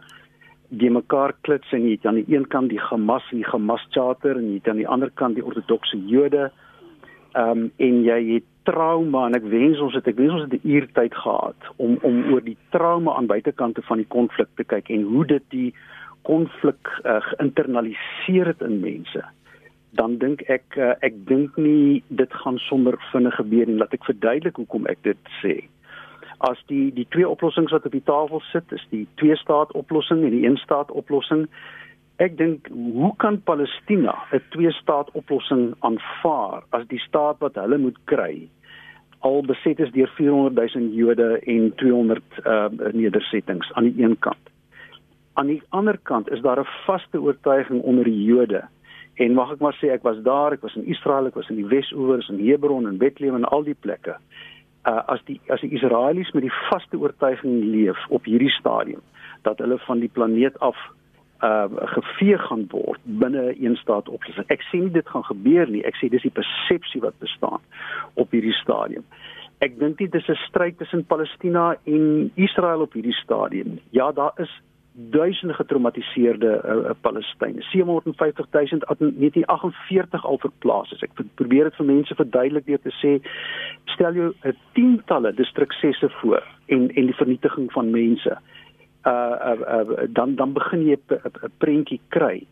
die 0.82 0.90
mekaar 0.90 1.36
klits 1.46 1.74
en 1.76 1.84
jy 1.86 1.98
het 1.98 2.08
aan 2.08 2.22
die 2.22 2.32
een 2.32 2.48
kant 2.48 2.72
die 2.72 2.80
Hamas 2.80 3.28
en 3.32 3.44
die 3.44 3.52
Hamas 3.52 3.84
Charter 3.92 4.40
en 4.40 4.48
jy 4.50 4.62
het 4.62 4.72
aan 4.72 4.82
die 4.82 4.88
ander 4.88 5.12
kant 5.20 5.36
die 5.36 5.46
ortodokse 5.46 6.00
Jode. 6.08 6.50
Ehm 7.36 7.52
um, 7.52 7.68
en 7.78 8.02
jy 8.08 8.20
het 8.34 8.48
trauma 8.64 9.26
en 9.28 9.36
ek 9.36 9.46
wens 9.52 9.80
ons 9.84 9.96
het 9.98 10.08
ek 10.08 10.18
wens 10.18 10.34
ons 10.38 10.48
het 10.48 10.54
'n 10.58 10.68
uur 10.74 10.88
tyd 10.94 11.14
gehad 11.16 11.72
om 11.78 11.98
om 12.02 12.34
oor 12.34 12.44
die 12.44 12.58
trauma 12.70 13.16
aan 13.16 13.28
buitekante 13.28 13.82
van 13.82 13.98
die 13.98 14.10
konflik 14.18 14.50
te 14.56 14.64
kyk 14.64 14.90
en 14.90 15.04
hoe 15.04 15.26
dit 15.26 15.44
die 15.50 15.74
konflik 16.28 16.90
uh, 17.04 17.20
geïnternaliseer 17.32 18.52
het 18.54 18.62
in 18.62 18.80
mense 18.80 19.24
dan 19.92 20.18
dink 20.18 20.42
ek 20.48 20.78
uh, 20.80 20.94
ek 21.04 21.18
dink 21.28 21.58
nie 21.60 22.00
dit 22.08 22.34
gaan 22.44 22.58
sommer 22.68 22.96
vinnig 23.12 23.36
gebeur 23.36 23.68
nie 23.68 23.80
laat 23.82 23.94
ek 23.96 24.08
verduidelik 24.08 24.56
hoekom 24.62 24.88
ek 24.92 25.02
dit 25.08 25.32
sê. 25.42 25.56
As 26.48 26.60
die 26.72 26.90
die 26.96 27.08
twee 27.12 27.28
oplossings 27.28 27.74
wat 27.76 27.86
op 27.86 27.96
die 27.96 28.08
tafel 28.08 28.42
sit 28.52 28.72
is 28.72 28.86
die 28.94 29.04
twee 29.20 29.36
staat 29.42 29.74
oplossing 29.78 30.24
en 30.24 30.36
die 30.36 30.46
een 30.48 30.58
staat 30.64 30.92
oplossing 30.96 31.48
ek 32.24 32.38
dink 32.40 32.70
hoe 32.72 33.12
kan 33.24 33.42
Palestina 33.50 34.16
'n 34.32 34.44
twee 34.56 34.72
staat 34.80 35.12
oplossing 35.12 35.74
aanvaar 35.80 36.64
as 36.78 36.88
die 36.88 37.02
staat 37.08 37.44
wat 37.44 37.60
hulle 37.60 37.78
moet 37.78 38.00
kry 38.06 38.48
al 39.28 39.44
beset 39.46 39.80
is 39.80 39.92
deur 39.92 40.10
400 40.18 40.56
000 40.76 40.96
Jode 40.98 41.40
en 41.46 41.74
200 41.76 42.24
uh, 42.46 42.70
nedersettings 42.94 43.74
aan 43.74 43.92
die 43.92 44.04
een 44.04 44.18
kant 44.20 44.51
aan 45.34 45.48
die 45.48 45.62
ander 45.70 45.98
kant 46.04 46.30
is 46.30 46.41
daar 46.41 46.60
'n 46.60 46.74
vaste 46.86 47.22
oortuiging 47.22 47.82
onder 47.82 48.04
die 48.04 48.24
Jode. 48.24 48.63
En 49.13 49.34
mag 49.34 49.52
ek 49.52 49.60
maar 49.60 49.78
sê 49.82 49.91
ek 49.91 50.04
was 50.04 50.22
daar, 50.24 50.52
ek 50.52 50.62
was 50.62 50.76
in 50.76 50.86
Israel, 50.86 51.26
ek 51.26 51.36
was 51.36 51.50
in 51.50 51.56
die 51.56 51.67
Wes-oewers 51.67 52.30
en 52.30 52.39
Hebron 52.39 52.88
en 52.88 52.98
Bethlehem 52.98 53.36
en 53.36 53.46
al 53.46 53.63
die 53.63 53.78
plekke. 53.80 54.15
Uh 54.88 55.02
as 55.06 55.22
die 55.26 55.39
as 55.48 55.62
die 55.62 55.74
Israelies 55.78 56.32
met 56.32 56.41
die 56.41 56.58
vaste 56.70 56.98
oortuiging 56.98 57.63
leef 57.63 57.98
op 58.10 58.26
hierdie 58.26 58.50
stadium 58.50 59.02
dat 59.41 59.58
hulle 59.58 59.78
van 59.78 60.00
die 60.00 60.10
planeet 60.10 60.60
af 60.60 60.78
uh 61.44 61.65
gevee 61.96 62.38
gaan 62.38 62.65
word 62.70 63.00
binne 63.04 63.54
een 63.62 63.76
staat 63.76 64.10
oplossing. 64.10 64.48
Ek 64.48 64.62
sê 64.62 64.82
nie 64.82 64.91
dit 64.91 65.08
gaan 65.08 65.24
gebeur 65.24 65.70
nie. 65.70 65.84
Ek 65.86 65.96
sê 65.96 66.10
dis 66.10 66.22
die 66.22 66.34
persepsie 66.34 67.02
wat 67.02 67.17
bestaan 67.20 67.62
op 68.13 68.32
hierdie 68.32 68.58
stadium. 68.62 69.06
Ek 69.62 69.78
dink 69.80 69.98
dit 69.98 70.15
is 70.15 70.30
'n 70.30 70.39
stryd 70.48 70.78
tussen 70.78 71.06
Palestina 71.06 71.76
en 71.86 72.32
Israel 72.36 72.82
op 72.82 72.94
hierdie 72.94 73.17
stadium. 73.22 73.80
Ja, 73.89 74.12
daar 74.12 74.34
is 74.38 74.62
duisende 74.91 75.54
getraumatiseerde 75.54 76.62
uh, 76.65 76.89
Palestynë. 77.01 77.62
750 77.62 78.45
000 78.51 78.63
in 78.71 79.13
1948 79.17 80.25
al 80.25 80.38
verplaas 80.38 80.91
is. 80.91 81.04
Ek 81.06 81.13
probeer 81.39 81.69
dit 81.69 81.77
vir 81.80 81.88
mense 81.88 82.15
verduidelik 82.15 82.65
deur 82.67 82.82
te 82.84 82.91
sê 82.99 83.13
stel 83.93 84.19
jou 84.19 84.32
uh, 84.34 84.56
tientalle 84.75 85.32
distriksesse 85.38 86.10
voor 86.19 86.43
en 86.67 86.89
en 86.89 87.12
die 87.12 87.19
vernietiging 87.19 87.71
van 87.71 87.91
mense. 87.91 88.38
uh, 89.06 89.12
uh, 89.12 89.60
uh 89.75 90.08
dan 90.10 90.36
dan 90.36 90.54
begin 90.54 90.86
jy 90.86 90.97
'n 91.10 91.56
prentjie 91.58 92.01
kry. 92.10 92.45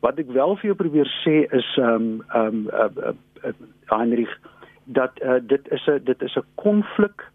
Wat 0.00 0.18
ek 0.18 0.30
wel 0.32 0.56
vir 0.56 0.66
jou 0.66 0.76
probeer 0.76 1.10
sê 1.24 1.44
is 1.52 1.76
ehm 1.76 1.94
um, 1.94 2.22
ehm 2.28 2.46
um, 2.46 2.68
uh, 2.72 2.88
uh, 3.04 3.14
uh, 3.44 3.52
Heinrich 3.90 4.38
dat 4.84 5.12
uh, 5.22 5.38
dit 5.42 5.68
is 5.70 5.86
'n 5.86 6.00
dit 6.04 6.22
is 6.22 6.36
'n 6.36 6.46
konflik 6.54 7.30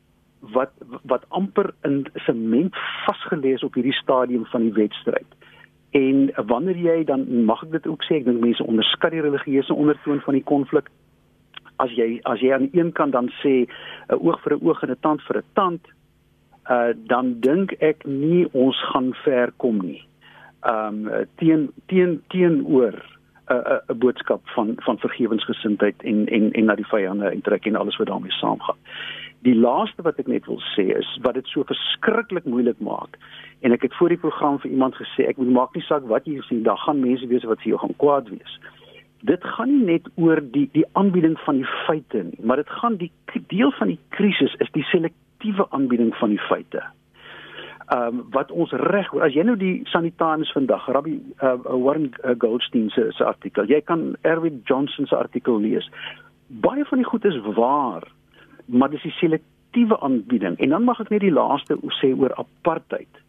wat 0.54 0.72
wat 1.04 1.26
amper 1.30 1.74
in 1.82 2.06
sement 2.26 2.76
vasgelees 3.06 3.64
op 3.64 3.74
hierdie 3.74 3.94
stadium 3.94 4.46
van 4.46 4.62
die 4.62 4.74
wedstryd. 4.74 5.28
En 5.96 6.32
wanneer 6.48 6.78
jy 6.78 7.04
dan 7.04 7.26
mag 7.46 7.64
ek 7.64 7.72
dit 7.72 7.88
ook 7.88 8.04
sê 8.04 8.20
ek 8.20 8.26
dink 8.28 8.44
mense 8.44 8.64
onderskat 8.64 9.16
die 9.16 9.24
religieuse 9.24 9.74
ondertoon 9.74 10.20
van 10.26 10.34
die 10.34 10.44
konflik. 10.44 10.90
As 11.80 11.92
jy 11.96 12.20
as 12.24 12.44
jy 12.44 12.52
aan 12.54 12.68
die 12.68 12.82
een 12.82 12.92
kant 12.92 13.16
dan 13.16 13.32
sê 13.42 13.66
'n 13.66 14.20
oog 14.20 14.42
vir 14.44 14.58
'n 14.58 14.66
oog 14.66 14.84
en 14.84 14.92
'n 14.92 15.02
tand 15.02 15.22
vir 15.22 15.38
'n 15.38 15.50
tand, 15.54 15.82
uh 16.70 16.92
dan 17.08 17.40
dink 17.40 17.72
ek 17.80 18.06
nie 18.06 18.48
ons 18.52 18.78
gaan 18.92 19.14
ver 19.24 19.52
kom 19.58 19.80
nie. 19.82 20.04
Um 20.68 21.10
teen 21.36 21.72
teen 21.88 22.22
teenoor 22.28 22.96
'n 23.48 23.54
uh, 23.54 23.80
'n 23.88 23.98
boodskap 23.98 24.42
van 24.56 24.74
van 24.76 24.98
vergewensgesindheid 24.98 26.04
en 26.04 26.26
en 26.28 26.52
en 26.52 26.66
na 26.66 26.76
die 26.76 26.88
vyande 26.88 27.30
uittrek 27.30 27.66
en 27.66 27.76
alles 27.76 27.98
wat 27.98 28.08
daarmee 28.08 28.32
saamgaan. 28.32 28.78
Die 29.46 29.54
laaste 29.54 30.02
wat 30.02 30.18
ek 30.22 30.30
net 30.32 30.48
wil 30.50 30.58
sê 30.74 30.88
is 30.98 31.10
wat 31.26 31.38
dit 31.38 31.50
so 31.54 31.66
verskriklik 31.70 32.48
moeilik 32.50 32.80
maak. 32.82 33.20
En 33.62 33.76
ek 33.76 33.86
het 33.86 33.98
voor 34.00 34.10
die 34.10 34.22
program 34.22 34.58
vir 34.64 34.72
iemand 34.74 34.98
gesê 34.98 35.28
ek 35.30 35.38
moet 35.42 35.54
maak 35.54 35.78
nie 35.78 35.86
saak 35.86 36.08
wat 36.10 36.26
jy 36.26 36.42
sien, 36.48 36.64
daar 36.66 36.82
gaan 36.82 37.04
mense 37.04 37.30
wees 37.30 37.46
wat 37.46 37.62
vir 37.62 37.76
jou 37.76 37.82
gaan 37.84 37.94
kwaad 38.02 38.32
wees. 38.34 38.58
Dit 39.26 39.46
gaan 39.56 39.70
nie 39.70 39.86
net 39.94 40.10
oor 40.22 40.42
die 40.42 40.66
die 40.74 40.86
aanbieding 40.98 41.38
van 41.46 41.62
die 41.62 41.70
feite 41.86 42.24
nie, 42.32 42.42
maar 42.42 42.62
dit 42.62 42.74
gaan 42.82 42.98
die 43.02 43.12
deel 43.54 43.74
van 43.78 43.94
die 43.94 44.00
krisis 44.18 44.58
is 44.66 44.74
die 44.74 44.86
selektiewe 44.90 45.70
aanbieding 45.78 46.14
van 46.18 46.34
die 46.34 46.42
feite. 46.50 46.82
Ehm 47.94 48.18
um, 48.18 48.26
wat 48.34 48.50
ons 48.52 48.74
reg 48.82 49.14
as 49.22 49.38
jy 49.38 49.46
nou 49.46 49.58
die 49.62 49.76
Sanitaans 49.94 50.50
vandag 50.58 50.90
Rabbi 50.90 51.20
uh, 51.38 51.54
Warren 51.70 52.10
uh, 52.24 52.34
Goldstein 52.42 52.90
se 52.90 53.26
artikel, 53.26 53.70
jy 53.70 53.82
kan 53.86 54.16
Erwin 54.26 54.64
Johnson 54.66 55.06
se 55.06 55.16
artikel 55.16 55.62
lees. 55.62 55.86
Baie 56.66 56.86
van 56.90 57.02
die 57.02 57.10
goed 57.14 57.26
is 57.30 57.38
waar 57.54 58.10
maar 58.66 58.90
dis 58.90 59.04
die 59.06 59.14
selektiewe 59.20 60.00
aanbieding 60.00 60.58
en 60.60 60.70
dan 60.70 60.84
mag 60.84 61.00
ek 61.04 61.12
net 61.14 61.24
die 61.26 61.34
laaste 61.34 61.78
sê 62.00 62.14
oor 62.16 62.34
apartheid. 62.42 63.22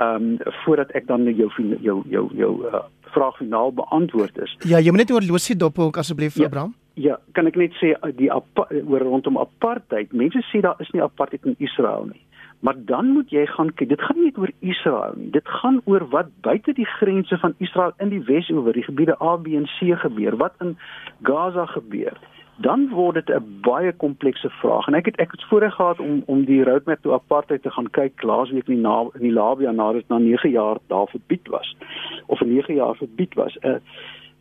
Ehm 0.00 0.32
um, 0.32 0.52
voordat 0.64 0.90
ek 0.96 1.06
dan 1.06 1.24
jou 1.28 1.50
jou 1.80 2.02
jou 2.08 2.28
jou 2.36 2.52
uh, 2.66 2.84
vraag 3.12 3.36
finaal 3.36 3.72
beantwoord 3.72 4.38
is. 4.38 4.56
Ja, 4.64 4.80
jy 4.80 4.90
moet 4.90 5.04
net 5.04 5.12
oor 5.12 5.24
Lucy 5.24 5.56
Dop 5.56 5.78
ook 5.78 5.96
asseblief 6.00 6.34
vir 6.34 6.48
ja, 6.48 6.48
Bram. 6.48 6.74
Ja, 6.94 7.18
kan 7.32 7.46
ek 7.46 7.56
net 7.60 7.76
sê 7.80 7.92
uh, 7.92 8.12
die 8.16 8.30
oor 8.32 9.04
rondom 9.04 9.38
apartheid. 9.38 10.12
Mense 10.12 10.40
sê 10.48 10.62
daar 10.64 10.80
is 10.80 10.90
nie 10.96 11.02
apartheid 11.04 11.44
in 11.44 11.58
Israel 11.58 12.08
nie. 12.12 12.24
Maar 12.62 12.76
dan 12.86 13.08
moet 13.12 13.30
jy 13.34 13.42
gaan 13.50 13.72
kyk. 13.74 13.88
Dit 13.90 14.02
gaan 14.06 14.20
nie 14.20 14.30
net 14.30 14.38
oor 14.38 14.50
Israel 14.60 15.16
nie. 15.18 15.30
Dit 15.34 15.48
gaan 15.60 15.80
oor 15.84 16.04
wat 16.14 16.30
buite 16.46 16.72
die 16.78 16.86
grense 16.86 17.38
van 17.42 17.56
Israel 17.58 17.92
in 17.98 18.12
die 18.14 18.22
Wes-oewer, 18.28 18.72
die 18.72 18.86
gebiede 18.86 19.16
A, 19.18 19.34
B 19.36 19.56
en 19.58 19.66
C 19.76 19.96
gebeur, 19.98 20.36
wat 20.38 20.54
in 20.62 20.76
Gaza 21.26 21.66
gebeur 21.66 22.16
dan 22.56 22.88
word 22.88 23.14
dit 23.14 23.28
'n 23.28 23.58
baie 23.60 23.92
komplekse 23.92 24.48
vraag 24.48 24.86
en 24.86 24.94
ek 24.94 25.04
het 25.04 25.16
ek 25.16 25.30
het 25.30 25.44
voorreg 25.44 25.74
gehad 25.74 26.00
om 26.00 26.22
om 26.26 26.44
die 26.44 26.64
roadmap 26.64 27.02
to 27.02 27.12
apartheid 27.12 27.62
te 27.62 27.70
gaan 27.70 27.90
kyk 27.90 28.22
laasweek 28.22 28.68
in 28.68 28.74
die 28.74 28.82
na, 28.82 29.08
in 29.14 29.20
die 29.20 29.32
Labia 29.32 29.70
nadat 29.70 29.94
dit 29.94 30.08
na 30.08 30.18
9 30.18 30.50
jaar 30.50 30.78
daar 30.86 31.08
verbied 31.08 31.48
was 31.48 31.76
of 32.26 32.38
vir 32.38 32.48
9 32.48 32.74
jaar 32.74 32.96
verbied 32.96 33.34
was. 33.34 33.56
Uh, 33.62 33.76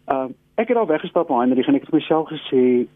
uh 0.07 0.27
ek 0.55 0.67
het 0.67 0.77
al 0.77 0.85
weggestap 0.85 1.29
maar 1.29 1.43
en 1.43 1.57
ek 1.57 1.65
het 1.65 1.91
myself 1.91 2.27
gesê 2.27 2.87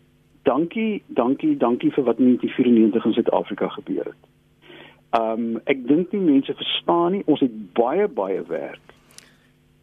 dankie, 0.43 1.03
dankie, 1.07 1.57
dankie 1.57 1.91
vir 1.91 2.03
wat 2.03 2.17
in 2.17 2.25
1994 2.25 3.05
in 3.05 3.13
Suid-Afrika 3.13 3.67
gebeur 3.67 4.05
het. 4.05 4.23
Um 5.19 5.61
ek 5.63 5.87
dink 5.87 6.11
die 6.11 6.19
mense 6.19 6.53
verstaan 6.53 7.11
nie 7.11 7.23
ons 7.25 7.39
het 7.39 7.73
baie 7.73 8.07
baie 8.07 8.43
werk 8.47 8.84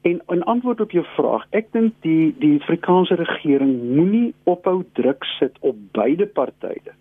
En 0.02 0.22
in 0.26 0.42
antwoord 0.42 0.80
op 0.80 0.90
jou 0.90 1.04
vraag, 1.14 1.44
ek 1.50 1.68
dink 1.72 1.94
die 2.02 2.34
die 2.38 2.56
Afrikaanse 2.60 3.14
regering 3.14 3.76
moenie 3.94 4.32
ophou 4.50 4.82
druk 4.98 5.24
sit 5.38 5.58
op 5.60 5.78
beide 5.94 6.26
partye. 6.26 6.94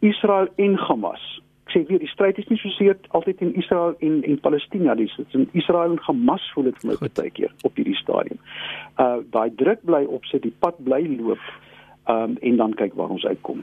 Israel 0.00 0.48
en 0.56 0.74
Hamas. 0.74 1.22
Ek 1.68 1.76
sê 1.76 1.82
weer 1.86 2.02
die 2.02 2.10
stryd 2.10 2.40
is 2.42 2.48
nie 2.50 2.58
so 2.58 2.72
seer 2.74 2.96
altyd 3.14 3.44
in 3.46 3.54
Israel 3.54 3.94
en 4.02 4.22
en 4.26 4.40
Palestina 4.42 4.96
nie. 4.98 5.06
Dit 5.16 5.28
is 5.28 5.38
in 5.38 5.46
Israel 5.62 5.94
en 5.94 6.02
Hamas 6.08 6.48
voel 6.54 6.72
dit 6.72 6.82
vir 6.82 6.90
my 6.90 7.12
baie 7.20 7.30
keer 7.38 7.54
op 7.62 7.78
hierdie 7.78 7.98
stadium. 8.00 8.42
Uh 8.98 9.22
daai 9.30 9.54
druk 9.62 9.86
bly 9.86 10.02
op 10.10 10.26
sit, 10.26 10.42
die 10.42 10.54
pad 10.58 10.82
bly 10.82 11.04
loop. 11.20 11.46
Um 12.10 12.34
en 12.40 12.58
dan 12.64 12.74
kyk 12.74 12.98
waar 12.98 13.14
ons 13.14 13.26
uitkom. 13.30 13.62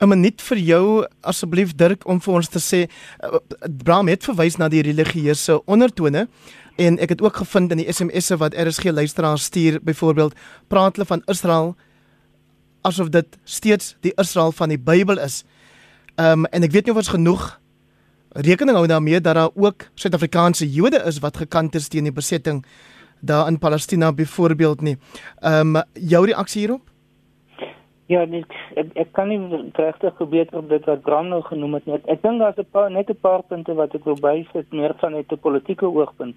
'n 0.00 0.08
minuut 0.08 0.40
vir 0.40 0.58
jou 0.64 0.84
asseblief 1.20 1.74
Dirk 1.76 2.06
om 2.08 2.20
vir 2.24 2.34
ons 2.34 2.48
te 2.48 2.60
sê 2.64 2.86
uh, 2.88 3.40
Bram 3.84 4.08
het 4.08 4.24
verwys 4.24 4.56
na 4.56 4.70
die 4.72 4.80
religieuse 4.86 5.60
ondertone 5.68 6.26
En 6.76 6.98
ek 6.98 7.08
het 7.08 7.22
ook 7.22 7.36
gevind 7.36 7.70
in 7.70 7.76
die 7.76 7.92
SMS'e 7.92 8.36
wat 8.36 8.54
RSG 8.54 8.84
luisteraars 8.84 9.42
stuur, 9.42 9.80
byvoorbeeld, 9.82 10.34
praat 10.68 10.96
hulle 10.96 11.06
van 11.06 11.22
Israel 11.26 11.76
asof 12.82 13.08
dit 13.08 13.38
steeds 13.44 13.96
die 14.00 14.12
Israel 14.16 14.52
van 14.52 14.68
die 14.68 14.78
Bybel 14.78 15.18
is. 15.18 15.44
Ehm 16.16 16.44
um, 16.44 16.44
en 16.44 16.62
ek 16.62 16.72
weet 16.72 16.86
nie 16.86 16.92
of 16.92 17.02
ons 17.02 17.12
genoeg 17.12 17.60
rekening 18.30 18.76
hou 18.76 18.86
daarmee 18.86 19.20
dat 19.20 19.34
daar 19.34 19.50
ook 19.54 19.88
Suid-Afrikaanse 19.94 20.70
Jode 20.70 21.02
is 21.06 21.18
wat 21.18 21.36
gekant 21.36 21.74
is 21.74 21.88
teen 21.88 22.06
die 22.06 22.12
besetting 22.12 22.64
daar 23.20 23.48
in 23.48 23.58
Palestina 23.58 24.12
byvoorbeeld 24.12 24.80
nie. 24.80 24.96
Ehm 25.40 25.76
um, 25.76 25.82
jou 25.92 26.26
reaksie 26.26 26.60
hierop? 26.60 26.90
Ja, 28.06 28.24
net 28.24 28.50
ek, 28.74 28.88
ek 28.94 29.12
kan 29.14 29.28
nie 29.28 29.38
regtig 29.78 30.16
verbeter 30.18 30.58
op 30.58 30.68
dit 30.68 30.84
wat 30.84 31.02
Bram 31.02 31.28
nou 31.28 31.42
genoem 31.46 31.74
het 31.78 31.86
nie. 31.86 32.00
Ek 32.10 32.22
dink 32.22 32.40
daar's 32.40 32.58
'n 32.58 32.66
paar 32.70 32.90
net 32.90 33.10
'n 33.10 33.20
paar 33.20 33.42
punte 33.42 33.74
wat 33.74 33.94
ek 33.94 34.04
wil 34.04 34.18
bysit 34.18 34.72
meer 34.72 34.94
van 34.98 35.12
net 35.12 35.32
'n 35.32 35.38
politieke 35.38 35.86
oogpunt. 35.86 36.36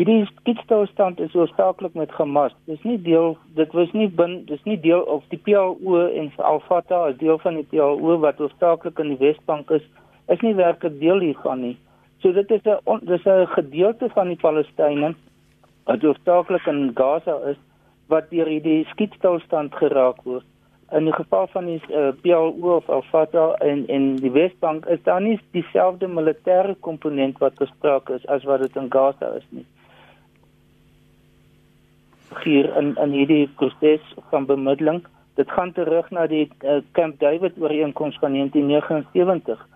Hierdie 0.00 0.24
skietstilstand 0.24 1.18
is 1.20 1.34
oorspronklik 1.36 1.92
met 1.92 2.12
Hamas. 2.16 2.54
Dis 2.64 2.80
nie 2.88 2.96
deel 3.04 3.34
dit 3.58 3.72
was 3.76 3.90
nie 3.92 4.06
bin 4.20 4.38
dis 4.48 4.60
nie 4.64 4.78
deel 4.80 5.02
of 5.14 5.26
die 5.28 5.38
PLO 5.44 5.98
en 6.20 6.30
Al-Fatah 6.50 7.10
as 7.10 7.18
deel 7.20 7.36
van 7.42 7.58
die 7.58 7.66
PLO 7.68 8.14
wat 8.22 8.38
oorspronklik 8.40 9.02
in 9.02 9.10
die 9.12 9.18
Wesbank 9.20 9.68
is, 9.76 9.82
is 10.32 10.40
nie 10.46 10.54
werklik 10.56 10.94
deel 11.02 11.20
hiervan 11.20 11.60
nie. 11.66 11.74
So 12.22 12.32
dit 12.32 12.48
is 12.56 12.64
'n 12.64 13.04
dis 13.10 13.26
'n 13.26 13.44
gedeelte 13.56 14.08
van 14.14 14.32
die 14.32 14.38
Palestynë 14.40 15.10
wat 15.84 16.04
oorspronklik 16.04 16.66
in 16.66 16.80
Gaza 16.94 17.34
is 17.50 17.58
wat 18.08 18.30
deur 18.30 18.48
hierdie 18.48 18.86
skietstilstand 18.92 19.74
geraak 19.74 20.22
word. 20.24 20.46
In 20.92 21.04
die 21.04 21.18
geval 21.18 21.46
van 21.46 21.66
die 21.66 21.82
uh, 21.90 22.08
eh, 22.08 22.14
PLO 22.22 22.76
of 22.76 22.88
Al-Fatah 22.88 23.52
en 23.60 23.84
en 23.88 24.16
die 24.16 24.32
Wesbank 24.32 24.86
is 24.86 25.02
daar 25.02 25.20
nie 25.20 25.38
dieselfde 25.50 26.08
militêre 26.08 26.74
komponent 26.80 27.38
wat 27.38 27.54
bespreek 27.54 28.08
is 28.08 28.26
as 28.26 28.44
wat 28.44 28.60
dit 28.60 28.76
in 28.76 28.90
Gaza 28.90 29.34
is 29.36 29.46
nie 29.50 29.66
hier 32.44 32.76
in 32.76 32.94
in 32.96 33.10
hierdie 33.10 33.48
proses 33.56 34.14
van 34.30 34.46
bemiddeling. 34.46 35.02
Dit 35.34 35.50
gaan 35.50 35.72
terug 35.72 36.10
na 36.10 36.26
die 36.26 36.48
uh, 36.64 36.80
Camp 36.92 37.20
David 37.20 37.52
ooreenkoms 37.58 38.18
van 38.18 38.32
1979. 38.32 39.66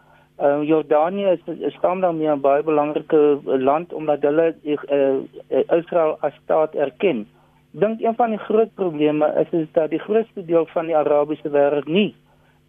Uh, 0.40 0.46
eh, 0.46 0.62
Jordanië 0.68 1.26
is, 1.26 1.74
staan 1.74 2.00
dan 2.00 2.18
meer 2.18 2.36
'n 2.36 2.40
baie 2.40 2.62
belangrike 2.62 3.38
land 3.44 3.92
omdat 3.92 4.22
hulle 4.22 4.54
uh, 4.62 5.66
Israel 5.78 6.16
as 6.20 6.34
staat 6.42 6.74
erken. 6.74 7.26
Dink 7.70 8.00
een 8.00 8.14
van 8.14 8.30
die 8.30 8.38
groot 8.38 8.74
probleme 8.74 9.26
is 9.40 9.60
is 9.60 9.66
dat 9.72 9.90
die 9.90 9.98
grootste 9.98 10.44
deel 10.44 10.66
van 10.66 10.86
die 10.86 10.96
Arabiese 10.96 11.50
wêreld 11.50 11.86
nie 11.86 12.14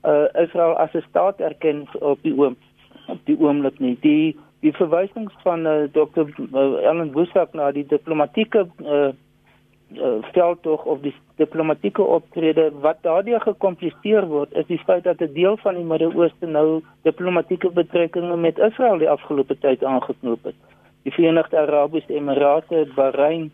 uh, 0.06 0.44
Israel 0.44 0.78
as 0.78 0.94
'n 0.94 1.04
staat 1.10 1.40
erken 1.40 1.88
op 2.00 2.20
die 2.22 2.38
oom 2.38 2.56
op 3.08 3.20
die 3.24 3.40
oomblik 3.40 3.80
nie. 3.80 3.98
Die 4.02 4.38
die 4.60 4.74
verwysings 4.74 5.34
van 5.44 5.66
uh, 5.68 5.84
Dr. 5.92 6.26
Uh, 6.54 6.86
Ellen 6.90 7.12
Busak 7.12 7.54
na 7.54 7.72
die 7.72 7.86
diplomatieke 7.86 8.68
uh, 8.82 9.10
uh, 9.94 10.24
veldtog 10.34 10.86
of 10.86 11.02
die 11.02 11.14
diplomatieke 11.36 12.02
optrede 12.02 12.72
wat 12.82 12.98
daardie 13.02 13.40
gekompliseer 13.40 14.28
word 14.28 14.54
is 14.54 14.66
die 14.68 14.80
feit 14.86 15.04
dat 15.04 15.22
'n 15.22 15.34
deel 15.34 15.58
van 15.58 15.76
die 15.76 15.84
Midde-Ooste 15.84 16.48
nou 16.48 16.82
diplomatieke 17.02 17.70
betrekkinge 17.70 18.38
met 18.38 18.60
Israel 18.60 18.98
die 18.98 19.10
afgelope 19.10 19.58
tyd 19.60 19.84
aangeknoop 19.84 20.44
het. 20.44 20.56
Die 21.04 21.14
Verenigde 21.14 21.58
Arabiese 21.58 22.14
Emirate, 22.14 22.88
Bahrein, 22.96 23.52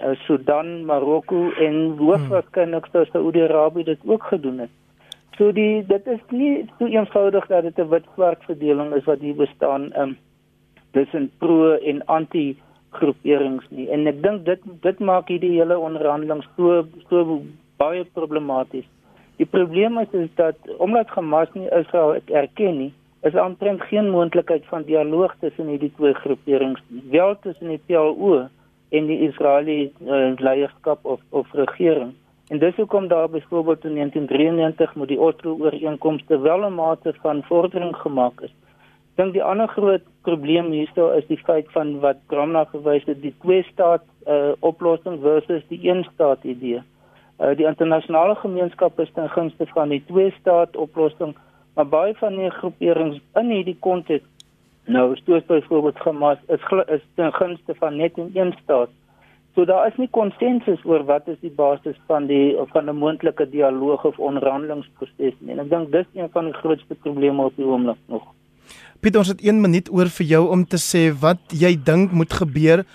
uh, 0.00 0.14
Sudan, 0.26 0.84
Marokko 0.84 1.50
en 1.50 1.96
hoofwaarskynlik 1.98 2.86
hmm. 2.92 3.04
Saudi-Arabië 3.12 3.84
dit 3.84 3.98
ook 4.06 4.22
gedoen 4.22 4.58
het. 4.58 4.70
So 5.36 5.52
die 5.52 5.84
dit 5.86 6.06
is 6.06 6.20
nie 6.30 6.64
so 6.78 6.86
eenvoudig 6.86 7.46
dat 7.46 7.62
dit 7.62 7.78
'n 7.78 7.88
wit-swart 7.88 8.44
verdeling 8.44 8.94
is 8.94 9.04
wat 9.04 9.18
hier 9.18 9.34
bestaan 9.34 9.92
um, 9.98 10.16
tussen 10.92 11.30
pro 11.38 11.72
en 11.72 12.04
anti 12.06 12.56
groeperings 12.98 13.66
nie. 13.70 13.86
En 13.94 14.06
ek 14.10 14.22
dink 14.22 14.44
dit 14.48 14.66
dit 14.86 14.98
maak 14.98 15.30
hierdie 15.32 15.54
hele 15.56 15.78
onderhandeling 15.78 16.42
so 16.56 16.82
so 17.10 17.40
baie 17.82 18.04
problematies. 18.18 18.86
Die 19.40 19.48
probleem 19.50 19.98
is 20.02 20.12
is 20.12 20.30
dat 20.40 20.56
omdat 20.78 21.14
Hamas 21.16 21.52
nie 21.54 21.70
Israel 21.70 22.16
erken 22.40 22.78
nie, 22.78 22.92
is 23.22 23.36
aantrent 23.36 23.82
geen 23.90 24.10
moontlikheid 24.10 24.66
van 24.70 24.86
dialoog 24.86 25.34
tussen 25.40 25.70
hierdie 25.72 25.92
twee 25.96 26.14
groeperings 26.14 26.82
nie. 26.88 27.02
Wel 27.10 27.36
tussen 27.46 27.72
die 27.72 27.80
PLO 27.86 28.46
en 28.94 29.08
die 29.10 29.20
Israeliese 29.28 30.04
uh, 30.04 30.34
leierskap 30.38 31.04
of 31.04 31.20
of 31.30 31.52
regering. 31.52 32.12
En 32.48 32.58
dis 32.58 32.76
hoekom 32.76 33.08
daar 33.08 33.30
byvoorbeeld 33.30 33.84
in 33.84 33.94
1993 33.94 34.94
met 34.94 35.08
die 35.08 35.20
Oslo 35.20 35.56
ooreenkomste 35.60 36.38
wel 36.40 36.68
'n 36.68 36.74
mate 36.74 37.14
van 37.22 37.42
vordering 37.42 37.96
gemaak 37.96 38.40
is 38.40 38.54
dink 39.16 39.32
die 39.32 39.42
ander 39.42 39.68
groot 39.68 40.02
probleem 40.26 40.72
hiersto 40.72 41.10
is 41.18 41.26
die 41.26 41.38
feit 41.46 41.70
van 41.72 42.00
wat 42.00 42.16
Gramna 42.32 42.64
gewys 42.72 43.04
het, 43.06 43.22
die 43.22 43.34
twee 43.42 43.62
staat 43.70 44.02
uh, 44.26 44.52
oplossing 44.60 45.20
versus 45.22 45.62
die 45.68 45.80
een 45.88 46.04
staat 46.14 46.44
idee. 46.44 46.82
Uh, 47.38 47.54
die 47.58 47.66
internasionale 47.66 48.34
gemeenskap 48.42 48.98
is 49.00 49.10
ten 49.14 49.28
gunste 49.30 49.66
van 49.74 49.88
die 49.88 50.02
twee 50.10 50.34
staat 50.40 50.76
oplossing, 50.76 51.34
maar 51.74 51.86
baie 51.86 52.14
van 52.14 52.36
die 52.38 52.50
groeperings 52.50 53.20
in 53.40 53.50
hierdie 53.50 53.78
konteks 53.80 54.26
nou 54.84 55.16
stoot 55.16 55.46
byvoorbeeld 55.46 55.98
Hamas 55.98 56.38
is 56.46 56.60
is 56.86 57.00
ten 57.14 57.32
gunste 57.32 57.74
van 57.74 57.96
net 57.96 58.18
een 58.18 58.54
staat. 58.62 58.90
So 59.54 59.64
daar 59.64 59.86
is 59.86 59.96
nie 59.96 60.08
konsensus 60.10 60.84
oor 60.84 61.04
wat 61.04 61.28
is 61.28 61.38
die 61.40 61.50
basis 61.50 61.96
van 62.06 62.26
die 62.26 62.56
van 62.72 62.90
'n 62.90 62.96
moontlike 62.96 63.48
dialoog 63.50 64.04
of 64.04 64.18
onderhandelingsproses 64.18 65.34
nie. 65.38 65.52
En 65.52 65.58
ek 65.58 65.70
dink 65.70 65.92
dis 65.92 66.06
een 66.14 66.30
van 66.30 66.44
die 66.44 66.54
grootste 66.54 66.94
probleme 66.94 67.44
op 67.44 67.56
die 67.56 67.64
oomblik 67.64 67.98
nog. 68.06 68.33
Piet, 69.04 69.18
ons 69.20 69.28
het 69.28 69.42
1 69.44 69.58
minuut 69.60 69.88
oor 69.92 70.08
vir 70.08 70.24
jou 70.24 70.38
om 70.48 70.62
te 70.64 70.78
sê 70.80 71.10
wat 71.20 71.52
jy 71.52 71.74
dink 71.76 72.14
moet 72.16 72.32
gebeur 72.32 72.86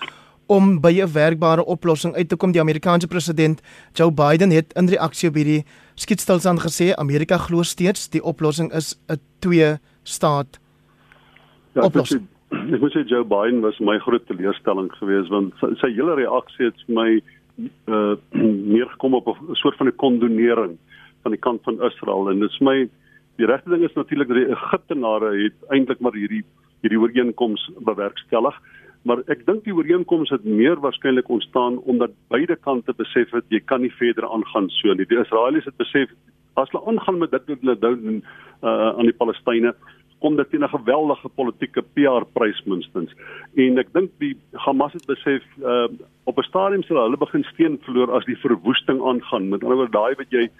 om 0.50 0.80
by 0.82 0.90
'n 0.98 1.12
werkbare 1.14 1.62
oplossing 1.64 2.16
uit 2.16 2.28
te 2.28 2.36
kom. 2.36 2.50
Die 2.50 2.60
Amerikaanse 2.60 3.06
president 3.06 3.62
Joe 3.94 4.10
Biden 4.10 4.50
het 4.50 4.72
in 4.74 4.88
reaksie 4.88 5.28
op 5.28 5.36
hierdie 5.36 5.64
skietstilstand 5.94 6.58
gesê 6.66 6.90
Amerika 6.98 7.36
glo 7.38 7.62
steeds 7.62 8.08
die 8.10 8.22
oplossing 8.22 8.72
is 8.74 8.98
'n 9.08 9.20
twee 9.38 9.78
staat 10.02 10.58
ja, 11.74 11.82
oplossing. 11.82 12.26
Ek 12.50 12.80
moet 12.80 12.92
sê 12.92 13.06
Joe 13.06 13.24
Biden 13.24 13.60
was 13.60 13.78
my 13.78 13.98
groot 13.98 14.26
teleurstelling 14.26 14.90
geweest 14.98 15.28
want 15.28 15.54
sy, 15.78 15.94
hele 15.94 16.14
reaksie 16.14 16.64
het 16.66 16.74
vir 16.86 16.94
my 16.94 17.22
uh 17.86 18.16
meer 18.74 18.88
gekom 18.88 19.14
op 19.14 19.28
'n 19.28 19.54
soort 19.54 19.76
van 19.76 19.86
'n 19.86 19.96
kondonering 19.96 20.76
van 21.22 21.30
die 21.30 21.40
kant 21.40 21.62
van 21.62 21.78
Israel 21.82 22.30
en 22.30 22.40
dit 22.40 22.50
is 22.50 22.58
my 22.60 22.88
die 23.36 23.46
regte 23.46 23.70
ding 23.70 23.84
is 23.84 23.94
natuurlik 23.94 24.28
dat 24.28 24.36
die 24.36 24.50
Egiptenare 24.56 25.30
het 25.44 25.70
eintlik 25.70 26.00
maar 26.00 26.12
hierdie 26.12 26.44
hierdie 26.80 27.00
ooreenkoms 27.00 27.70
bewerkstellig 27.84 28.56
maar 29.08 29.22
ek 29.32 29.46
dink 29.46 29.64
die 29.64 29.74
ooreenkoms 29.74 30.32
het 30.34 30.44
meer 30.44 30.80
waarskynlik 30.80 31.28
ontstaan 31.32 31.78
omdat 31.88 32.12
beide 32.32 32.56
kante 32.56 32.92
besef 32.96 33.32
het 33.32 33.46
jy 33.48 33.60
kan 33.64 33.80
nie 33.80 33.92
verder 33.96 34.26
aangaan 34.28 34.68
so 34.80 34.92
nie. 34.94 35.08
Die 35.08 35.20
Israeliese 35.20 35.72
het 35.72 35.80
besef 35.80 36.12
as 36.60 36.68
hulle 36.74 36.84
aangaan 36.90 37.20
met 37.22 37.32
dit 37.32 37.48
wat 37.48 37.64
hulle 37.64 37.78
doen 37.80 38.20
uh, 38.20 38.92
aan 38.98 39.08
die 39.08 39.16
Palestynë 39.16 39.72
kom 40.20 40.36
dit 40.36 40.50
teen 40.50 40.64
'n 40.64 40.68
geweldige 40.68 41.28
politieke 41.28 41.82
PR 41.96 42.24
prys 42.36 42.60
minstens. 42.66 43.12
En 43.56 43.78
ek 43.78 43.92
dink 43.92 44.10
die 44.18 44.36
Hamas 44.52 44.92
het 44.92 45.06
besef 45.06 45.42
uh, 45.64 45.88
op 46.24 46.36
'n 46.36 46.48
stadium 46.50 46.82
sal 46.82 47.00
hulle 47.00 47.16
begin 47.16 47.44
steen 47.44 47.78
verloor 47.88 48.12
as 48.12 48.24
die 48.24 48.36
verwoesting 48.36 49.00
aangaan. 49.00 49.48
Met 49.48 49.64
ander 49.64 49.76
woorde 49.76 49.96
daai 49.96 50.14
wat 50.14 50.30
jy 50.30 50.50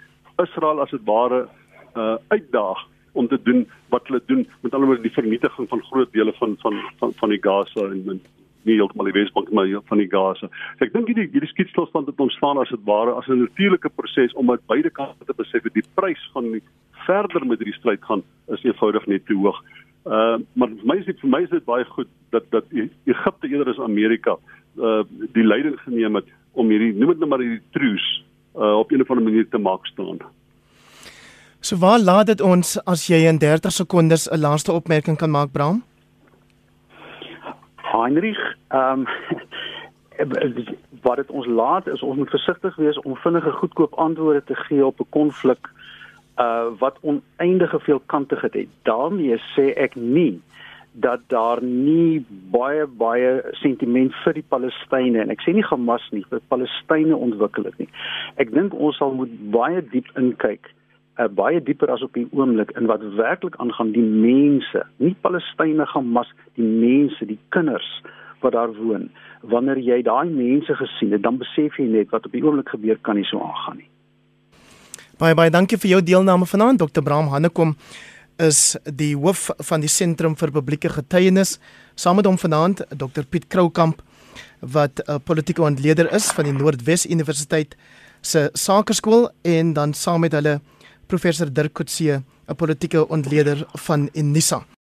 Israel 0.41 0.81
as 0.81 0.89
dit 0.89 1.05
ware 1.05 1.47
uh, 1.95 2.15
uitdaag 2.27 2.87
om 3.11 3.27
te 3.27 3.39
doen 3.43 3.65
wat 3.89 4.07
hulle 4.07 4.21
doen 4.25 4.47
met 4.61 4.73
alhoewel 4.73 5.01
die 5.01 5.11
vernietiging 5.11 5.67
van 5.69 5.83
groot 5.83 6.11
dele 6.11 6.33
van 6.33 6.55
van 6.59 6.79
van 6.99 7.13
van 7.15 7.29
die 7.29 7.41
Gaza 7.41 7.87
en, 7.89 8.21
nie 8.63 8.77
heeltemal 8.77 9.07
die 9.09 9.15
Wesbank 9.15 9.49
maar 9.51 9.69
van 9.89 9.97
die 9.97 10.09
Gaza. 10.09 10.47
So 10.47 10.85
ek 10.85 10.93
dink 10.93 11.09
hierdie 11.09 11.27
hierdie 11.33 11.49
skietstilstand 11.49 12.09
het 12.11 12.19
ontstaan 12.21 12.59
as 12.61 12.69
dit 12.69 12.83
ware 12.85 13.15
as 13.17 13.27
'n 13.27 13.41
natuurlike 13.41 13.89
proses 13.89 14.33
omdat 14.33 14.65
beide 14.67 14.89
kante 14.89 15.25
te 15.25 15.33
besef 15.33 15.63
het 15.63 15.73
die 15.73 15.87
prys 15.95 16.21
van 16.33 16.51
die 16.51 16.63
verder 17.05 17.45
met 17.45 17.59
hierdie 17.59 17.79
stryd 17.79 18.03
gaan 18.03 18.23
is 18.47 18.63
eenvoudig 18.63 19.07
net 19.07 19.25
te 19.25 19.33
hoog. 19.33 19.57
Uh 20.05 20.37
maar 20.53 20.69
vir 20.69 20.85
my 20.85 20.97
is 20.97 21.05
dit 21.05 21.19
vir 21.19 21.29
my 21.29 21.41
is 21.41 21.49
dit 21.49 21.65
baie 21.65 21.85
goed 21.85 22.07
dat 22.29 22.43
dat 22.51 22.65
e-, 22.71 22.89
Egipte 23.05 23.47
eerder 23.47 23.69
as 23.69 23.79
Amerika 23.79 24.37
uh 24.77 25.03
die 25.33 25.43
leiding 25.43 25.79
geneem 25.79 26.15
het 26.15 26.27
om 26.53 26.69
hierdie 26.69 26.93
noem 26.93 27.09
dit 27.09 27.19
nou 27.19 27.29
maar 27.29 27.41
hierdie 27.41 27.65
truce 27.71 28.21
uh 28.55 28.77
op 28.77 28.91
'n 28.91 29.01
of 29.01 29.09
ander 29.09 29.25
manier 29.25 29.49
te 29.49 29.57
maak 29.57 29.85
staan. 29.85 30.19
So 31.63 31.77
waar 31.77 31.99
laat 31.99 32.25
dit 32.25 32.41
ons 32.41 32.69
as 32.89 33.03
jy 33.05 33.19
in 33.29 33.37
30 33.37 33.71
sekondes 33.71 34.23
'n 34.29 34.39
laaste 34.41 34.71
opmerking 34.71 35.17
kan 35.17 35.29
maak, 35.29 35.51
Bram? 35.51 35.83
Heinrich, 37.75 38.41
ehm 38.67 39.05
um, 39.05 39.07
wat 41.05 41.15
dit 41.15 41.29
ons 41.29 41.45
laat 41.45 41.87
is 41.87 42.01
ons 42.01 42.17
moet 42.17 42.29
versigtig 42.29 42.75
wees 42.75 42.99
om 42.99 43.15
vinnige 43.15 43.51
goedkoop 43.51 43.93
antwoorde 43.93 44.43
te 44.43 44.55
gee 44.55 44.85
op 44.85 44.99
'n 44.99 45.09
konflik 45.09 45.69
uh 46.37 46.65
wat 46.79 46.97
oneindige 47.01 47.79
veelkantigheid 47.79 48.53
het. 48.53 48.67
daarmee 48.81 49.37
sê 49.37 49.73
ek 49.77 49.95
nie 49.95 50.41
dat 50.91 51.19
daar 51.27 51.63
nie 51.63 52.25
baie 52.51 52.87
baie 52.87 53.43
sentiment 53.51 54.13
vir 54.23 54.33
die 54.33 54.47
Palestynë 54.49 55.21
en 55.21 55.29
ek 55.29 55.41
sê 55.41 55.53
nie 55.53 55.69
Hamas 55.69 56.09
nie, 56.11 56.25
vir 56.29 56.41
Palestynë 56.47 57.15
ontwikkel 57.15 57.63
het 57.63 57.77
nie. 57.77 57.89
Ek 58.35 58.51
dink 58.51 58.73
ons 58.73 58.97
sal 58.97 59.13
moet 59.13 59.51
baie 59.51 59.81
diep 59.91 60.07
inkyk 60.15 60.73
uh, 61.21 61.27
baie 61.29 61.61
dieper 61.61 61.91
as 61.93 62.01
op 62.01 62.13
die 62.17 62.27
oomblik 62.31 62.73
in 62.79 62.89
wat 62.89 63.03
werklik 63.17 63.55
aangaan 63.61 63.93
die 63.93 64.03
mense, 64.03 64.83
nie 64.97 65.13
Palestynë 65.21 65.85
Hamas, 65.93 66.31
die 66.57 66.65
mense, 66.65 67.25
die 67.29 67.39
kinders 67.55 67.87
wat 68.41 68.55
daar 68.57 68.73
woon. 68.73 69.09
Wanneer 69.53 69.77
jy 69.77 70.01
daai 70.05 70.29
mense 70.29 70.75
gesien 70.79 71.13
het, 71.13 71.21
dan 71.25 71.37
besef 71.41 71.77
jy 71.77 71.87
net 71.89 72.09
wat 72.13 72.25
op 72.25 72.33
die 72.33 72.43
oomblik 72.43 72.73
gebeur 72.73 72.97
kan 73.05 73.19
nie 73.19 73.27
so 73.29 73.41
aangaan 73.41 73.83
nie. 73.83 73.89
Baie 75.21 75.37
baie 75.37 75.53
dankie 75.53 75.77
vir 75.77 75.95
jou 75.95 76.01
deelname 76.01 76.47
vanaand 76.49 76.81
Dr. 76.81 77.03
Bram 77.05 77.29
Hannekom 77.29 77.75
is 78.41 78.73
die 78.85 79.13
hoof 79.13 79.51
van 79.69 79.83
die 79.83 79.91
sentrum 79.91 80.33
vir 80.39 80.53
publieke 80.55 80.89
getuienis 80.89 81.59
saam 81.93 82.17
met 82.17 82.25
hom 82.25 82.39
vanaand 82.41 82.81
Dr 82.89 83.27
Piet 83.29 83.45
Kroukamp 83.53 84.01
wat 84.61 85.01
'n 85.05 85.21
politieke 85.21 85.61
ontleder 85.61 86.09
is 86.13 86.31
van 86.31 86.45
die 86.45 86.53
Noordwes 86.53 87.05
Universiteit 87.05 87.75
se 88.21 88.49
Sakeskool 88.53 89.29
en 89.41 89.73
dan 89.73 89.93
saam 89.93 90.21
met 90.21 90.31
hulle 90.31 90.59
professor 91.11 91.51
Dirk 91.51 91.73
Coetzee, 91.73 92.23
'n 92.47 92.55
politieke 92.55 93.07
ontleder 93.07 93.65
van 93.87 94.09
Unisa. 94.13 94.65